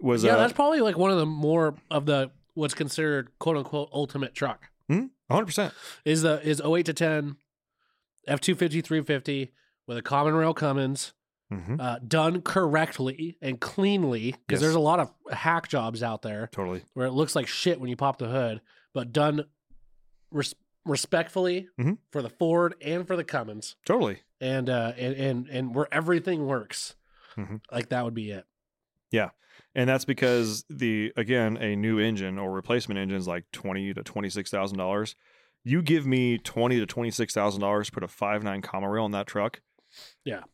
Was 0.00 0.22
yeah. 0.22 0.34
uh, 0.34 0.36
that's 0.38 0.52
probably 0.52 0.80
like 0.80 0.98
one 0.98 1.10
of 1.10 1.16
the 1.18 1.26
more 1.26 1.74
of 1.90 2.04
the 2.06 2.30
what's 2.54 2.74
considered 2.74 3.30
quote 3.38 3.56
unquote 3.56 3.88
ultimate 3.92 4.34
truck 4.34 4.66
hundred 5.30 5.46
percent. 5.46 5.74
is 6.04 6.22
the 6.22 6.40
is 6.46 6.60
08 6.60 6.84
to 6.86 6.92
10 6.94 7.36
F 8.26 8.40
250 8.40 8.80
350 8.82 9.52
with 9.86 9.96
a 9.98 10.02
common 10.02 10.34
rail 10.34 10.52
Cummins. 10.54 11.14
Mm-hmm. 11.50 11.80
uh, 11.80 11.98
done 12.06 12.42
correctly 12.42 13.38
and 13.40 13.58
cleanly 13.58 14.32
because 14.32 14.56
Yes. 14.56 14.60
there's 14.60 14.74
a 14.74 14.80
lot 14.80 15.00
of 15.00 15.10
hack 15.32 15.66
jobs 15.68 16.02
out 16.02 16.20
there 16.20 16.50
Totally. 16.52 16.82
where 16.92 17.06
it 17.06 17.12
looks 17.12 17.34
like 17.34 17.46
shit 17.46 17.80
when 17.80 17.88
you 17.88 17.96
pop 17.96 18.18
the 18.18 18.28
hood, 18.28 18.60
but 18.92 19.14
done 19.14 19.44
res- 20.30 20.54
respectfully 20.88 21.68
Mhm. 21.78 21.98
for 22.10 22.22
the 22.22 22.28
Ford 22.30 22.74
and 22.80 23.06
for 23.06 23.16
the 23.16 23.24
Cummins, 23.24 23.76
Totally. 23.84 24.22
and 24.40 24.68
uh, 24.70 24.92
and 24.96 25.14
and 25.14 25.48
and 25.48 25.74
where 25.74 25.86
everything 25.92 26.46
works, 26.46 26.96
Mhm. 27.36 27.60
like 27.70 27.88
that 27.90 28.04
would 28.04 28.14
be 28.14 28.30
it. 28.30 28.46
Yeah. 29.10 29.30
And 29.74 29.88
that's 29.88 30.04
because 30.04 30.64
the 30.68 31.12
again 31.16 31.56
a 31.58 31.76
new 31.76 31.98
engine 31.98 32.38
or 32.38 32.50
replacement 32.52 32.98
engine 32.98 33.16
is 33.18 33.28
like 33.28 33.44
twenty 33.52 33.92
to 33.94 34.02
twenty 34.02 34.30
six 34.30 34.50
thousand 34.50 34.78
dollars. 34.78 35.14
You 35.64 35.82
give 35.82 36.06
me 36.06 36.38
twenty 36.38 36.78
to 36.80 36.86
twenty 36.86 37.10
six 37.10 37.34
thousand 37.34 37.60
dollars 37.60 37.90
put 37.90 38.02
a 38.02 38.08
five 38.08 38.42
nine 38.42 38.62
common 38.62 38.88
rail 38.90 39.04
in 39.06 39.12
that 39.12 39.26
truck. 39.26 39.60
Yeah. 40.24 40.44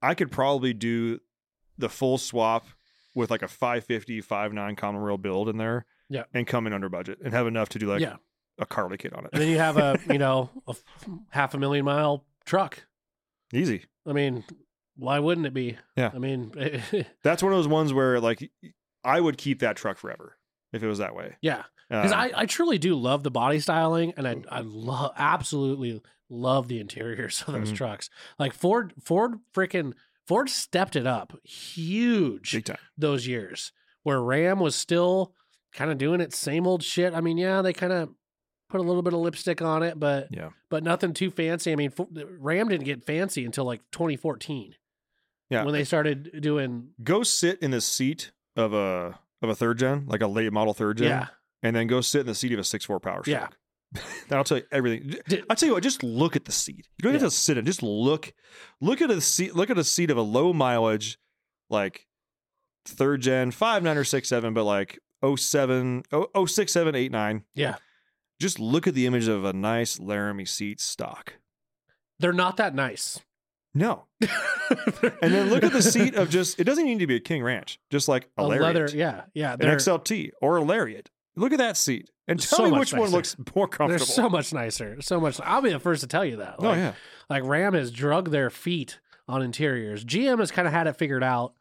I 0.00 0.14
could 0.14 0.30
probably 0.30 0.72
do 0.72 1.20
the 1.76 1.88
full 1.88 2.18
swap 2.18 2.66
with 3.14 3.30
like 3.30 3.42
a 3.42 3.48
550 3.48 4.20
59 4.20 4.76
common 4.76 5.00
rail 5.00 5.18
build 5.18 5.48
in 5.48 5.56
there. 5.56 5.86
Yeah. 6.08 6.24
And 6.32 6.46
come 6.46 6.66
in 6.66 6.72
under 6.72 6.88
budget 6.88 7.18
and 7.22 7.32
have 7.34 7.46
enough 7.46 7.68
to 7.70 7.78
do 7.78 7.86
like 7.86 8.00
yeah, 8.00 8.16
a 8.58 8.66
Carli 8.66 8.98
kit 8.98 9.12
on 9.12 9.24
and 9.24 9.32
it. 9.34 9.38
then 9.38 9.48
you 9.48 9.58
have 9.58 9.76
a 9.76 9.98
you 10.10 10.18
know 10.18 10.50
a 10.66 10.74
half 11.30 11.54
a 11.54 11.58
million 11.58 11.84
mile 11.84 12.24
truck. 12.44 12.84
Easy. 13.52 13.84
I 14.06 14.12
mean, 14.12 14.44
why 14.96 15.18
wouldn't 15.18 15.46
it 15.46 15.54
be? 15.54 15.76
Yeah. 15.96 16.10
I 16.14 16.18
mean, 16.18 16.52
That's 17.22 17.42
one 17.42 17.52
of 17.52 17.58
those 17.58 17.68
ones 17.68 17.92
where 17.92 18.20
like 18.20 18.50
I 19.04 19.20
would 19.20 19.38
keep 19.38 19.60
that 19.60 19.76
truck 19.76 19.96
forever 19.98 20.36
if 20.72 20.82
it 20.82 20.86
was 20.88 20.98
that 20.98 21.14
way. 21.14 21.36
yeah. 21.40 21.64
Because 21.88 22.12
Um, 22.12 22.18
I, 22.18 22.32
I 22.36 22.46
truly 22.46 22.76
do 22.76 22.94
love 22.94 23.22
the 23.22 23.30
body 23.30 23.60
styling, 23.60 24.12
and 24.18 24.28
I 24.28 24.36
I 24.50 24.60
love 24.60 25.12
absolutely 25.16 26.02
love 26.28 26.68
the 26.68 26.80
interiors 26.80 27.42
of 27.46 27.54
those 27.54 27.72
Mhm. 27.72 27.76
trucks. 27.76 28.10
Like 28.38 28.52
Ford 28.52 28.92
Ford 29.02 29.38
freaking 29.54 29.94
Ford 30.26 30.50
stepped 30.50 30.96
it 30.96 31.06
up 31.06 31.32
huge 31.44 32.52
big 32.52 32.66
time. 32.66 32.76
those 32.98 33.26
years 33.26 33.72
where 34.02 34.20
Ram 34.20 34.60
was 34.60 34.74
still 34.74 35.32
kind 35.72 35.90
of 35.90 35.96
doing 35.96 36.20
its 36.20 36.36
same 36.36 36.66
old 36.66 36.82
shit. 36.82 37.14
I 37.14 37.22
mean, 37.22 37.38
yeah, 37.38 37.62
they 37.62 37.72
kind 37.72 37.92
of 37.94 38.10
put 38.68 38.80
a 38.80 38.84
little 38.84 39.02
bit 39.02 39.12
of 39.14 39.20
lipstick 39.20 39.62
on 39.62 39.82
it, 39.82 39.98
but 39.98 40.28
Yeah. 40.30 40.50
but 40.70 40.82
nothing 40.84 41.12
too 41.14 41.30
fancy. 41.30 41.72
I 41.72 41.76
mean, 41.76 41.92
Ram 42.38 42.68
didn't 42.68 42.84
get 42.84 43.04
fancy 43.04 43.44
until 43.44 43.64
like 43.64 43.80
2014 43.92 44.74
Yeah. 45.50 45.64
when 45.64 45.72
they 45.72 45.84
started 45.84 46.40
doing 46.40 46.90
go 47.02 47.22
sit 47.22 47.60
in 47.62 47.70
the 47.70 47.80
seat 47.80 48.32
of 48.56 48.72
a 48.74 49.18
of 49.42 49.48
a 49.50 49.54
third 49.54 49.78
gen, 49.78 50.04
like 50.06 50.20
a 50.22 50.26
late 50.26 50.52
model 50.52 50.74
third 50.74 50.98
gen, 50.98 51.08
yeah 51.08 51.26
and 51.62 51.74
then 51.74 51.86
go 51.88 52.00
sit 52.00 52.20
in 52.20 52.26
the 52.26 52.34
seat 52.36 52.52
of 52.52 52.58
a 52.58 52.64
six 52.64 52.84
four 52.84 53.00
power 53.00 53.22
Yeah. 53.26 53.48
That'll 54.28 54.44
tell 54.44 54.58
you 54.58 54.64
everything. 54.70 55.14
Did- 55.28 55.44
I'll 55.48 55.56
tell 55.56 55.66
you 55.68 55.72
what, 55.74 55.82
just 55.82 56.02
look 56.02 56.36
at 56.36 56.44
the 56.44 56.52
seat. 56.52 56.86
You 56.98 57.02
don't 57.04 57.14
Yeah. 57.14 57.20
have 57.20 57.30
to 57.30 57.34
sit 57.36 57.56
in. 57.56 57.64
Just 57.64 57.82
look, 57.82 58.34
look 58.82 59.00
at 59.00 59.10
a 59.10 59.20
seat. 59.22 59.54
Look 59.56 59.70
at 59.70 59.78
a 59.78 59.82
seat 59.84 60.10
of 60.10 60.18
a 60.18 60.22
low 60.22 60.52
mileage, 60.52 61.18
like 61.70 62.06
third 62.84 63.22
gen, 63.22 63.50
five 63.50 63.82
nine 63.82 63.96
or 63.96 64.04
six 64.04 64.28
seven, 64.28 64.52
but 64.52 64.64
like 64.64 64.98
07, 65.24 66.02
oh, 66.12 66.26
oh, 66.34 66.46
six, 66.46 66.72
seven, 66.72 66.94
eight, 66.94 67.10
nine. 67.10 67.44
yeah. 67.54 67.76
Just 68.40 68.58
look 68.60 68.86
at 68.86 68.94
the 68.94 69.06
image 69.06 69.26
of 69.28 69.44
a 69.44 69.52
nice 69.52 69.98
Laramie 69.98 70.44
seat 70.44 70.80
stock. 70.80 71.34
They're 72.20 72.32
not 72.32 72.56
that 72.58 72.74
nice. 72.74 73.20
No, 73.74 74.06
and 74.20 75.32
then 75.32 75.50
look 75.50 75.62
at 75.62 75.72
the 75.72 75.82
seat 75.82 76.14
of 76.16 76.30
just. 76.30 76.58
It 76.58 76.64
doesn't 76.64 76.84
need 76.84 76.98
to 77.00 77.06
be 77.06 77.16
a 77.16 77.20
King 77.20 77.42
Ranch, 77.44 77.78
just 77.90 78.08
like 78.08 78.28
a, 78.36 78.42
a 78.42 78.44
Lariat. 78.44 78.62
leather. 78.62 78.88
Yeah, 78.96 79.22
yeah. 79.34 79.52
an 79.52 79.58
They're, 79.60 79.76
XLT 79.76 80.30
or 80.40 80.56
a 80.56 80.62
Lariat. 80.64 81.10
Look 81.36 81.52
at 81.52 81.58
that 81.58 81.76
seat 81.76 82.10
and 82.26 82.40
tell 82.40 82.58
So 82.58 82.70
me 82.70 82.78
which 82.78 82.92
one 82.92 83.10
looks 83.10 83.36
more 83.54 83.68
they're 83.68 83.78
comfortable. 83.78 84.06
so 84.06 84.28
much 84.28 84.52
nicer. 84.52 85.00
So 85.00 85.20
much. 85.20 85.40
I'll 85.44 85.60
be 85.62 85.70
the 85.70 85.78
first 85.78 86.00
to 86.00 86.06
tell 86.08 86.24
you 86.24 86.36
that. 86.36 86.56
oh 86.58 86.72
yeah, 86.72 86.94
like 87.30 87.44
Ram 87.44 87.74
has 87.74 87.92
drug 87.92 88.30
their 88.30 88.50
feet 88.50 88.98
on 89.28 89.42
interiors. 89.42 90.04
GM 90.04 90.38
has 90.40 90.50
kind 90.50 90.66
of 90.66 90.72
had 90.74 90.86
it 90.88 90.96
figured 90.96 91.22
out. 91.22 91.52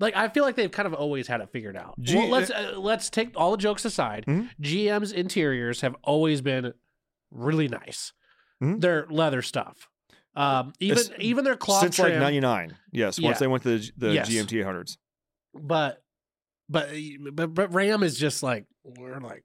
Like 0.00 0.16
I 0.16 0.28
feel 0.28 0.44
like 0.44 0.56
they've 0.56 0.70
kind 0.70 0.86
of 0.86 0.94
always 0.94 1.26
had 1.28 1.40
it 1.40 1.50
figured 1.52 1.76
out. 1.76 1.94
G- 2.00 2.16
well, 2.16 2.28
let's 2.28 2.50
uh, 2.50 2.74
let's 2.78 3.10
take 3.10 3.32
all 3.36 3.50
the 3.52 3.56
jokes 3.58 3.84
aside. 3.84 4.24
Mhm. 4.26 4.48
GM's 4.60 5.12
interiors 5.12 5.82
have 5.82 5.94
always 6.02 6.40
been 6.40 6.72
really 7.30 7.68
nice. 7.68 8.12
Mhm. 8.62 8.80
Their 8.80 9.06
leather 9.10 9.42
stuff, 9.42 9.88
um, 10.34 10.72
even 10.80 10.98
It's- 10.98 11.14
even 11.20 11.44
their 11.44 11.56
cloth 11.56 11.82
since 11.82 11.96
trim, 11.96 12.12
like 12.12 12.20
'99. 12.20 12.76
Yes, 12.92 13.18
Yeah. 13.18 13.28
once 13.28 13.38
they 13.38 13.46
went 13.46 13.62
to 13.64 13.78
the, 13.78 13.90
the 13.96 14.14
Yes. 14.14 14.28
GMT 14.28 14.58
800s. 14.58 14.96
but 15.54 16.02
but 16.68 16.88
but 17.32 17.54
but 17.54 17.74
Ram 17.74 18.02
is 18.02 18.16
just 18.18 18.42
like 18.42 18.64
we're 18.84 19.18
like 19.20 19.44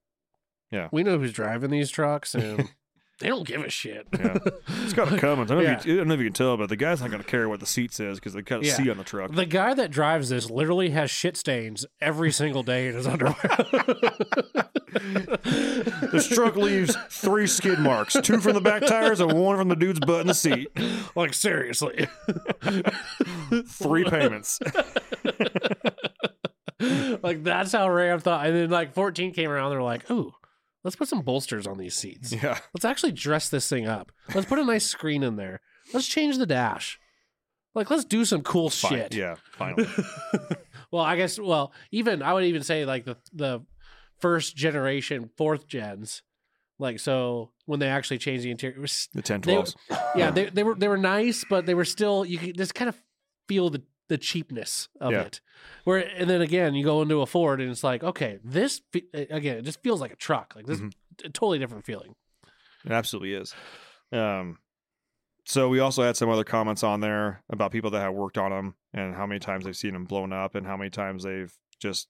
Yeah. 0.72 0.88
we 0.92 1.04
know 1.04 1.18
who's 1.20 1.34
driving 1.34 1.70
these 1.72 1.90
trucks 1.92 2.34
and 2.36 2.70
they 3.20 3.28
don't 3.28 3.48
give 3.48 3.62
a 3.62 3.70
shit. 3.70 4.08
Yeah. 4.14 4.38
It's 4.84 4.94
got 4.94 5.12
a 5.14 5.18
Cummins. 5.18 5.52
I 5.52 5.56
don't, 5.56 5.64
know 5.64 5.70
Yeah. 5.70 5.78
if 5.80 5.86
you, 5.86 5.94
I 5.94 5.98
don't 6.00 6.08
know 6.10 6.14
if 6.16 6.20
you 6.20 6.26
can 6.28 6.34
tell, 6.34 6.58
but 6.58 6.68
the 6.70 6.76
guy's 6.76 7.00
not 7.02 7.12
going 7.12 7.24
to 7.24 7.30
care 7.30 7.48
what 7.48 7.60
the 7.62 7.66
seat 7.66 7.94
says 7.94 8.20
because 8.20 8.34
they 8.34 8.42
got 8.42 8.62
a 8.62 8.66
Yeah. 8.66 8.74
C 8.74 8.90
on 8.90 8.98
the 8.98 9.04
truck. 9.04 9.32
The 9.32 9.46
guy 9.46 9.74
that 9.74 9.90
drives 9.92 10.30
this 10.30 10.50
literally 10.50 10.90
has 10.90 11.10
shit 11.12 11.38
stains 11.38 11.86
every 12.02 12.32
single 12.32 12.64
day 12.64 12.88
in 12.90 12.96
his 12.96 13.08
underwear. 13.08 13.36
this 16.12 16.28
truck 16.28 16.56
leaves 16.56 16.96
three 17.10 17.48
skid 17.48 17.80
marks: 17.80 18.16
two 18.22 18.40
from 18.40 18.54
the 18.54 18.62
back 18.62 18.86
tires 18.86 19.20
and 19.20 19.34
one 19.34 19.58
from 19.58 19.68
the 19.70 19.76
dude's 19.76 20.00
butt 20.00 20.22
in 20.22 20.28
the 20.28 20.34
seat. 20.34 20.70
like 21.16 21.34
seriously. 21.34 22.08
Three 23.68 24.04
payments. 24.06 24.60
like 27.24 27.44
that's 27.44 27.72
how 27.72 27.90
Ram 27.90 28.20
thought. 28.20 28.46
And 28.46 28.56
then 28.56 28.70
like 28.70 28.94
14 28.94 29.34
came 29.34 29.50
around, 29.50 29.72
they're 29.72 29.82
like, 29.82 30.10
ooh, 30.12 30.34
let's 30.86 30.96
put 30.96 31.10
some 31.10 31.22
bolsters 31.22 31.68
on 31.68 31.78
these 31.78 31.96
seats. 31.96 32.32
Yeah, 32.32 32.60
Let's 32.74 32.86
actually 32.86 33.12
dress 33.12 33.50
this 33.50 33.68
thing 33.68 33.88
up. 33.88 34.12
Let's 34.34 34.48
put 34.48 34.60
a 34.60 34.64
nice 34.64 34.86
screen 34.86 35.24
in 35.24 35.36
there. 35.36 35.60
Let's 35.94 36.08
change 36.08 36.38
the 36.38 36.46
dash. 36.46 37.00
Like, 37.74 37.90
let's 37.90 38.06
do 38.06 38.24
some 38.24 38.42
cool 38.42 38.70
Fine. 38.70 38.92
shit. 38.92 39.16
Yeah, 39.16 39.36
finally. 39.58 39.90
well, 40.92 41.04
I 41.04 41.18
guess. 41.18 41.38
Well, 41.38 41.74
even 41.92 42.22
I 42.22 42.32
would 42.32 42.46
even 42.46 42.64
say 42.64 42.86
like 42.86 43.04
the 43.04 43.18
the 43.34 43.66
first 44.20 44.56
generation, 44.56 45.30
fourth 45.36 45.68
gens. 45.68 46.22
Like 46.78 47.00
so, 47.00 47.52
when 47.66 47.80
they 47.80 47.88
actually 47.88 48.18
changed 48.18 48.44
the 48.46 48.52
interior, 48.52 48.78
it 48.78 48.82
was 48.82 49.10
The 49.14 49.22
10 49.22 49.42
they, 49.42 49.64
yeah, 50.16 50.32
they 50.32 50.46
they 50.46 50.64
were 50.64 50.76
they 50.76 50.88
were 50.88 50.98
nice, 50.98 51.44
but 51.50 51.66
they 51.66 51.74
were 51.74 51.86
still 51.86 52.24
you 52.26 52.38
could 52.38 52.58
just 52.58 52.76
kind 52.76 52.90
of 52.90 52.96
feel 53.48 53.70
the 53.70 53.82
the 54.08 54.18
cheapness 54.18 54.88
of 55.02 55.12
Yeah. 55.14 55.22
it. 55.24 55.42
Where 55.84 55.98
and 55.98 56.30
then 56.30 56.42
again, 56.42 56.76
you 56.76 56.84
go 56.84 57.02
into 57.02 57.22
a 57.22 57.26
Ford 57.26 57.60
and 57.62 57.72
it's 57.72 57.84
like, 57.84 58.04
okay, 58.04 58.40
this 58.44 58.82
fe- 58.92 59.08
again, 59.14 59.58
it 59.58 59.62
just 59.64 59.82
feels 59.82 60.02
like 60.02 60.12
a 60.14 60.16
truck. 60.16 60.54
Like 60.56 60.66
this, 60.66 60.80
Mhm. 60.80 60.94
a 61.24 61.30
totally 61.30 61.60
different 61.60 61.86
feeling. 61.86 62.16
It 62.86 62.92
absolutely 62.92 63.34
is. 63.34 63.56
Um, 64.12 64.60
so 65.46 65.70
we 65.70 65.80
also 65.80 66.04
had 66.04 66.16
some 66.18 66.30
other 66.30 66.44
comments 66.44 66.84
on 66.84 67.00
there 67.02 67.44
about 67.50 67.72
people 67.72 67.90
that 67.92 68.00
have 68.00 68.14
worked 68.14 68.38
on 68.38 68.52
them 68.52 68.76
and 68.94 69.16
how 69.16 69.26
many 69.26 69.40
times 69.40 69.66
they've 69.66 69.76
seen 69.78 69.94
them 69.94 70.06
blown 70.06 70.32
up 70.34 70.56
and 70.56 70.66
how 70.68 70.78
many 70.78 70.90
times 70.90 71.24
they've 71.24 71.54
just. 71.80 72.08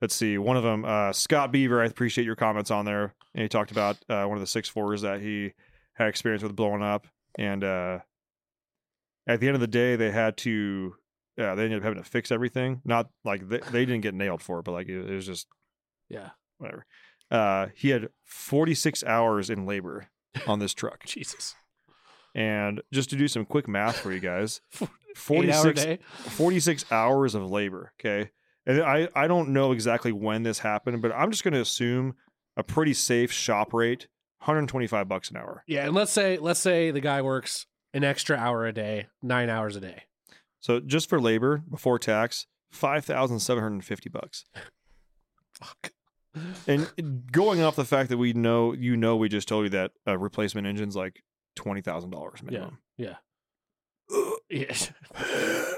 Let's 0.00 0.14
see. 0.14 0.36
One 0.36 0.56
of 0.58 0.62
them, 0.64 0.84
uh, 0.84 1.12
Scott 1.12 1.52
Beaver. 1.52 1.80
I 1.80 1.86
appreciate 1.86 2.24
your 2.24 2.36
comments 2.36 2.70
on 2.70 2.84
there. 2.84 3.14
And 3.34 3.42
he 3.42 3.48
talked 3.48 3.70
about 3.70 3.96
uh, 4.08 4.24
one 4.26 4.36
of 4.36 4.40
the 4.40 4.46
six 4.46 4.68
fours 4.68 5.00
that 5.02 5.20
he 5.22 5.52
had 5.94 6.08
experience 6.08 6.42
with 6.42 6.54
blowing 6.56 6.82
up, 6.82 7.06
and 7.38 7.64
uh, 7.64 8.00
at 9.26 9.40
the 9.40 9.46
end 9.46 9.54
of 9.54 9.60
the 9.60 9.66
day, 9.66 9.96
they 9.96 10.10
had 10.10 10.36
to. 10.38 10.96
Yeah, 11.36 11.54
they 11.54 11.64
ended 11.64 11.78
up 11.78 11.84
having 11.84 12.02
to 12.02 12.08
fix 12.08 12.30
everything. 12.30 12.80
Not 12.84 13.08
like 13.24 13.48
they, 13.48 13.58
they 13.58 13.84
didn't 13.84 14.02
get 14.02 14.14
nailed 14.14 14.42
for 14.42 14.60
it, 14.60 14.64
but 14.64 14.72
like 14.72 14.88
it, 14.88 15.10
it 15.10 15.14
was 15.14 15.26
just 15.26 15.46
Yeah, 16.08 16.30
whatever. 16.58 16.86
Uh, 17.30 17.68
he 17.74 17.88
had 17.88 18.08
46 18.24 19.02
hours 19.04 19.50
in 19.50 19.66
labor 19.66 20.08
on 20.46 20.58
this 20.58 20.74
truck. 20.74 21.04
Jesus, 21.06 21.54
And 22.34 22.82
just 22.92 23.10
to 23.10 23.16
do 23.16 23.28
some 23.28 23.44
quick 23.44 23.66
math 23.66 23.96
for 23.96 24.12
you 24.12 24.20
guys, 24.20 24.60
eight 24.80 25.50
hour 25.50 25.74
46, 25.74 26.04
46 26.36 26.92
hours 26.92 27.34
of 27.34 27.50
labor. 27.50 27.92
Okay. 28.00 28.30
And 28.66 28.82
I, 28.82 29.08
I 29.14 29.26
don't 29.26 29.50
know 29.50 29.72
exactly 29.72 30.12
when 30.12 30.42
this 30.42 30.60
happened, 30.60 31.02
but 31.02 31.12
I'm 31.12 31.30
just 31.30 31.44
going 31.44 31.54
to 31.54 31.60
assume 31.60 32.14
a 32.56 32.62
pretty 32.62 32.94
safe 32.94 33.32
shop 33.32 33.74
rate 33.74 34.06
125 34.38 35.08
bucks 35.08 35.30
an 35.30 35.36
hour. 35.36 35.64
Yeah, 35.66 35.86
and 35.86 35.94
let's 35.94 36.12
say 36.12 36.38
let's 36.38 36.60
say 36.60 36.90
the 36.90 37.00
guy 37.00 37.22
works 37.22 37.66
an 37.92 38.04
extra 38.04 38.36
hour 38.36 38.66
a 38.66 38.72
day, 38.72 39.06
nine 39.22 39.48
hours 39.48 39.76
a 39.76 39.80
day. 39.80 40.04
So 40.64 40.80
just 40.80 41.10
for 41.10 41.20
labor 41.20 41.62
before 41.70 41.98
tax, 41.98 42.46
5,750 42.72 44.08
bucks. 44.08 44.46
Fuck. 45.52 45.92
And 46.66 47.30
going 47.30 47.60
off 47.60 47.76
the 47.76 47.84
fact 47.84 48.08
that 48.08 48.16
we 48.16 48.32
know, 48.32 48.72
you 48.72 48.96
know, 48.96 49.14
we 49.14 49.28
just 49.28 49.46
told 49.46 49.64
you 49.64 49.70
that 49.70 49.90
a 50.06 50.16
replacement 50.16 50.66
engine's 50.66 50.96
like 50.96 51.22
$20,000 51.58 52.42
minimum. 52.42 52.78
Yeah. 52.96 53.16
Yeah. 54.48 54.74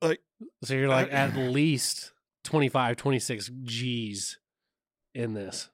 like 0.00 0.20
So 0.62 0.74
you're 0.74 0.86
like 0.86 1.12
at 1.12 1.34
least 1.34 2.12
25, 2.44 2.94
26 2.94 3.50
G's 3.64 4.38
in 5.16 5.34
this 5.34 5.68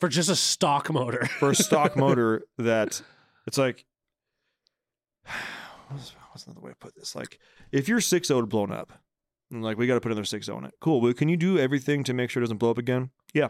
for 0.00 0.08
just 0.08 0.28
a 0.28 0.36
stock 0.36 0.92
motor. 0.92 1.26
for 1.38 1.52
a 1.52 1.54
stock 1.54 1.96
motor 1.96 2.42
that 2.58 3.02
it's 3.46 3.56
like 3.56 3.84
what's, 5.90 6.10
what's 6.30 6.46
another 6.46 6.60
way 6.60 6.70
to 6.70 6.76
put 6.76 6.94
this 6.94 7.14
like 7.14 7.38
if 7.72 7.88
your 7.88 8.00
6 8.00 8.28
0 8.28 8.46
blown 8.46 8.70
up 8.72 8.92
and 9.50 9.62
like 9.62 9.76
we 9.78 9.86
got 9.86 9.94
to 9.94 10.00
put 10.00 10.12
another 10.12 10.24
6 10.24 10.48
on 10.48 10.64
it 10.64 10.74
cool 10.80 11.00
but 11.00 11.16
can 11.16 11.28
you 11.28 11.36
do 11.36 11.58
everything 11.58 12.04
to 12.04 12.14
make 12.14 12.30
sure 12.30 12.40
it 12.42 12.44
doesn't 12.46 12.58
blow 12.58 12.70
up 12.70 12.78
again 12.78 13.10
yeah 13.34 13.48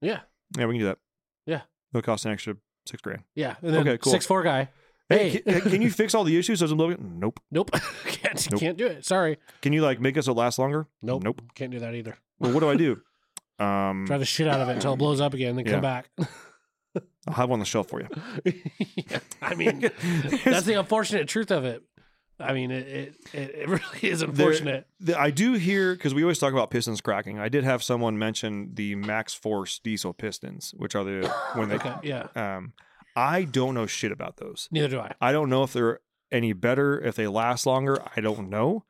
yeah. 0.00 0.20
yeah 0.56 0.66
we 0.66 0.74
can 0.74 0.80
do 0.80 0.86
that 0.86 0.98
Yeah. 1.46 1.62
it'll 1.92 2.02
cost 2.02 2.24
an 2.26 2.32
extra 2.32 2.56
six 2.88 3.00
grand 3.02 3.22
Yeah. 3.34 3.54
Okay, 3.62 3.98
cool. 3.98 4.12
six 4.12 4.26
four 4.26 4.42
guy. 4.42 4.68
hey, 5.08 5.28
Hey. 5.30 5.38
can, 5.40 5.60
can 5.70 5.82
you 5.82 5.90
fix 5.90 6.14
all 6.14 6.24
the 6.24 6.36
issues 6.36 6.58
so 6.58 6.64
it 6.64 6.66
doesn't 6.66 6.78
blow 6.78 6.90
up 6.90 6.98
again? 6.98 7.18
nope 7.20 7.38
Nope. 7.50 7.70
can't 8.06 8.50
Nope. 8.50 8.60
can't 8.60 8.78
do 8.78 8.86
it. 8.86 9.04
Sorry. 9.04 9.38
can 9.60 9.72
you 9.72 9.82
like 9.82 10.00
make 10.00 10.16
us 10.16 10.26
it 10.28 10.32
last 10.32 10.58
longer 10.58 10.86
Nope. 11.02 11.22
nope 11.22 11.42
Can't 11.54 11.70
do 11.70 11.78
that 11.80 11.94
either. 11.94 12.16
well 12.40 12.52
what 12.52 12.60
do 12.60 12.70
i 12.70 12.76
do 12.76 13.00
um 13.64 14.04
Try 14.06 14.18
the 14.18 14.24
shit 14.24 14.48
out 14.48 14.60
of 14.60 14.68
it 14.68 14.72
until 14.72 14.94
it 14.94 14.96
blows 14.96 15.20
up 15.20 15.34
again, 15.34 15.54
then 15.56 15.66
Yeah. 15.66 15.72
come 15.72 15.80
back. 15.82 16.10
i'll 17.26 17.34
have 17.34 17.48
one 17.48 17.56
on 17.56 17.60
the 17.60 17.64
shelf 17.66 17.88
for 17.88 18.00
you 18.00 18.08
Yeah, 19.10 19.18
I 19.42 19.54
mean, 19.54 19.80
that's 20.44 20.66
the 20.66 20.74
unfortunate 20.78 21.28
truth 21.28 21.50
of 21.50 21.64
it. 21.64 21.82
I 22.40 22.52
mean, 22.54 22.70
it 22.72 22.86
it, 22.86 23.14
it, 23.34 23.68
really 23.68 23.84
is 24.02 24.22
unfortunate. 24.22 24.86
I 25.16 25.30
do 25.30 25.52
hear 25.52 25.94
because 25.94 26.12
we 26.12 26.22
always 26.22 26.38
talk 26.40 26.52
about 26.52 26.70
pistons 26.70 27.00
cracking. 27.00 27.38
I 27.38 27.48
did 27.48 27.62
have 27.62 27.82
someone 27.84 28.18
mention 28.18 28.70
the 28.74 28.96
MaxxForce 28.96 29.80
diesel 29.82 30.12
pistons, 30.12 30.74
which 30.76 30.94
are 30.96 31.04
the 31.04 31.32
when 31.54 31.68
they. 31.68 31.74
Okay. 31.82 31.94
Yeah. 32.02 32.26
Um, 32.34 32.72
I 33.14 33.44
don't 33.44 33.74
know 33.74 33.86
shit 33.86 34.10
about 34.10 34.38
those. 34.38 34.68
Neither 34.72 34.88
do 34.88 34.98
I. 35.00 35.14
I 35.20 35.30
don't 35.32 35.50
know 35.50 35.62
if 35.62 35.72
they're 35.72 36.00
any 36.32 36.52
better, 36.52 37.00
if 37.00 37.14
they 37.14 37.28
last 37.28 37.64
longer. 37.66 37.98
I 38.16 38.20
don't 38.20 38.48
know. 38.48 38.84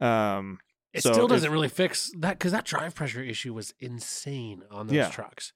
Um, 0.00 0.58
It 0.92 1.02
So 1.02 1.12
still 1.12 1.28
doesn't 1.28 1.52
really 1.52 1.68
fix 1.68 2.10
that 2.18 2.38
because 2.38 2.52
that 2.52 2.64
drive 2.64 2.94
pressure 2.94 3.22
issue 3.22 3.52
was 3.54 3.72
insane 3.78 4.62
on 4.70 4.86
those 4.88 4.96
Yeah. 4.96 5.10
trucks. 5.10 5.52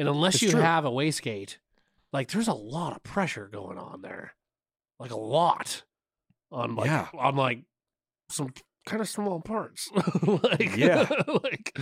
And 0.00 0.08
unless 0.08 0.36
It's 0.36 0.42
you 0.44 0.50
true. 0.52 0.60
have 0.62 0.84
a 0.86 0.90
wastegate, 0.90 1.58
like 2.12 2.30
there's 2.30 2.48
a 2.48 2.54
lot 2.54 2.96
of 2.96 3.02
pressure 3.02 3.48
going 3.52 3.76
on 3.78 4.00
there, 4.00 4.32
like 4.98 5.10
a 5.10 5.16
lot 5.18 5.82
on 6.50 6.74
like 6.74 6.86
Yeah. 6.86 7.08
on 7.12 7.36
like 7.36 7.64
some 8.30 8.52
kind 8.86 9.02
of 9.02 9.08
small 9.08 9.40
parts. 9.42 9.90
like 10.22 10.74
Yeah. 10.76 11.06
like 11.44 11.78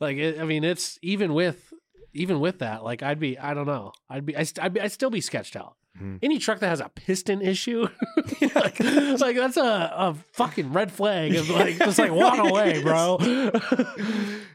like 0.00 0.16
it, 0.16 0.40
I 0.40 0.44
mean, 0.44 0.64
it's 0.64 0.98
even 1.02 1.34
with 1.34 1.72
even 2.12 2.40
with 2.40 2.58
that, 2.58 2.82
like 2.82 3.02
I'd 3.02 3.20
be 3.20 3.38
I 3.38 3.54
don't 3.54 3.66
know, 3.66 3.92
I'd 4.10 4.26
be 4.26 4.36
I 4.36 4.42
st- 4.42 4.64
I'd, 4.64 4.72
be, 4.74 4.80
I'd 4.80 4.90
still 4.92 5.10
be 5.10 5.20
sketched 5.20 5.54
out. 5.54 5.76
Mhm. 6.00 6.18
Any 6.22 6.38
truck 6.38 6.58
that 6.60 6.68
has 6.68 6.80
a 6.80 6.88
piston 6.88 7.42
issue, 7.42 7.86
like, 8.54 8.80
like 8.80 9.36
that's 9.36 9.56
a, 9.58 9.92
a 9.94 10.16
fucking 10.32 10.72
red 10.72 10.90
flag. 10.90 11.34
Of 11.34 11.50
like 11.50 11.76
just 11.78 11.98
like 11.98 12.10
walk 12.12 12.38
away, 12.50 12.82
bro. 12.82 13.18
yeah, 13.20 13.50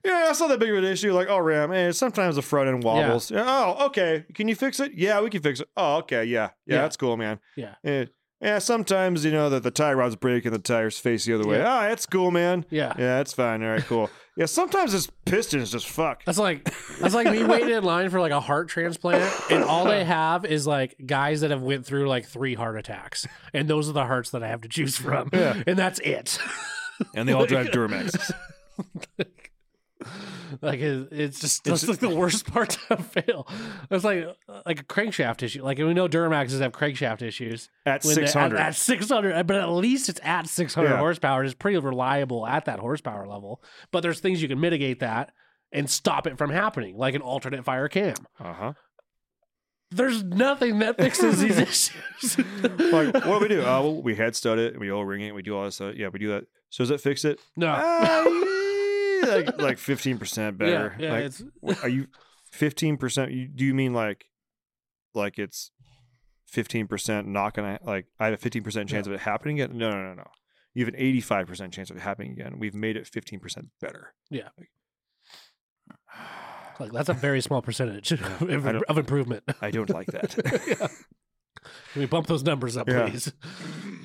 that's 0.03 0.39
not 0.39 0.49
that 0.49 0.59
big 0.59 0.69
of 0.71 0.77
an 0.77 0.83
issue. 0.85 1.13
Like, 1.13 1.27
oh, 1.29 1.39
Ram, 1.39 1.71
eh, 1.71 1.91
sometimes 1.91 2.35
the 2.35 2.41
front 2.41 2.69
end 2.69 2.83
wobbles. 2.83 3.31
Yeah, 3.31 3.43
Oh, 3.47 3.85
okay. 3.87 4.25
Can 4.33 4.47
you 4.47 4.55
fix 4.55 4.79
it? 4.79 4.93
Yeah, 4.95 5.21
we 5.21 5.29
can 5.29 5.41
fix 5.41 5.59
it. 5.59 5.69
Oh, 5.77 5.97
okay. 5.97 6.25
Yeah, 6.25 6.49
yeah, 6.65 6.75
Yeah. 6.75 6.81
that's 6.81 6.97
cool, 6.97 7.17
man. 7.17 7.39
Yeah. 7.55 7.75
Eh, 7.83 8.05
yeah, 8.41 8.59
sometimes 8.59 9.25
you 9.25 9.31
know 9.31 9.49
that 9.49 9.63
the 9.63 9.71
tie 9.71 9.93
rods 9.93 10.15
break 10.15 10.45
and 10.45 10.53
the 10.53 10.59
tires 10.59 10.99
face 10.99 11.25
the 11.25 11.33
other 11.33 11.47
way. 11.47 11.57
Yeah. 11.57 11.67
Ah, 11.73 11.81
that's 11.89 12.05
cool, 12.05 12.31
man. 12.31 12.65
yeah. 12.69 12.93
Yeah, 12.97 13.17
that's 13.17 13.33
fine. 13.33 13.63
All 13.63 13.69
right, 13.69 13.83
cool. 13.85 14.09
yeah, 14.35 14.45
sometimes 14.45 14.91
this 14.91 15.09
piston 15.25 15.59
is 15.61 15.71
just 15.71 15.87
fuck. 15.89 16.23
That's 16.25 16.37
like 16.37 16.63
that's 16.99 17.13
like 17.15 17.31
me 17.31 17.43
waiting 17.43 17.69
in 17.71 17.83
line 17.83 18.09
for 18.09 18.19
like 18.19 18.31
a 18.31 18.39
heart 18.39 18.69
transplant, 18.69 19.31
and 19.51 19.63
all 19.63 19.85
they 19.85 20.03
have 20.03 20.45
is 20.45 20.67
like 20.67 20.95
guys 21.05 21.41
that 21.41 21.51
have 21.51 21.61
went 21.61 21.85
through 21.85 22.07
like 22.07 22.25
three 22.25 22.53
heart 22.55 22.77
attacks, 22.77 23.25
and 23.53 23.67
those 23.67 23.89
are 23.89 23.93
the 23.93 24.05
hearts 24.05 24.29
that 24.31 24.43
I 24.43 24.47
have 24.47 24.61
to 24.61 24.69
choose 24.69 24.97
from, 24.97 25.29
Yeah. 25.33 25.61
and 25.65 25.77
that's 25.77 25.99
it. 25.99 26.37
And 27.15 27.27
they 27.27 27.33
all 27.33 27.45
drive 27.45 27.67
Duramaxes. 27.71 28.31
like 30.61 30.79
it, 30.79 31.07
it's 31.11 31.39
just 31.39 31.65
It's- 31.67 31.81
that's 31.81 31.89
like 31.89 31.99
the 32.11 32.15
worst 32.15 32.51
part 32.51 32.69
to 32.89 32.97
fail. 32.97 33.47
It's 33.91 34.03
like 34.03 34.25
like 34.65 34.79
a 34.79 34.83
crankshaft 34.83 35.43
issue. 35.43 35.63
Like 35.63 35.77
we 35.77 35.93
know 35.93 36.07
Duramaxes 36.07 36.59
have 36.61 36.71
crankshaft 36.71 37.21
issues 37.21 37.69
At 37.85 38.03
when 38.03 38.15
they- 38.15 38.21
at- 38.23 38.27
600. 38.29 38.57
At, 38.59 38.75
six 38.75 39.09
hundred, 39.09 39.47
but 39.47 39.57
at 39.57 39.69
least 39.69 40.09
it's 40.09 40.19
at 40.23 40.47
six 40.47 40.73
hundred 40.73 40.89
Yeah. 40.91 40.97
horsepower. 40.99 41.43
It's 41.43 41.53
pretty 41.53 41.77
reliable 41.77 42.45
at 42.47 42.65
that 42.65 42.79
horsepower 42.79 43.27
level. 43.27 43.61
But 43.91 44.01
there's 44.01 44.19
things 44.19 44.41
you 44.41 44.47
can 44.47 44.59
mitigate 44.59 44.99
that 45.01 45.31
and 45.71 45.89
stop 45.89 46.27
it 46.27 46.37
from 46.37 46.49
happening, 46.49 46.97
like 46.97 47.13
an 47.15 47.21
alternate 47.21 47.63
fire 47.65 47.87
cam. 47.89 48.15
Uh 48.39 48.53
huh. 48.53 48.73
There's 49.91 50.21
nothing 50.21 50.79
that 50.79 50.97
fixes 50.97 51.39
these 51.39 51.57
issues. 52.23 52.37
Like, 52.37 53.13
what 53.13 53.23
do 53.23 53.39
we 53.39 53.47
do? 53.47 53.61
Uh, 53.61 53.81
well, 53.81 54.01
we 54.01 54.15
head 54.15 54.35
stud 54.35 54.59
it, 54.59 54.77
we 54.77 54.91
O 54.91 54.99
ring 55.01 55.21
it, 55.21 55.33
we 55.33 55.41
do 55.41 55.55
all 55.57 55.63
this 55.63 55.75
stuff. 55.75 55.93
Yeah, 55.95 56.09
we 56.09 56.19
do 56.19 56.27
that. 56.29 56.43
So 56.69 56.83
does 56.83 56.91
it 56.91 56.99
fix 56.99 57.23
it? 57.23 57.39
no. 57.55 57.67
Yeah, 57.67 58.25
like 59.25 59.61
like 59.61 59.77
fifteen 59.77 60.17
percent 60.17 60.57
better. 60.57 60.95
Yeah, 60.99 61.05
yeah, 61.05 61.11
Like, 61.13 61.23
it's 61.25 61.83
Are 61.83 61.89
you 61.89 62.07
fifteen 62.51 62.97
percent? 62.97 63.31
Do 63.55 63.65
you 63.65 63.73
mean 63.73 63.93
like, 63.93 64.25
like 65.13 65.37
it's 65.39 65.71
fifteen 66.47 66.87
percent 66.87 67.27
not 67.27 67.53
gonna 67.53 67.79
like? 67.83 68.05
I 68.19 68.25
have 68.25 68.33
a 68.33 68.37
fifteen 68.37 68.63
percent 68.63 68.89
chance 68.89 69.07
of 69.07 69.13
it 69.13 69.19
happening 69.19 69.59
again. 69.61 69.77
No, 69.77 69.89
no, 69.89 70.01
no, 70.01 70.13
no. 70.13 70.27
You 70.73 70.85
have 70.85 70.93
an 70.93 70.99
eighty-five 70.99 71.47
percent 71.47 71.73
chance 71.73 71.89
of 71.89 71.97
it 71.97 72.01
happening 72.01 72.31
again. 72.31 72.59
We've 72.59 72.75
made 72.75 72.97
it 72.97 73.07
fifteen 73.07 73.39
percent 73.39 73.67
better. 73.81 74.13
Yeah. 74.29 74.49
Like 76.79 76.91
that's 76.91 77.09
a 77.09 77.13
very 77.13 77.41
small 77.41 77.61
percentage 77.61 78.11
of, 78.41 78.41
of 78.41 78.97
improvement. 78.97 79.43
I 79.61 79.71
don't 79.71 79.89
like 79.89 80.07
that. 80.07 80.31
Can 81.93 81.99
we 82.01 82.05
bump 82.05 82.27
those 82.27 82.43
numbers 82.43 82.77
up, 82.77 82.87
Yeah. 82.87 83.09
please? 83.09 83.33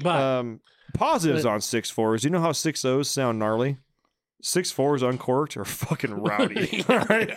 But 0.02 0.20
um, 0.20 0.60
positives 0.94 1.44
on 1.46 1.60
six 1.60 1.90
fours. 1.90 2.24
You 2.24 2.30
know 2.30 2.40
how 2.40 2.52
six 2.52 2.84
O's 2.84 3.08
sound 3.10 3.38
gnarly. 3.38 3.78
Six 4.44 4.70
fours 4.72 5.02
uncorked 5.02 5.56
are 5.56 5.64
fucking 5.64 6.14
rowdy. 6.14 6.84
All 6.88 6.98
right, 7.08 7.30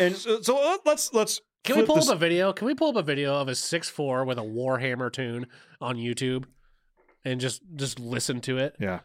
and 0.00 0.16
so, 0.16 0.40
so 0.40 0.56
uh, 0.56 0.78
let's 0.86 1.12
let's 1.12 1.40
can 1.64 1.76
we 1.76 1.84
pull 1.84 1.96
this- 1.96 2.08
up 2.08 2.16
a 2.16 2.18
video? 2.18 2.52
Can 2.52 2.66
we 2.66 2.74
pull 2.74 2.90
up 2.90 2.96
a 2.96 3.02
video 3.02 3.34
of 3.34 3.48
a 3.48 3.54
six 3.54 3.88
four 3.88 4.24
with 4.24 4.38
a 4.38 4.42
Warhammer 4.42 5.12
tune 5.12 5.46
on 5.80 5.96
YouTube 5.96 6.44
and 7.24 7.40
just 7.40 7.60
just 7.74 7.98
listen 7.98 8.40
to 8.42 8.58
it? 8.58 8.76
Yeah. 8.78 9.00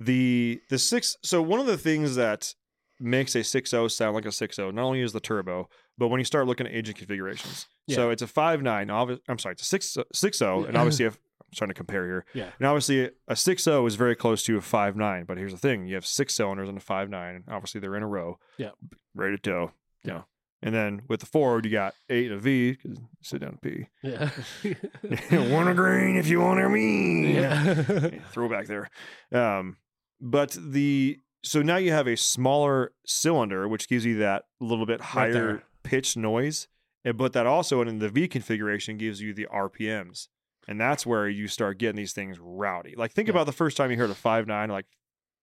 The 0.00 0.60
the 0.70 0.78
six 0.78 1.16
so 1.22 1.42
one 1.42 1.60
of 1.60 1.66
the 1.66 1.76
things 1.78 2.14
that 2.16 2.54
makes 3.00 3.34
a 3.34 3.40
6.0 3.40 3.90
sound 3.90 4.14
like 4.14 4.24
a 4.24 4.28
6.0 4.28 4.72
not 4.72 4.84
only 4.84 5.00
is 5.00 5.12
the 5.12 5.18
turbo, 5.20 5.68
but 5.98 6.08
when 6.08 6.20
you 6.20 6.24
start 6.24 6.46
looking 6.46 6.64
at 6.66 6.72
engine 6.72 6.94
configurations. 6.94 7.66
yeah. 7.88 7.96
So 7.96 8.10
it's 8.10 8.22
a 8.22 8.26
5.9, 8.26 8.62
obvi- 8.86 9.18
I'm 9.28 9.38
sorry, 9.38 9.54
it's 9.54 9.62
a 9.62 9.66
6 9.66 9.96
6.0 10.14 10.68
and 10.68 10.76
obviously 10.76 11.04
a 11.06 11.12
trying 11.56 11.68
to 11.68 11.74
compare 11.74 12.04
here. 12.04 12.24
Yeah. 12.34 12.50
And 12.58 12.66
obviously, 12.66 13.04
a 13.28 13.34
6.0 13.34 13.86
is 13.86 13.94
very 13.94 14.14
close 14.16 14.42
to 14.44 14.56
a 14.56 14.60
5.9. 14.60 15.26
But 15.26 15.38
here's 15.38 15.52
the 15.52 15.58
thing: 15.58 15.86
you 15.86 15.94
have 15.94 16.06
six 16.06 16.34
cylinders 16.34 16.68
and 16.68 16.78
a 16.78 16.80
5.9. 16.80 17.36
And 17.36 17.44
obviously, 17.48 17.80
they're 17.80 17.96
in 17.96 18.02
a 18.02 18.08
row. 18.08 18.38
Yeah. 18.58 18.70
Ready 19.14 19.36
to 19.36 19.50
go. 19.50 19.72
Yeah. 20.04 20.10
You 20.12 20.12
know. 20.18 20.24
And 20.62 20.74
then 20.74 21.02
with 21.08 21.20
the 21.20 21.26
Ford, 21.26 21.66
you 21.66 21.70
got 21.70 21.94
eight 22.08 22.30
and 22.30 22.36
a 22.36 22.42
V. 22.42 22.76
'cause 22.76 22.96
sit 23.22 23.40
down 23.42 23.50
and 23.50 23.62
pee. 23.62 23.86
Yeah. 24.02 24.30
want 25.50 25.68
a 25.68 25.74
green 25.74 26.16
if 26.16 26.26
you 26.26 26.40
want 26.40 26.58
a 26.60 26.68
me. 26.70 27.34
yeah. 27.34 28.10
Throwback 28.32 28.66
there. 28.66 28.88
Um, 29.30 29.76
but 30.22 30.56
the 30.58 31.18
so 31.42 31.60
now 31.60 31.76
you 31.76 31.92
have 31.92 32.06
a 32.06 32.16
smaller 32.16 32.92
cylinder, 33.04 33.68
which 33.68 33.88
gives 33.88 34.06
you 34.06 34.16
that 34.18 34.44
little 34.58 34.86
bit 34.86 35.00
higher 35.02 35.32
there. 35.32 35.62
pitch 35.82 36.16
noise. 36.16 36.68
And, 37.04 37.18
but 37.18 37.34
that 37.34 37.44
also 37.46 37.82
in 37.82 37.98
the 37.98 38.08
V 38.08 38.26
configuration 38.28 38.96
gives 38.96 39.20
you 39.20 39.34
the 39.34 39.46
RPMs. 39.52 40.28
And 40.68 40.80
that's 40.80 41.04
where 41.06 41.28
you 41.28 41.46
start 41.48 41.78
getting 41.78 41.96
these 41.96 42.12
things 42.12 42.38
rowdy. 42.40 42.94
Like 42.96 43.12
think 43.12 43.28
Yeah. 43.28 43.32
about 43.34 43.46
the 43.46 43.52
first 43.52 43.76
time 43.76 43.90
you 43.90 43.96
heard 43.96 44.10
a 44.10 44.14
five 44.14 44.46
nine, 44.46 44.68
like 44.70 44.86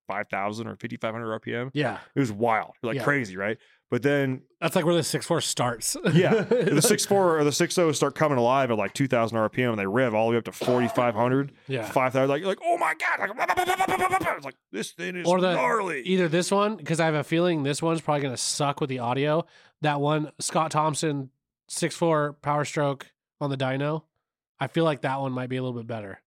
5,000 0.08 0.68
or 0.68 0.76
5,500 0.76 1.40
RPM. 1.42 1.70
yeah. 1.74 2.00
It 2.16 2.20
was 2.20 2.32
wild, 2.32 2.74
like 2.84 2.98
Yeah. 2.98 3.04
crazy, 3.04 3.38
right? 3.38 3.58
But 3.90 4.02
then 4.04 4.42
That's 4.60 4.76
like 4.76 4.86
where 4.86 4.96
the 4.96 5.04
six 5.04 5.26
four 5.26 5.42
starts. 5.42 5.96
yeah, 6.14 6.42
the 6.44 6.82
six 6.82 7.06
four 7.06 7.38
or 7.38 7.44
the 7.44 7.52
six 7.52 7.76
zero 7.76 7.92
start 7.92 8.16
coming 8.16 8.38
alive 8.38 8.72
at 8.72 8.78
like 8.78 8.94
two 8.94 9.08
thousand 9.08 9.38
RPM, 9.38 9.70
and 9.72 9.80
they 9.80 9.86
rev 9.86 10.14
all 10.16 10.28
the 10.28 10.32
way 10.32 10.38
up 10.38 10.46
to 10.46 10.52
forty 10.54 10.88
five 10.88 11.14
hundred, 11.14 11.52
Yeah. 11.68 11.84
five 11.86 12.14
thousand. 12.14 12.30
Like, 12.30 12.44
like 12.44 12.60
oh 12.64 12.78
my 12.78 12.94
god, 12.96 13.20
like, 13.30 14.16
it's 14.36 14.46
like 14.46 14.56
this 14.72 14.92
thing 14.92 15.18
is 15.18 15.28
Or 15.28 15.42
the- 15.42 15.54
gnarly. 15.56 16.02
Either 16.04 16.28
this 16.30 16.52
one, 16.52 16.78
because 16.78 17.00
I 17.02 17.06
have 17.06 17.16
a 17.16 17.24
feeling 17.24 17.64
this 17.64 17.82
one's 17.82 18.00
probably 18.02 18.22
going 18.22 18.34
to 18.34 18.42
suck 18.42 18.80
with 18.80 18.90
the 18.90 19.00
audio. 19.00 19.46
That 19.82 20.00
one, 20.00 20.32
Scott 20.40 20.72
Thompson, 20.72 21.30
six 21.68 21.94
four 21.96 22.34
power 22.42 22.64
stroke 22.64 23.08
on 23.42 23.50
the 23.50 23.58
dyno. 23.58 24.04
I 24.62 24.68
feel 24.68 24.86
like 24.86 25.02
that 25.02 25.20
one 25.20 25.32
might 25.32 25.50
be 25.50 25.58
a 25.58 25.62
little 25.64 25.78
bit 25.78 25.88
better. 25.88 26.22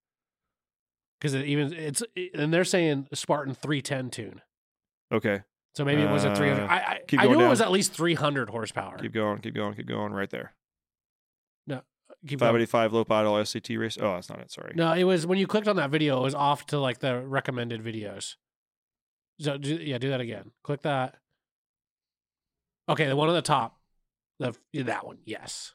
Because 1.19 1.35
it 1.35 1.47
even 1.47 1.73
it's 1.73 2.03
and 2.35 2.53
they're 2.53 2.65
saying 2.65 3.07
Spartan 3.15 3.55
three 3.55 3.81
ten 3.81 4.11
tune, 4.11 4.43
Okay, 5.11 5.43
so 5.75 5.85
maybe 5.85 6.03
it 6.03 6.11
was 6.11 6.25
a 6.25 6.35
three 6.35 6.51
hundred. 6.51 6.65
Uh, 6.65 6.69
I 6.69 7.01
I, 7.17 7.27
knew 7.27 7.35
going 7.35 7.47
it 7.47 7.49
was 7.49 7.63
at 7.63 7.71
least 7.71 7.93
three 7.93 8.15
hundred 8.15 8.51
horsepower. 8.51 8.99
keep 8.99 9.15
going, 9.15 9.39
keep 9.39 9.55
going, 9.55 9.75
keep 9.75 9.87
going. 9.87 10.13
Right 10.13 10.29
there, 10.29 10.53
No, 11.67 11.81
Keep 12.27 12.41
five 12.41 12.53
going. 12.53 12.93
low 12.93 13.17
idle 13.17 13.35
SCT 13.35 13.79
race. 13.79 13.97
Oh, 13.99 14.15
that's 14.15 14.29
not 14.29 14.41
it. 14.41 14.51
Sorry. 14.51 14.73
No, 14.75 14.93
it 14.93 15.05
was 15.05 15.27
when 15.27 15.39
you 15.39 15.47
clicked 15.47 15.69
on 15.69 15.77
that 15.77 15.91
video, 15.91 16.19
it 16.19 16.23
was 16.23 16.35
off 16.35 16.67
to 16.67 16.79
like 16.79 16.99
the 16.99 17.21
recommended 17.21 17.83
videos. 17.83 18.35
So 19.41 19.57
do, 19.57 19.77
yeah, 19.77 19.99
do 19.99 20.11
that 20.11 20.21
again. 20.21 20.51
Click 20.63 20.83
that. 20.83 21.17
Okay, 22.89 23.07
the 23.07 23.17
one 23.17 23.29
on 23.29 23.35
the 23.35 23.41
top, 23.41 23.79
the 24.41 24.55
that 24.75 25.07
one, 25.07 25.19
yes. 25.25 25.73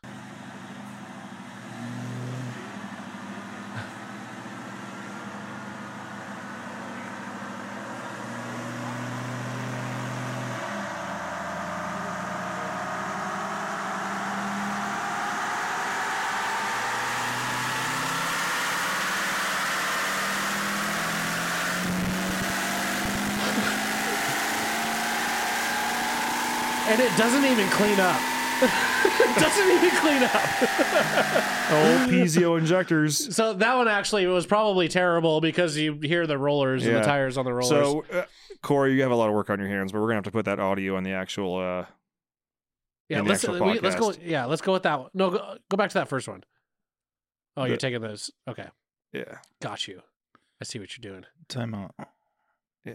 And 26.89 26.98
it 27.13 27.17
doesn't 27.17 27.45
even 27.45 27.67
clean 27.69 27.99
up. 27.99 28.19
it 28.61 29.35
doesn't 29.39 29.71
even 29.71 29.89
clean 29.99 30.23
up. 30.23 31.45
Oh, 31.71 32.07
Piezo 32.09 32.57
injectors. 32.57 33.35
So 33.35 33.53
that 33.53 33.75
one 33.75 33.87
actually 33.87 34.25
was 34.25 34.47
probably 34.47 34.87
terrible 34.87 35.39
because 35.39 35.77
you 35.77 35.93
hear 36.01 36.25
the 36.25 36.35
rollers 36.37 36.83
and 36.83 36.93
Yeah. 36.93 36.99
the 37.01 37.05
tires 37.05 37.37
on 37.37 37.45
the 37.45 37.53
rollers. 37.53 37.69
So, 37.69 38.03
uh, 38.11 38.25
Corey, 38.63 38.95
you 38.95 39.03
have 39.03 39.11
a 39.11 39.15
lot 39.15 39.29
of 39.29 39.35
work 39.35 39.51
on 39.51 39.59
your 39.59 39.67
hands, 39.67 39.91
but 39.91 39.99
we're 40.01 40.07
gonna 40.07 40.15
have 40.15 40.23
to 40.23 40.31
put 40.31 40.45
that 40.45 40.59
audio 40.59 40.95
on 40.97 41.03
the 41.03 41.11
actual. 41.11 41.57
uh 41.57 41.85
yeah, 43.07 43.19
in 43.19 43.25
the 43.25 43.29
let's 43.29 43.43
actual 43.43 43.65
we, 43.67 43.79
let's 43.79 43.95
go. 43.95 44.09
podcast. 44.09 44.19
Yeah, 44.23 44.45
let's 44.45 44.63
go 44.63 44.73
with 44.73 44.81
that 44.83 44.99
one. 44.99 45.09
No, 45.13 45.29
go, 45.29 45.57
go 45.69 45.77
back 45.77 45.89
to 45.91 45.93
that 45.99 46.07
first 46.07 46.27
one. 46.27 46.43
Oh, 47.55 47.65
you're 47.65 47.75
The- 47.77 47.81
taking 47.81 48.01
those. 48.01 48.31
Okay, 48.47 48.65
Yeah, 49.13 49.37
got 49.61 49.87
you. 49.87 50.01
I 50.59 50.63
see 50.65 50.79
what 50.79 50.97
you're 50.97 51.11
doing. 51.11 51.25
Time 51.49 51.75
out. 51.75 51.93
yeah. 52.83 52.93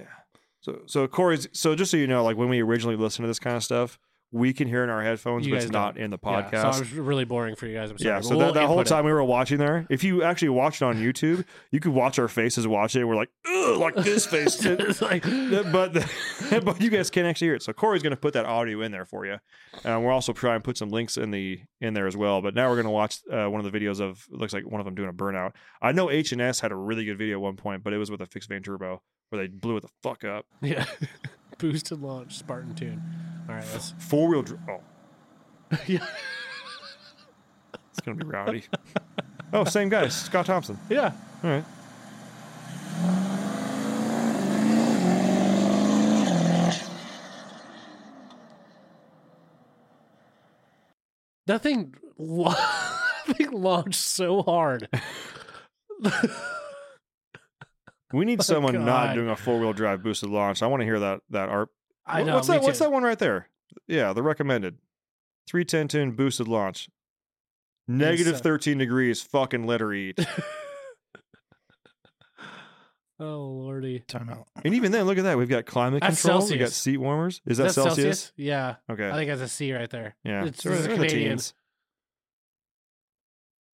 So, 0.65 0.81
so 0.87 1.07
Corey's. 1.07 1.47
So, 1.53 1.75
just 1.75 1.91
so 1.91 1.99
you 1.99 2.07
know, 2.07 2.25
like 2.25 2.39
when 2.39 2.49
we 2.49 2.62
originally 2.62 2.97
listen 2.97 3.23
to 3.23 3.27
this 3.27 3.39
kind 3.39 3.55
of 3.55 3.62
stuff, 3.62 3.99
we 4.35 4.53
can 4.53 4.66
hear 4.66 4.82
in 4.82 4.91
our 4.91 5.01
headphones, 5.01 5.47
You 5.47 5.55
but 5.55 5.62
it's 5.62 5.70
not 5.72 5.97
in 5.97 6.11
the 6.11 6.18
Yeah, 6.22 6.43
podcast. 6.43 6.61
so 6.61 6.66
I 6.66 6.78
was 6.80 6.93
really 6.93 7.24
boring 7.24 7.55
for 7.55 7.66
you 7.68 7.74
guys. 7.76 7.91
I'm 7.91 7.99
sorry. 7.99 8.14
Yeah, 8.16 8.20
so 8.20 8.37
we'll 8.37 8.47
that, 8.49 8.55
that 8.55 8.66
whole 8.66 8.78
input 8.78 8.87
it. 8.89 8.91
time 8.91 9.05
we 9.05 9.12
were 9.12 9.22
watching 9.22 9.59
there, 9.59 9.87
if 9.89 10.03
you 10.03 10.24
actually 10.24 10.49
watched 10.49 10.82
it 10.82 10.85
on 10.87 10.97
YouTube, 10.97 11.45
you 11.70 11.78
could 11.78 11.93
watch 11.93 12.18
our 12.18 12.26
faces 12.26 12.66
watch 12.66 12.97
it. 12.97 13.05
We're 13.05 13.14
like, 13.14 13.30
Ugh, 13.47 13.78
like 13.78 13.95
this 13.95 14.26
face. 14.26 14.62
like 15.01 15.22
but 15.22 15.93
but 16.64 16.80
you 16.80 16.91
guys 16.91 17.11
can't 17.11 17.26
actually 17.28 17.47
hear 17.47 17.55
it. 17.55 17.62
So 17.62 17.72
Corey's 17.72 18.03
going 18.03 18.11
to 18.11 18.16
put 18.16 18.35
that 18.35 18.45
audio 18.45 18.80
in 18.82 18.91
there 18.91 19.05
for 19.05 19.24
you. 19.24 19.37
And 19.85 20.05
we're 20.05 20.12
also 20.12 20.32
trying 20.32 20.59
to 20.61 20.64
put 20.64 20.76
some 20.76 20.91
links 20.91 21.16
in 21.16 21.30
the 21.30 21.61
in 21.80 21.95
there 21.95 22.09
as 22.09 22.16
well. 22.16 22.43
But 22.43 22.57
now 22.57 22.68
we're 22.68 22.76
going 22.76 22.87
to 22.87 22.91
watch 22.91 23.18
uh, 23.32 23.47
one 23.47 23.64
of 23.64 23.70
the 23.70 23.78
videos 23.78 24.01
of 24.01 24.26
looks 24.30 24.53
like 24.53 24.64
one 24.66 24.80
of 24.80 24.85
them 24.85 24.97
doing 24.97 25.09
a 25.09 25.12
burnout. 25.12 25.53
I 25.80 25.93
know 25.93 26.11
H 26.11 26.32
and 26.32 26.41
S 26.41 26.59
had 26.59 26.72
a 26.72 26.76
really 26.76 27.05
good 27.05 27.18
video 27.18 27.37
at 27.37 27.41
one 27.41 27.57
point, 27.57 27.85
but 27.85 27.93
it 27.93 27.99
was 27.99 28.11
with 28.11 28.20
a 28.20 28.26
fixed 28.26 28.49
vane 28.49 28.62
turbo 28.62 29.01
where 29.30 29.43
they 29.43 29.49
blew 29.49 29.76
it 29.76 29.82
the 29.82 29.89
fuck 30.03 30.24
up. 30.24 30.47
yeah, 30.61 30.85
boosted 31.59 32.01
launch 32.01 32.37
Spartan 32.37 32.75
tune. 32.75 33.03
All 33.49 33.55
right, 33.55 33.65
let's. 33.73 33.95
Four 33.99 34.29
wheel. 34.29 34.43
Dr- 34.43 34.61
oh, 34.69 34.81
yeah, 35.87 36.07
it's 37.91 38.01
to 38.01 38.15
be 38.15 38.25
rowdy. 38.25 38.65
oh, 39.53 39.65
same 39.65 39.89
guy, 39.89 40.09
Scott 40.09 40.47
Thompson. 40.47 40.79
yeah. 40.89 41.13
All 41.43 41.51
right. 41.51 41.65
That 51.47 51.63
thing, 51.63 51.95
la- 52.19 52.55
that 53.27 53.37
thing 53.37 53.51
launched 53.53 54.01
so 54.01 54.43
hard. 54.43 54.89
We 58.15 58.25
need 58.25 58.43
someone 58.43 58.85
not 58.85 59.15
doing 59.15 59.29
a 59.29 59.37
four 59.37 59.59
wheel 59.59 59.73
drive 59.73 60.03
boosted 60.03 60.31
launch. 60.31 60.62
I 60.62 60.67
want 60.67 60.81
to 60.81 60.85
hear 60.85 61.01
that 61.01 61.21
that 61.31 61.49
ARP. 61.49 61.71
I 62.07 62.23
know. 62.23 62.35
What's 62.37 62.49
me 62.49 62.57
that? 62.57 62.62
What's 62.65 62.79
that 62.79 62.93
one 62.93 63.03
right 63.03 63.19
there? 63.19 63.49
Yeah, 63.89 64.12
the 64.12 64.23
recommended. 64.23 64.79
310 65.49 65.89
tune 65.89 66.12
boosted 66.12 66.49
launch. 66.49 66.89
Negative 67.87 68.41
13 68.41 68.79
degrees. 68.79 69.21
Fucking 69.21 69.67
let 69.67 69.81
her 69.81 69.93
eat. 69.93 70.19
Oh 73.21 73.43
lordy. 73.45 74.01
Timeout. 74.09 74.47
and 74.65 74.75
even 74.75 74.91
then, 74.91 75.05
look 75.07 75.19
at 75.19 75.25
that. 75.25 75.39
We've 75.39 75.49
got 75.49 75.67
climate 75.67 76.01
That's 76.03 76.21
control. 76.21 76.49
We 76.49 76.57
got 76.59 76.71
seat 76.71 76.97
warmers. 76.97 77.41
Is 77.47 77.59
that 77.59 77.65
That's 77.65 77.75
Celsius? 77.77 78.33
Yeah, 78.37 78.77
Okay. 78.91 79.09
I 79.09 79.12
think 79.15 79.29
that's 79.31 79.41
a 79.41 79.47
C 79.49 79.73
right 79.73 79.89
there. 79.89 80.17
yeah. 80.25 80.47
it's- 80.47 80.61
So 80.62 80.71
this 80.71 80.81
is 80.81 80.89
the 80.89 80.95
Canadian. 80.97 81.39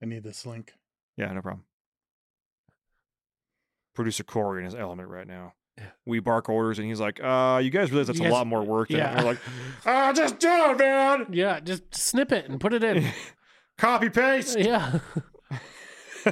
I 0.03 0.07
need 0.07 0.22
this 0.22 0.45
link. 0.45 0.74
Yeah, 1.16 1.32
no 1.32 1.41
problem. 1.41 1.64
Producer 4.01 4.24
Corey 4.24 4.61
in 4.61 4.64
his 4.64 4.74
element 4.74 5.11
right 5.11 5.26
now. 5.26 5.53
We 6.07 6.20
bark 6.20 6.48
orders, 6.48 6.78
and 6.78 6.88
he's 6.88 7.01
like, 7.01 7.22
"Uh, 7.22 7.61
you 7.62 7.68
guys 7.70 7.90
realize 7.90 8.07
that's 8.07 8.18
You 8.18 8.24
a 8.24 8.28
guys- 8.28 8.32
lot 8.32 8.46
more 8.46 8.62
work." 8.62 8.88
Than 8.88 8.96
yeah. 8.98 9.18
We're 9.18 9.24
like, 9.30 9.38
"Ah, 9.86 10.11
just 10.14 10.38
do 10.38 10.48
it, 10.48 10.78
man. 10.78 11.26
Yeah, 11.32 11.61
just 11.61 11.94
snip 11.94 12.32
it 12.32 12.48
and 12.48 12.59
put 12.59 12.72
it 12.72 12.82
in. 12.82 13.07
Copy 13.78 14.09
paste." 14.09 14.59
yeah. 14.59 15.01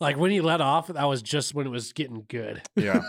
like 0.00 0.16
when 0.16 0.30
he 0.30 0.40
let 0.40 0.60
off, 0.60 0.88
that 0.88 1.04
was 1.04 1.22
just 1.22 1.54
when 1.54 1.66
it 1.66 1.70
was 1.70 1.92
getting 1.92 2.24
good. 2.28 2.62
Yeah. 2.76 3.00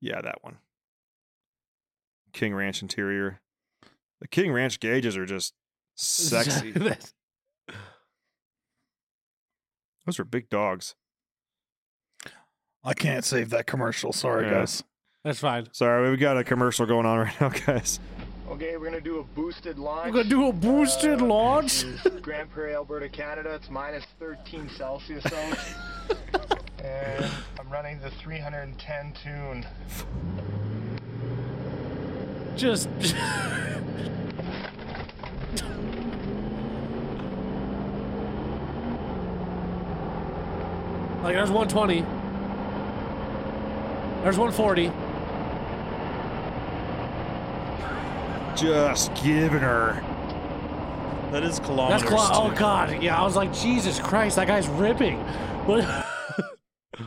yeah, 0.00 0.20
that 0.20 0.38
one. 0.42 0.56
King 2.32 2.54
Ranch 2.54 2.82
interior. 2.82 3.40
The 4.20 4.28
King 4.28 4.52
Ranch 4.52 4.80
gauges 4.80 5.16
are 5.16 5.26
just 5.26 5.52
sexy. 5.94 6.72
Those 10.06 10.18
are 10.18 10.24
big 10.24 10.48
dogs. 10.48 10.94
I 12.84 12.94
can't 12.94 13.24
save 13.24 13.50
that 13.50 13.66
commercial. 13.66 14.12
Sorry, 14.12 14.46
Yeah. 14.46 14.54
guys. 14.60 14.82
That's 15.24 15.38
fine. 15.38 15.68
Sorry, 15.72 16.10
we've 16.10 16.18
got 16.18 16.36
a 16.36 16.42
commercial 16.42 16.84
going 16.86 17.06
on 17.06 17.18
right 17.26 17.40
now, 17.40 17.50
guys. 17.50 18.00
Okay, 18.50 18.76
we're 18.76 18.86
gonna 18.86 19.00
do 19.00 19.20
a 19.20 19.22
boosted 19.22 19.78
launch. 19.78 20.06
We're 20.06 20.24
gonna 20.24 20.28
do 20.28 20.48
a 20.48 20.52
boosted 20.52 21.22
Uh, 21.22 21.26
launch. 21.26 21.82
this 21.82 22.04
is 22.06 22.20
Grand 22.20 22.50
Prairie, 22.50 22.74
Alberta, 22.74 23.08
Canada. 23.08 23.54
It's 23.54 23.70
minus 23.70 24.04
13 24.18 24.68
Celsius 24.76 25.24
out. 25.26 25.58
and 26.84 27.24
I'm 27.60 27.70
running 27.70 28.00
the 28.00 28.10
310 28.10 29.12
tune. 29.22 29.64
Just. 32.56 32.88
like 41.22 41.34
there's 41.34 41.50
120. 41.50 42.00
There's 44.22 44.38
140. 44.38 44.92
just 48.62 49.14
giving 49.16 49.60
her. 49.60 50.00
That 51.32 51.42
is 51.42 51.56
That's 51.56 51.66
kilometers. 51.66 52.08
clo- 52.08 52.28
oh 52.32 52.54
god, 52.56 53.02
yeah. 53.02 53.20
I 53.20 53.24
was 53.24 53.36
like, 53.36 53.52
Jesus 53.52 53.98
Christ, 53.98 54.36
that 54.36 54.46
guy's 54.46 54.68
ripping. 54.68 55.18
What? 55.66 55.84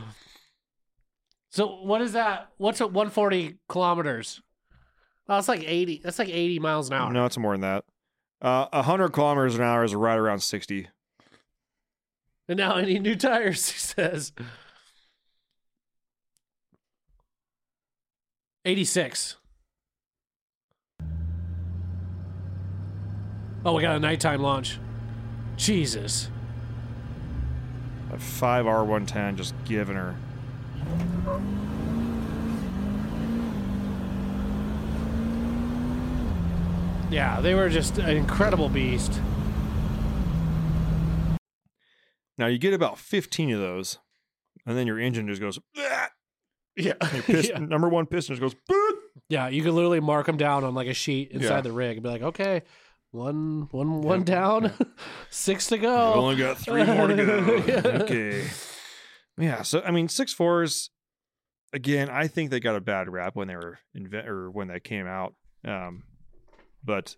so 1.50 1.82
what 1.82 2.02
is 2.02 2.12
that? 2.12 2.50
What's 2.58 2.80
at 2.80 2.92
140 2.92 3.58
kilometers? 3.68 4.42
Oh, 5.28 5.34
that's 5.34 5.48
like 5.48 5.64
80. 5.64 6.02
That's 6.04 6.18
like 6.18 6.28
80 6.28 6.58
miles 6.58 6.88
an 6.88 6.94
hour. 6.94 7.12
No, 7.12 7.24
it's 7.24 7.38
more 7.38 7.52
than 7.52 7.62
that. 7.62 7.84
Uh, 8.40 8.66
100 8.72 9.10
kilometers 9.10 9.54
an 9.54 9.62
hour 9.62 9.84
is 9.84 9.94
right 9.94 10.18
around 10.18 10.40
60. 10.40 10.88
And 12.48 12.58
now 12.58 12.74
I 12.74 12.84
need 12.84 13.02
new 13.02 13.16
tires. 13.16 13.70
He 13.72 13.78
says. 13.78 14.32
86. 18.64 19.36
Oh, 23.64 23.72
we 23.72 23.82
got 23.82 23.96
a 23.96 24.00
nighttime 24.00 24.42
launch. 24.42 24.78
Jesus. 25.56 26.30
A 28.12 28.16
5R110 28.16 29.36
just 29.36 29.54
giving 29.64 29.96
her. 29.96 30.16
Yeah, 37.10 37.40
they 37.40 37.54
were 37.54 37.68
just 37.68 37.98
an 37.98 38.16
incredible 38.16 38.68
beast. 38.68 39.20
Now 42.38 42.46
you 42.46 42.58
get 42.58 42.74
about 42.74 42.98
15 42.98 43.52
of 43.52 43.60
those, 43.60 43.98
and 44.66 44.76
then 44.76 44.86
your 44.86 44.98
engine 44.98 45.26
just 45.28 45.40
goes. 45.40 45.58
"Ah!" 45.78 46.10
Yeah. 46.76 46.92
Your 47.14 47.22
pist- 47.22 47.50
yeah. 47.50 47.58
Number 47.58 47.88
one 47.88 48.06
piston 48.06 48.36
just 48.36 48.42
goes. 48.42 48.54
"Boop." 48.70 48.92
Yeah, 49.28 49.48
you 49.48 49.62
can 49.62 49.74
literally 49.74 50.00
mark 50.00 50.26
them 50.26 50.36
down 50.36 50.62
on 50.64 50.74
like 50.74 50.88
a 50.88 50.94
sheet 50.94 51.30
inside 51.30 51.56
Yeah. 51.56 51.60
the 51.62 51.72
rig 51.72 51.96
and 51.96 52.02
be 52.02 52.08
like, 52.10 52.22
okay, 52.22 52.62
one, 53.10 53.66
one, 53.72 54.02
one 54.02 54.22
down, 54.24 54.72
six 55.30 55.66
to 55.68 55.76
We've 55.76 55.82
go. 55.82 56.14
only 56.14 56.36
got 56.36 56.58
three 56.58 56.84
more 56.84 57.06
to 57.08 57.16
go. 57.16 57.56
Yeah. 57.66 58.02
okay. 58.02 58.44
Yeah. 59.38 59.62
So 59.62 59.80
I 59.82 59.90
mean, 59.90 60.08
six 60.08 60.32
fours. 60.32 60.90
Again, 61.72 62.08
I 62.08 62.28
think 62.28 62.50
they 62.50 62.60
got 62.60 62.76
a 62.76 62.80
bad 62.80 63.08
rap 63.10 63.34
when 63.34 63.48
they 63.48 63.56
were 63.56 63.78
invent 63.94 64.28
or 64.28 64.50
when 64.50 64.68
they 64.68 64.78
came 64.80 65.06
out. 65.06 65.34
Um, 65.64 66.04
but 66.86 67.16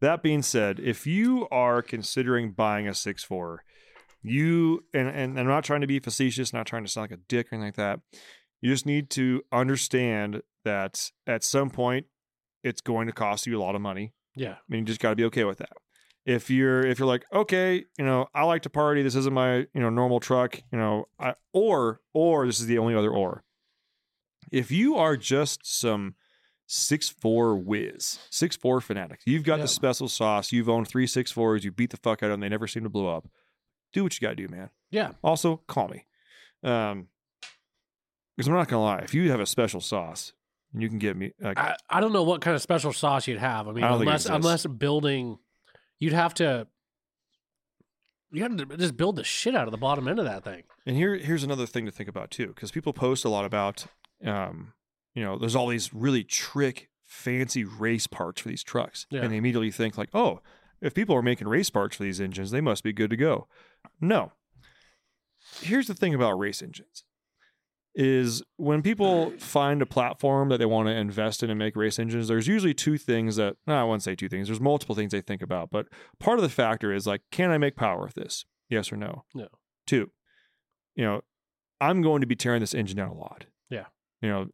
that 0.00 0.22
being 0.22 0.42
said, 0.42 0.80
if 0.80 1.06
you 1.06 1.46
are 1.50 1.82
considering 1.82 2.52
buying 2.52 2.88
a 2.88 2.94
six 2.94 3.22
four, 3.22 3.62
you 4.22 4.84
and, 4.94 5.08
and 5.08 5.38
I'm 5.38 5.46
not 5.46 5.64
trying 5.64 5.82
to 5.82 5.86
be 5.86 5.98
facetious, 5.98 6.52
not 6.52 6.66
trying 6.66 6.84
to 6.84 6.90
sound 6.90 7.10
like 7.10 7.18
a 7.18 7.22
dick 7.28 7.46
or 7.46 7.56
anything 7.56 7.68
like 7.68 7.76
that. 7.76 8.00
You 8.60 8.70
just 8.70 8.86
need 8.86 9.10
to 9.10 9.42
understand 9.52 10.42
that 10.64 11.10
at 11.26 11.44
some 11.44 11.70
point 11.70 12.06
it's 12.62 12.80
going 12.80 13.06
to 13.06 13.12
cost 13.12 13.46
you 13.46 13.58
a 13.58 13.62
lot 13.62 13.74
of 13.74 13.80
money. 13.80 14.12
Yeah. 14.34 14.52
I 14.52 14.58
mean, 14.68 14.80
you 14.80 14.86
just 14.86 15.00
got 15.00 15.10
to 15.10 15.16
be 15.16 15.24
okay 15.24 15.44
with 15.44 15.58
that. 15.58 15.72
If 16.26 16.50
you're 16.50 16.84
if 16.84 16.98
you're 16.98 17.08
like, 17.08 17.24
okay, 17.32 17.84
you 17.98 18.04
know, 18.04 18.26
I 18.34 18.44
like 18.44 18.62
to 18.62 18.70
party. 18.70 19.02
This 19.02 19.14
isn't 19.14 19.32
my 19.32 19.58
you 19.58 19.80
know 19.80 19.90
normal 19.90 20.20
truck. 20.20 20.60
You 20.72 20.78
know, 20.78 21.08
I, 21.18 21.34
or 21.52 22.00
or 22.12 22.46
this 22.46 22.60
is 22.60 22.66
the 22.66 22.78
only 22.78 22.94
other 22.94 23.10
or. 23.10 23.44
If 24.52 24.70
you 24.70 24.96
are 24.96 25.16
just 25.16 25.60
some 25.64 26.14
six 26.72 27.08
four 27.08 27.56
whiz, 27.56 28.20
six 28.30 28.54
four 28.56 28.80
fanatics. 28.80 29.24
you've 29.26 29.42
got 29.42 29.58
the 29.58 29.66
special 29.66 30.08
sauce. 30.08 30.52
You've 30.52 30.68
owned 30.68 30.86
three 30.86 31.06
six 31.06 31.32
fours. 31.32 31.64
You 31.64 31.72
beat 31.72 31.90
the 31.90 31.96
fuck 31.96 32.22
out 32.22 32.26
of 32.26 32.34
them. 32.34 32.40
They 32.40 32.48
never 32.48 32.68
seem 32.68 32.84
to 32.84 32.88
blow 32.88 33.08
up. 33.08 33.28
Do 33.92 34.04
what 34.04 34.14
you 34.14 34.24
got 34.24 34.36
to 34.36 34.46
do, 34.46 34.48
man. 34.48 34.70
Yeah. 34.92 35.12
Also, 35.24 35.62
call 35.66 35.88
me. 35.88 36.06
Um, 36.62 37.08
because 38.36 38.46
I'm 38.48 38.54
not 38.54 38.68
gonna 38.68 38.84
lie. 38.84 38.98
If 39.00 39.14
you 39.14 39.30
have 39.32 39.40
a 39.40 39.46
special 39.46 39.80
sauce, 39.80 40.32
and 40.72 40.80
you 40.80 40.88
can 40.88 40.98
get 40.98 41.16
me 41.16 41.32
like 41.40 41.58
I, 41.58 41.76
I 41.90 42.00
don't 42.00 42.12
know 42.12 42.22
what 42.22 42.40
kind 42.40 42.54
of 42.54 42.62
special 42.62 42.92
sauce 42.92 43.26
you'd 43.26 43.38
have. 43.38 43.66
I 43.66 43.72
mean, 43.72 43.82
I 43.82 43.88
don't 43.88 43.98
think 43.98 44.06
it 44.06 44.10
unless 44.10 44.26
unless 44.26 44.66
building, 44.66 45.38
you'd 45.98 46.12
have 46.12 46.34
to. 46.34 46.68
You 48.32 48.42
have 48.44 48.56
to 48.56 48.76
just 48.76 48.96
build 48.96 49.16
the 49.16 49.24
shit 49.24 49.56
out 49.56 49.66
of 49.66 49.72
the 49.72 49.76
bottom 49.76 50.06
end 50.06 50.20
of 50.20 50.24
that 50.24 50.44
thing. 50.44 50.62
And 50.86 50.94
here, 50.96 51.16
here's 51.16 51.42
another 51.42 51.66
thing 51.66 51.84
to 51.86 51.90
think 51.90 52.08
about 52.08 52.30
too, 52.30 52.46
because 52.46 52.70
people 52.70 52.92
post 52.92 53.24
a 53.24 53.28
lot 53.28 53.44
about, 53.44 53.86
um, 54.24 54.72
you 55.14 55.22
know, 55.22 55.38
there's 55.38 55.56
all 55.56 55.66
these 55.68 55.92
really 55.92 56.24
trick, 56.24 56.88
fancy 57.04 57.64
race 57.64 58.06
parts 58.06 58.40
for 58.42 58.48
these 58.48 58.62
trucks, 58.62 59.06
Yeah. 59.10 59.22
and 59.22 59.32
they 59.32 59.36
immediately 59.36 59.70
think 59.70 59.98
like, 59.98 60.10
oh, 60.14 60.40
if 60.80 60.94
people 60.94 61.14
are 61.16 61.22
making 61.22 61.48
race 61.48 61.68
parts 61.70 61.96
for 61.96 62.02
these 62.04 62.20
engines, 62.20 62.50
they 62.50 62.60
must 62.60 62.82
be 62.84 62.92
good 62.92 63.10
to 63.10 63.16
go. 63.16 63.46
No. 64.00 64.32
Here's 65.60 65.86
the 65.86 65.94
thing 65.94 66.14
about 66.14 66.38
race 66.38 66.62
engines 66.62 67.04
is 67.94 68.42
when 68.56 68.82
people 68.82 69.30
find 69.38 69.82
a 69.82 69.86
platform 69.86 70.48
that 70.48 70.58
they 70.58 70.64
want 70.66 70.86
to 70.88 70.94
invest 70.94 71.42
in 71.42 71.50
and 71.50 71.58
make 71.58 71.74
race 71.76 71.98
engines, 71.98 72.28
there's 72.28 72.46
usually 72.46 72.72
two 72.74 72.96
things 72.96 73.36
that 73.36 73.56
no, 73.66 73.74
I 73.74 73.84
won't 73.84 74.02
say 74.02 74.14
two 74.14 74.28
things. 74.28 74.46
There's 74.48 74.60
multiple 74.60 74.94
things 74.94 75.12
they 75.12 75.20
think 75.20 75.42
about, 75.42 75.70
but 75.70 75.86
part 76.20 76.38
of 76.38 76.42
the 76.42 76.48
factor 76.48 76.92
is 76.92 77.06
like, 77.06 77.22
can 77.32 77.50
I 77.50 77.58
make 77.58 77.74
power 77.76 78.00
with 78.02 78.14
this? 78.14 78.44
Yes 78.68 78.92
or 78.92 78.96
no? 78.96 79.24
No. 79.34 79.48
Two, 79.86 80.12
you 80.94 81.04
know, 81.04 81.22
I'm 81.80 82.00
going 82.02 82.20
to 82.20 82.26
be 82.26 82.36
tearing 82.36 82.60
this 82.60 82.74
engine 82.74 82.96
down 82.96 83.08
a 83.08 83.14
lot. 83.14 83.46
Yeah. 83.70 83.86
You 84.22 84.28
know, 84.28 84.46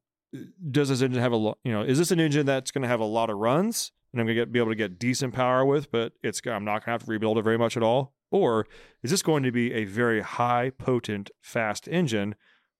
does 0.71 0.89
this 0.89 1.03
engine 1.03 1.21
have 1.23 1.33
a 1.33 1.37
lot? 1.37 1.59
You 1.65 1.73
know, 1.73 1.83
is 1.83 1.99
this 1.99 2.11
an 2.11 2.21
engine 2.21 2.47
that's 2.47 2.71
going 2.71 2.83
to 2.83 2.89
have 2.89 3.01
a 3.01 3.05
lot 3.05 3.31
of 3.31 3.39
runs 3.39 3.93
and 4.13 4.21
I'm 4.21 4.27
going 4.27 4.39
to 4.39 4.47
be 4.47 4.59
able 4.59 4.71
to 4.71 4.77
get 4.77 4.99
decent 4.99 5.35
power 5.35 5.65
with, 5.65 5.91
but 5.91 6.13
it's 6.23 6.41
I'm 6.47 6.65
not 6.65 6.85
going 6.85 6.87
to 6.87 6.91
have 6.93 7.05
to 7.05 7.11
rebuild 7.11 7.39
it 7.39 7.43
very 7.43 7.59
much 7.59 7.77
at 7.77 7.83
all? 7.83 8.15
Or 8.31 8.67
is 9.03 9.11
this 9.11 9.23
going 9.23 9.43
to 9.43 9.53
be 9.53 9.73
a 9.73 9.85
very 9.85 10.21
high 10.23 10.71
potent 10.71 11.31
fast 11.41 11.87
engine, 11.89 12.35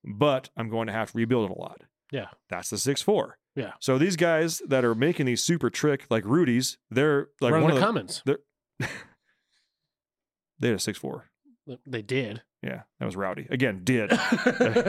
but 0.05 0.49
I'm 0.57 0.69
going 0.69 0.87
to 0.87 0.93
have 0.93 1.13
to 1.13 1.19
rebuild 1.19 1.51
it 1.51 1.57
a 1.57 1.61
lot? 1.61 1.83
Yeah. 2.11 2.29
That's 2.49 2.71
the 2.71 2.79
six 2.79 3.03
four. 3.03 3.39
Yeah. 3.55 3.73
So 3.81 3.99
these 3.99 4.17
guys 4.17 4.61
that 4.67 4.85
are 4.85 4.95
making 4.95 5.27
these 5.27 5.43
super 5.43 5.71
trick 5.71 6.07
like 6.11 6.25
Rudy's, 6.25 6.79
they're 6.91 7.29
like 7.41 7.53
Run 7.53 7.63
one 7.63 7.71
the 7.71 7.77
of 7.77 7.81
the, 7.81 7.87
Cummins. 7.87 8.23
they 10.59 10.69
had 10.69 10.77
a 10.77 10.79
six 10.79 10.99
four. 10.99 11.27
They 11.87 12.03
did. 12.03 12.43
Yeah, 12.63 12.83
that 12.99 13.07
was 13.07 13.17
rowdy. 13.17 13.47
Again, 13.51 13.83
did. 13.85 14.11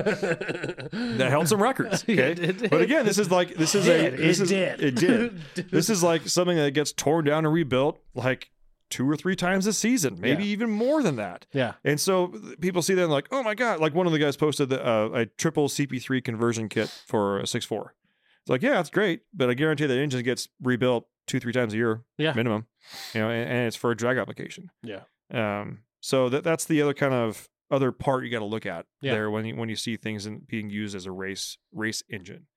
that 0.01 1.27
held 1.29 1.47
some 1.47 1.61
records. 1.61 2.03
Yeah, 2.07 2.23
Okay. 2.25 2.33
did. 2.33 2.69
But 2.69 2.81
again, 2.81 3.05
this 3.05 3.17
is 3.17 3.29
like 3.31 3.55
this 3.55 3.75
is 3.75 3.85
Did. 3.85 4.13
a 4.13 4.17
this 4.17 4.39
It 4.39 4.43
is, 4.43 4.49
did. 4.49 4.83
It 4.83 4.95
did. 4.95 5.41
this 5.71 5.89
is 5.89 6.03
like 6.03 6.27
something 6.27 6.57
that 6.57 6.71
gets 6.71 6.91
torn 6.91 7.25
down 7.25 7.45
and 7.45 7.53
rebuilt 7.53 7.99
like 8.13 8.51
two 8.89 9.09
or 9.09 9.17
three 9.17 9.35
times 9.35 9.67
a 9.67 9.73
season, 9.73 10.17
maybe 10.19 10.43
Yeah. 10.45 10.51
even 10.51 10.69
more 10.71 11.03
than 11.03 11.17
that. 11.17 11.45
Yeah. 11.53 11.73
And 11.83 11.99
so 11.99 12.33
people 12.61 12.81
see 12.81 12.93
that 12.93 13.03
and 13.03 13.11
like, 13.11 13.27
oh 13.31 13.43
my 13.43 13.55
god! 13.55 13.79
Like 13.79 13.93
one 13.93 14.05
of 14.07 14.13
the 14.13 14.19
guys 14.19 14.37
posted 14.37 14.69
the, 14.69 14.85
uh, 14.85 15.09
a 15.13 15.25
triple 15.25 15.67
CP3 15.67 16.23
conversion 16.23 16.69
kit 16.69 16.89
for 17.07 17.39
a 17.39 17.47
six 17.47 17.65
four. 17.65 17.93
It's 18.41 18.49
like, 18.49 18.61
yeah, 18.61 18.79
it's 18.79 18.89
great, 18.89 19.21
but 19.33 19.49
I 19.49 19.53
guarantee 19.55 19.85
that 19.87 19.97
engine 19.97 20.23
gets 20.23 20.47
rebuilt 20.61 21.07
two 21.27 21.39
three 21.39 21.53
times 21.53 21.73
a 21.73 21.77
year 21.77 22.03
Yeah. 22.17 22.33
minimum. 22.33 22.67
You 23.13 23.21
know, 23.21 23.29
and, 23.29 23.49
and 23.49 23.67
it's 23.67 23.75
for 23.75 23.91
a 23.91 23.95
drag 23.97 24.17
application. 24.17 24.71
Yeah. 24.81 25.01
Um, 25.33 25.79
so 26.07 26.29
that 26.29 26.43
that's 26.43 26.63
the 26.65 26.81
other 26.81 26.93
kind 26.93 27.13
of 27.13 27.49
other 27.69 27.91
part 27.91 28.23
you 28.23 28.31
got 28.31 28.39
to 28.39 28.45
look 28.45 28.65
at 28.65 28.85
Yeah. 29.01 29.11
there 29.13 29.29
when 29.29 29.45
you 29.45 29.55
when 29.57 29.67
you 29.67 29.75
see 29.75 29.97
things 29.97 30.25
in, 30.25 30.39
being 30.47 30.69
used 30.69 30.95
as 30.95 31.05
a 31.05 31.11
race 31.11 31.57
race 31.73 32.01
engine. 32.09 32.47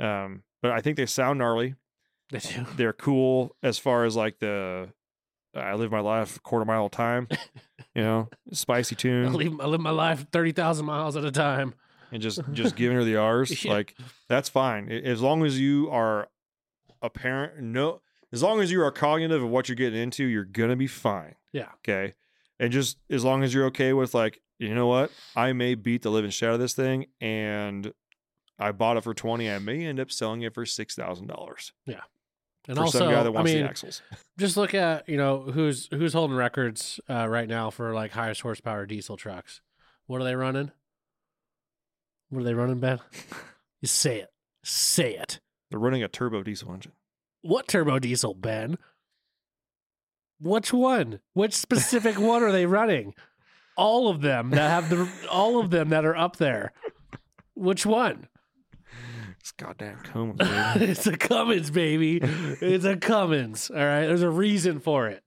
Um, 0.00 0.42
but 0.60 0.72
I 0.72 0.80
think 0.80 0.96
they 0.96 1.06
sound 1.06 1.38
gnarly. 1.38 1.76
They 2.30 2.40
do. 2.40 2.66
They're 2.76 2.92
cool 2.92 3.54
as 3.62 3.78
far 3.78 4.04
as 4.04 4.16
like 4.16 4.40
the 4.40 4.88
I 5.54 5.74
live 5.74 5.92
my 5.92 6.00
life 6.00 6.42
quarter 6.42 6.64
mile 6.64 6.86
at 6.86 6.92
a 6.94 6.96
time, 6.96 7.28
you 7.94 8.02
know, 8.02 8.28
spicy 8.52 8.94
I 8.98 8.98
tune 8.98 9.32
live, 9.32 9.60
I 9.60 9.66
live 9.66 9.80
my 9.80 9.90
life 9.90 10.26
30,000 10.32 10.84
miles 10.84 11.16
at 11.16 11.24
a 11.24 11.30
time. 11.30 11.74
and 12.12 12.20
just 12.20 12.40
just 12.52 12.74
giving 12.74 12.96
her 12.96 13.04
the 13.04 13.16
R's. 13.16 13.64
Yeah. 13.64 13.72
Like 13.72 13.94
that's 14.28 14.48
fine 14.48 14.90
as 14.90 15.22
long 15.22 15.44
as 15.44 15.60
you 15.60 15.88
are 15.90 16.28
apparent. 17.02 17.62
No, 17.62 18.00
as 18.32 18.42
long 18.42 18.60
as 18.60 18.70
you 18.72 18.82
are 18.82 18.90
cognitive 18.90 19.42
of 19.44 19.48
what 19.48 19.68
you're 19.68 19.76
getting 19.76 20.00
into, 20.00 20.24
you're 20.24 20.44
gonna 20.44 20.76
be 20.76 20.88
fine. 20.88 21.36
Yeah. 21.52 21.68
Okay. 21.86 22.14
And 22.58 22.72
just 22.72 22.96
as 23.10 23.24
long 23.24 23.42
as 23.42 23.52
you're 23.52 23.66
okay 23.66 23.92
with 23.92 24.14
like, 24.14 24.40
you 24.58 24.74
know 24.74 24.86
what, 24.86 25.10
I 25.34 25.52
may 25.52 25.74
beat 25.74 26.02
the 26.02 26.10
living 26.10 26.30
shit 26.30 26.48
out 26.48 26.54
of 26.54 26.60
this 26.60 26.72
thing, 26.74 27.06
and 27.20 27.92
I 28.58 28.72
bought 28.72 28.96
it 28.96 29.04
for 29.04 29.12
twenty. 29.12 29.50
I 29.50 29.58
may 29.58 29.84
end 29.84 30.00
up 30.00 30.10
selling 30.10 30.42
it 30.42 30.54
for 30.54 30.64
six 30.64 30.94
thousand 30.94 31.26
dollars 31.26 31.72
yeah 31.84 32.00
And 32.66 32.78
for 32.78 32.84
also, 32.84 32.98
some 33.00 33.10
guy 33.10 33.22
that 33.22 33.26
I 33.28 33.30
wants 33.30 33.52
mean, 33.52 33.62
the 33.62 33.68
axles. 33.68 34.00
just 34.38 34.56
look 34.56 34.72
at 34.74 35.06
you 35.08 35.18
know 35.18 35.40
who's 35.40 35.88
who's 35.90 36.14
holding 36.14 36.36
records 36.36 36.98
uh, 37.10 37.28
right 37.28 37.48
now 37.48 37.68
for 37.68 37.92
like 37.92 38.12
highest 38.12 38.40
horsepower 38.40 38.86
diesel 38.86 39.18
trucks. 39.18 39.60
What 40.06 40.20
are 40.22 40.24
they 40.24 40.36
running? 40.36 40.70
What 42.30 42.40
are 42.40 42.44
they 42.44 42.54
running, 42.54 42.80
Ben? 42.80 43.00
You 43.82 43.88
say 43.88 44.20
it. 44.20 44.30
Say 44.64 45.14
it. 45.16 45.38
They're 45.70 45.78
running 45.78 46.02
a 46.02 46.08
turbo 46.08 46.42
diesel 46.42 46.72
engine. 46.72 46.92
What 47.42 47.68
turbo 47.68 47.98
diesel, 47.98 48.34
Ben? 48.34 48.78
Which 50.40 50.72
one? 50.72 51.20
Which 51.32 51.54
specific 51.54 52.18
one 52.18 52.42
are 52.42 52.52
they 52.52 52.66
running? 52.66 53.14
All 53.76 54.08
of 54.08 54.20
them 54.22 54.50
that 54.50 54.70
have 54.70 54.88
the 54.90 55.08
all 55.30 55.58
of 55.60 55.70
them 55.70 55.90
that 55.90 56.04
are 56.04 56.16
up 56.16 56.36
there. 56.36 56.72
Which 57.54 57.84
one? 57.86 58.28
It's 59.40 59.52
goddamn 59.52 59.98
Cummins, 59.98 60.38
baby. 60.38 60.84
it's 60.90 61.06
a 61.06 61.16
Cummins, 61.16 61.70
baby. 61.70 62.18
It's 62.22 62.84
a 62.84 62.96
Cummins. 62.96 63.70
All 63.70 63.76
right. 63.76 64.06
There's 64.06 64.22
a 64.22 64.28
reason 64.30 64.80
for 64.80 65.06
it. 65.08 65.22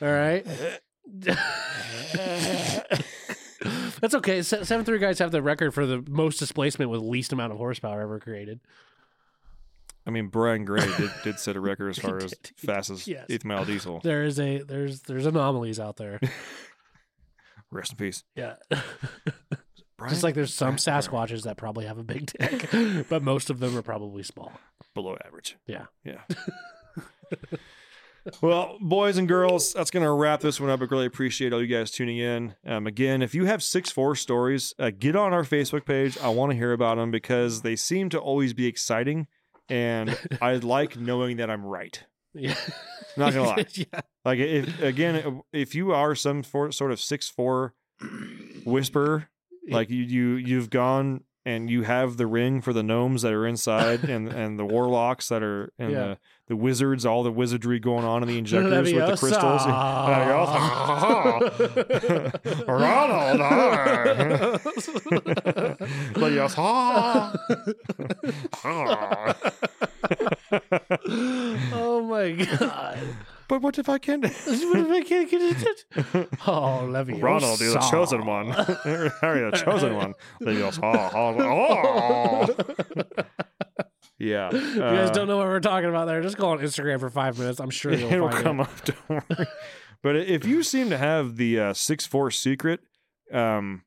All 0.00 0.08
right. 0.08 0.46
That's 4.00 4.14
okay. 4.14 4.42
Se- 4.42 4.64
Seven 4.64 4.84
three 4.86 4.98
guys 4.98 5.18
have 5.18 5.30
the 5.30 5.42
record 5.42 5.74
for 5.74 5.84
the 5.84 6.02
most 6.08 6.38
displacement 6.38 6.90
with 6.90 7.02
least 7.02 7.32
amount 7.32 7.52
of 7.52 7.58
horsepower 7.58 8.00
ever 8.00 8.18
created. 8.18 8.60
I 10.06 10.10
mean, 10.10 10.28
Brian 10.28 10.64
Gray 10.64 10.86
did, 10.96 11.10
did 11.22 11.38
set 11.38 11.56
a 11.56 11.60
record 11.60 11.90
as 11.90 11.98
far 12.00 12.18
as. 12.18 12.34
He 12.58 12.66
fastest 12.66 13.06
yes. 13.06 13.26
eighth 13.28 13.44
mile 13.44 13.64
diesel. 13.64 14.00
There 14.04 14.24
is 14.24 14.38
a 14.40 14.62
there's 14.62 15.02
there's 15.02 15.26
anomalies 15.26 15.78
out 15.78 15.96
there. 15.96 16.20
Rest 17.70 17.92
in 17.92 17.98
peace. 17.98 18.24
Yeah. 18.34 18.54
Brian, 19.96 20.10
Just 20.10 20.24
like 20.24 20.34
there's 20.34 20.52
some 20.52 20.76
Sasquatches 20.76 21.42
that 21.42 21.56
probably 21.56 21.86
have 21.86 21.98
a 21.98 22.02
big 22.02 22.26
dick, 22.26 23.06
but 23.08 23.22
most 23.22 23.48
of 23.50 23.60
them 23.60 23.76
are 23.76 23.82
probably 23.82 24.22
small. 24.24 24.50
below 24.94 25.16
average. 25.24 25.56
Yeah. 25.66 25.84
Yeah. 26.04 26.22
well, 28.40 28.76
boys 28.80 29.18
and 29.18 29.28
girls, 29.28 29.72
that's 29.72 29.90
going 29.90 30.02
to 30.04 30.10
wrap 30.10 30.40
this 30.40 30.58
one 30.60 30.70
up. 30.70 30.80
I 30.80 30.84
really 30.84 31.06
appreciate 31.06 31.52
all 31.52 31.60
you 31.62 31.68
guys 31.74 31.90
tuning 31.90 32.18
in. 32.18 32.54
Um, 32.66 32.86
again, 32.86 33.22
if 33.22 33.34
you 33.34 33.44
have 33.44 33.62
six 33.62 33.90
four 33.90 34.14
stories, 34.16 34.74
uh, 34.78 34.90
get 34.90 35.14
on 35.14 35.32
our 35.32 35.44
Facebook 35.44 35.84
page. 35.84 36.18
I 36.18 36.28
want 36.30 36.50
to 36.52 36.56
hear 36.56 36.72
about 36.72 36.96
them 36.96 37.10
because 37.10 37.62
they 37.62 37.76
seem 37.76 38.08
to 38.10 38.18
always 38.18 38.52
be 38.52 38.66
exciting, 38.66 39.26
and 39.70 40.18
I 40.42 40.54
like 40.56 40.96
knowing 40.96 41.38
that 41.38 41.50
I'm 41.50 41.64
right. 41.64 42.02
Yeah. 42.34 42.54
Not 43.16 43.32
gonna 43.32 43.48
lie. 43.48 43.66
yeah. 43.72 44.00
Like 44.24 44.38
if 44.38 44.82
again, 44.82 45.42
if 45.52 45.74
you 45.74 45.92
are 45.92 46.14
some 46.14 46.42
for, 46.42 46.70
sort 46.72 46.92
of 46.92 47.00
six 47.00 47.28
four 47.28 47.74
whisperer, 48.64 49.28
like 49.68 49.90
you 49.90 50.02
you 50.02 50.34
you've 50.34 50.70
gone 50.70 51.24
and 51.46 51.70
you 51.70 51.82
have 51.82 52.16
the 52.16 52.26
ring 52.26 52.60
for 52.60 52.72
the 52.72 52.82
gnomes 52.82 53.22
that 53.22 53.32
are 53.32 53.46
inside 53.46 54.04
and 54.04 54.28
and 54.32 54.58
the 54.58 54.64
warlocks 54.64 55.28
that 55.28 55.42
are 55.42 55.72
and 55.78 55.92
Yeah. 55.92 55.98
the, 56.06 56.18
the 56.48 56.56
wizards, 56.56 57.06
all 57.06 57.22
the 57.22 57.30
wizardry 57.30 57.78
going 57.78 58.04
on 58.04 58.22
in 58.22 58.28
the 58.28 58.38
injectors 58.38 58.92
with 58.92 59.06
the 59.06 59.16
crystals. 59.16 59.62
oh 71.72 72.02
my 72.08 72.32
god. 72.32 72.98
But 73.50 73.62
what 73.62 73.80
if 73.80 73.88
I 73.88 73.98
can't? 73.98 74.22
What 74.46 74.78
if 74.78 74.90
I 74.90 75.02
can't 75.02 75.28
get 75.28 75.42
it? 75.42 75.84
Oh, 76.46 76.86
Leviosa. 76.88 77.20
Ronald, 77.20 77.60
you're 77.60 77.72
the 77.72 77.80
chosen 77.80 78.24
one. 78.24 78.50
Harry, 79.20 79.40
the 79.50 79.60
chosen 79.64 79.96
one. 79.96 80.14
Leviosa. 80.40 80.78
Oh, 80.84 82.46
oh. 82.46 83.24
Yeah. 84.18 84.52
You 84.52 84.78
guys 84.78 85.10
don't 85.10 85.26
know 85.26 85.38
what 85.38 85.48
we're 85.48 85.58
talking 85.58 85.88
about 85.88 86.06
there. 86.06 86.22
Just 86.22 86.36
go 86.36 86.50
on 86.50 86.58
Instagram 86.60 87.00
for 87.00 87.10
five 87.10 87.40
minutes. 87.40 87.58
I'm 87.58 87.70
sure 87.70 87.92
you'll 87.92 88.12
It'll 88.12 88.30
find 88.30 88.44
come 88.44 88.60
it. 88.60 88.68
up. 88.68 88.84
Don't 88.84 89.08
worry. 89.08 89.46
but 90.00 90.14
if 90.14 90.44
you 90.44 90.62
seem 90.62 90.88
to 90.90 90.98
have 90.98 91.36
the 91.36 91.58
uh, 91.58 91.74
six 91.74 92.06
four 92.06 92.30
secret, 92.30 92.78
um, 93.32 93.82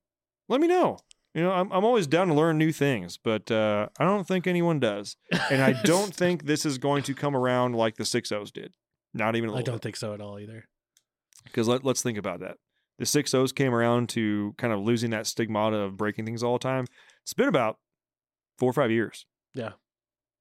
let 0.49 0.59
me 0.59 0.67
know. 0.67 0.97
You 1.33 1.43
know, 1.43 1.51
I'm 1.51 1.71
I'm 1.71 1.85
always 1.85 2.05
down 2.05 2.27
to 2.27 2.33
learn 2.33 2.57
new 2.57 2.73
things, 2.73 3.17
but 3.17 3.49
uh, 3.49 3.87
I 3.97 4.03
don't 4.03 4.27
think 4.27 4.45
anyone 4.45 4.81
does, 4.81 5.15
and 5.49 5.61
I 5.61 5.71
don't 5.83 6.13
think 6.13 6.47
this 6.47 6.65
is 6.65 6.77
going 6.77 7.03
to 7.03 7.13
come 7.13 7.33
around 7.35 7.75
like 7.75 7.95
the 7.95 8.05
six 8.05 8.29
O's 8.31 8.51
did. 8.51 8.73
Not 9.13 9.35
even 9.35 9.49
a 9.49 9.55
I 9.55 9.61
don't 9.61 9.81
think 9.81 9.95
so 9.95 10.13
at 10.13 10.21
all 10.21 10.39
either. 10.39 10.65
because 11.43 11.67
let, 11.67 11.83
let's 11.83 12.01
think 12.01 12.17
about 12.17 12.39
that. 12.39 12.57
The 12.99 13.05
six 13.05 13.33
O's 13.33 13.51
came 13.51 13.73
around 13.73 14.09
to 14.09 14.53
kind 14.57 14.71
of 14.73 14.79
losing 14.79 15.09
that 15.11 15.27
stigmata 15.27 15.77
of 15.77 15.97
breaking 15.97 16.25
things 16.25 16.43
all 16.43 16.53
the 16.53 16.59
time. 16.59 16.85
It's 17.23 17.33
been 17.33 17.47
about 17.47 17.77
four 18.59 18.69
or 18.69 18.73
five 18.73 18.91
years. 18.91 19.25
Yeah. 19.53 19.71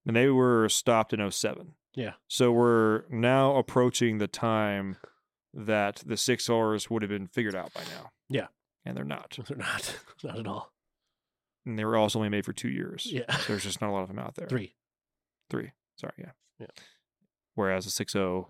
And 0.06 0.14
they 0.16 0.28
were 0.28 0.68
stopped 0.68 1.12
in 1.12 1.30
07. 1.30 1.74
Yeah. 1.94 2.12
So 2.28 2.52
we're 2.52 3.04
now 3.10 3.56
approaching 3.56 4.18
the 4.18 4.26
time 4.28 4.96
that 5.54 6.02
the 6.04 6.16
six 6.16 6.48
O's 6.50 6.90
would 6.90 7.02
have 7.02 7.08
been 7.10 7.26
figured 7.26 7.54
out 7.54 7.72
by 7.72 7.82
now. 7.82 8.10
Yeah. 8.28 8.46
And 8.84 8.96
they're 8.96 9.04
not. 9.04 9.38
They're 9.48 9.56
not. 9.56 9.98
Not 10.24 10.38
at 10.38 10.46
all. 10.46 10.72
And 11.64 11.78
they 11.78 11.84
were 11.84 11.96
also 11.96 12.18
only 12.18 12.28
made 12.28 12.44
for 12.44 12.52
two 12.52 12.68
years. 12.68 13.06
Yeah. 13.10 13.30
So 13.36 13.52
there's 13.52 13.62
just 13.62 13.80
not 13.80 13.90
a 13.90 13.92
lot 13.92 14.02
of 14.02 14.08
them 14.08 14.18
out 14.18 14.34
there. 14.34 14.46
Three. 14.48 14.74
Three. 15.50 15.70
Sorry. 15.96 16.12
Yeah. 16.18 16.30
Yeah. 16.58 16.66
Whereas 17.54 17.84
the 17.84 18.04
6.0 18.04 18.46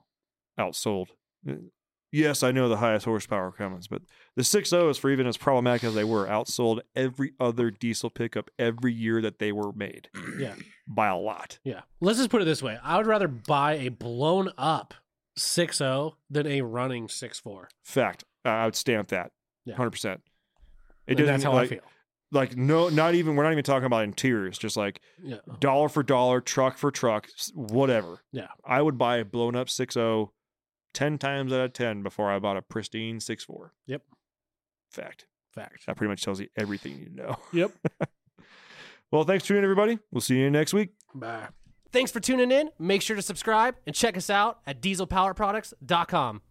outsold. 0.59 1.09
uh, 1.49 1.55
Yes, 2.15 2.43
I 2.43 2.53
know 2.53 2.69
the 2.69 2.77
highest 2.77 3.07
horsepower 3.07 3.53
Cummins, 3.53 3.89
but 3.89 4.03
the 4.37 4.43
6.0s, 4.43 4.99
for 4.99 5.11
even 5.11 5.27
as 5.27 5.39
problematic 5.39 5.83
as 5.83 5.95
they 5.95 6.05
were, 6.05 6.27
outsold 6.27 6.81
every 6.95 7.33
other 7.41 7.71
diesel 7.71 8.11
pickup 8.11 8.51
every 8.59 8.93
year 8.93 9.23
that 9.23 9.39
they 9.39 9.51
were 9.51 9.73
made 9.73 10.11
Yeah. 10.39 10.57
by 10.87 11.09
a 11.09 11.17
lot. 11.17 11.59
Yeah. 11.65 11.81
Let's 12.03 12.19
just 12.19 12.29
put 12.29 12.43
it 12.43 12.45
this 12.45 12.63
way. 12.63 12.79
I 12.83 12.99
would 12.99 13.07
rather 13.07 13.29
buy 13.29 13.77
a 13.77 13.89
blown 13.89 14.51
up 14.59 14.93
6.0 15.39 16.13
than 16.29 16.47
a 16.47 16.61
running 16.61 17.07
6.4. 17.09 17.69
Fact. 17.83 18.25
I 18.45 18.51
I 18.51 18.65
would 18.67 18.77
stamp 18.77 19.09
that. 19.09 19.31
Yeah. 19.65 19.77
100%. 19.77 20.05
It 20.17 20.21
And 21.09 21.17
didn't 21.17 21.27
that's 21.29 21.45
how 21.45 21.55
like, 21.55 21.73
I 21.73 21.77
feel. 21.77 21.83
like 22.31 22.57
no, 22.59 22.91
not 22.91 23.15
even. 23.15 23.37
We're 23.37 23.45
not 23.45 23.53
even 23.53 23.65
talking 23.65 23.87
about 23.87 24.05
interiors. 24.05 24.59
Just 24.59 24.77
like 24.77 25.01
Yeah. 25.23 25.39
dollar 25.61 25.89
for 25.89 26.03
dollar, 26.03 26.43
truck 26.43 26.77
for 26.77 26.91
truck, 26.91 27.27
whatever. 27.55 28.23
Yeah. 28.33 28.49
I 28.67 28.83
would 28.83 28.99
buy 28.99 29.17
a 29.17 29.25
blown 29.25 29.57
up 29.57 29.69
6.0 29.69 30.29
10 30.95 31.19
times 31.19 31.53
out 31.53 31.61
of 31.61 31.73
10 31.73 32.03
before 32.03 32.31
I 32.31 32.39
bought 32.39 32.57
a 32.57 32.63
pristine 32.63 33.19
6.4. 33.19 33.71
Yep. 33.87 34.03
Fact. 34.91 35.27
Fact. 35.55 35.87
That 35.87 35.97
pretty 35.97 36.11
much 36.11 36.23
tells 36.23 36.41
you 36.41 36.49
everything 36.57 36.99
you 36.99 37.11
know. 37.11 37.37
Yep. 37.53 37.73
Well, 39.13 39.25
thanks 39.25 39.45
for 39.45 39.49
tuning 39.49 39.59
in, 39.59 39.65
everybody. 39.65 39.99
We'll 40.11 40.23
see 40.23 40.39
you 40.39 40.51
next 40.51 40.73
week. 40.73 40.95
Bye. 41.15 41.49
Thanks 41.93 42.11
for 42.11 42.19
tuning 42.19 42.51
in. 42.51 42.71
Make 42.79 43.03
sure 43.03 43.15
to 43.15 43.21
subscribe 43.21 43.77
and 43.87 43.95
check 43.95 44.17
us 44.17 44.31
out 44.31 44.61
at 44.67 44.81
dieselpowerproducts.com. 44.81 46.43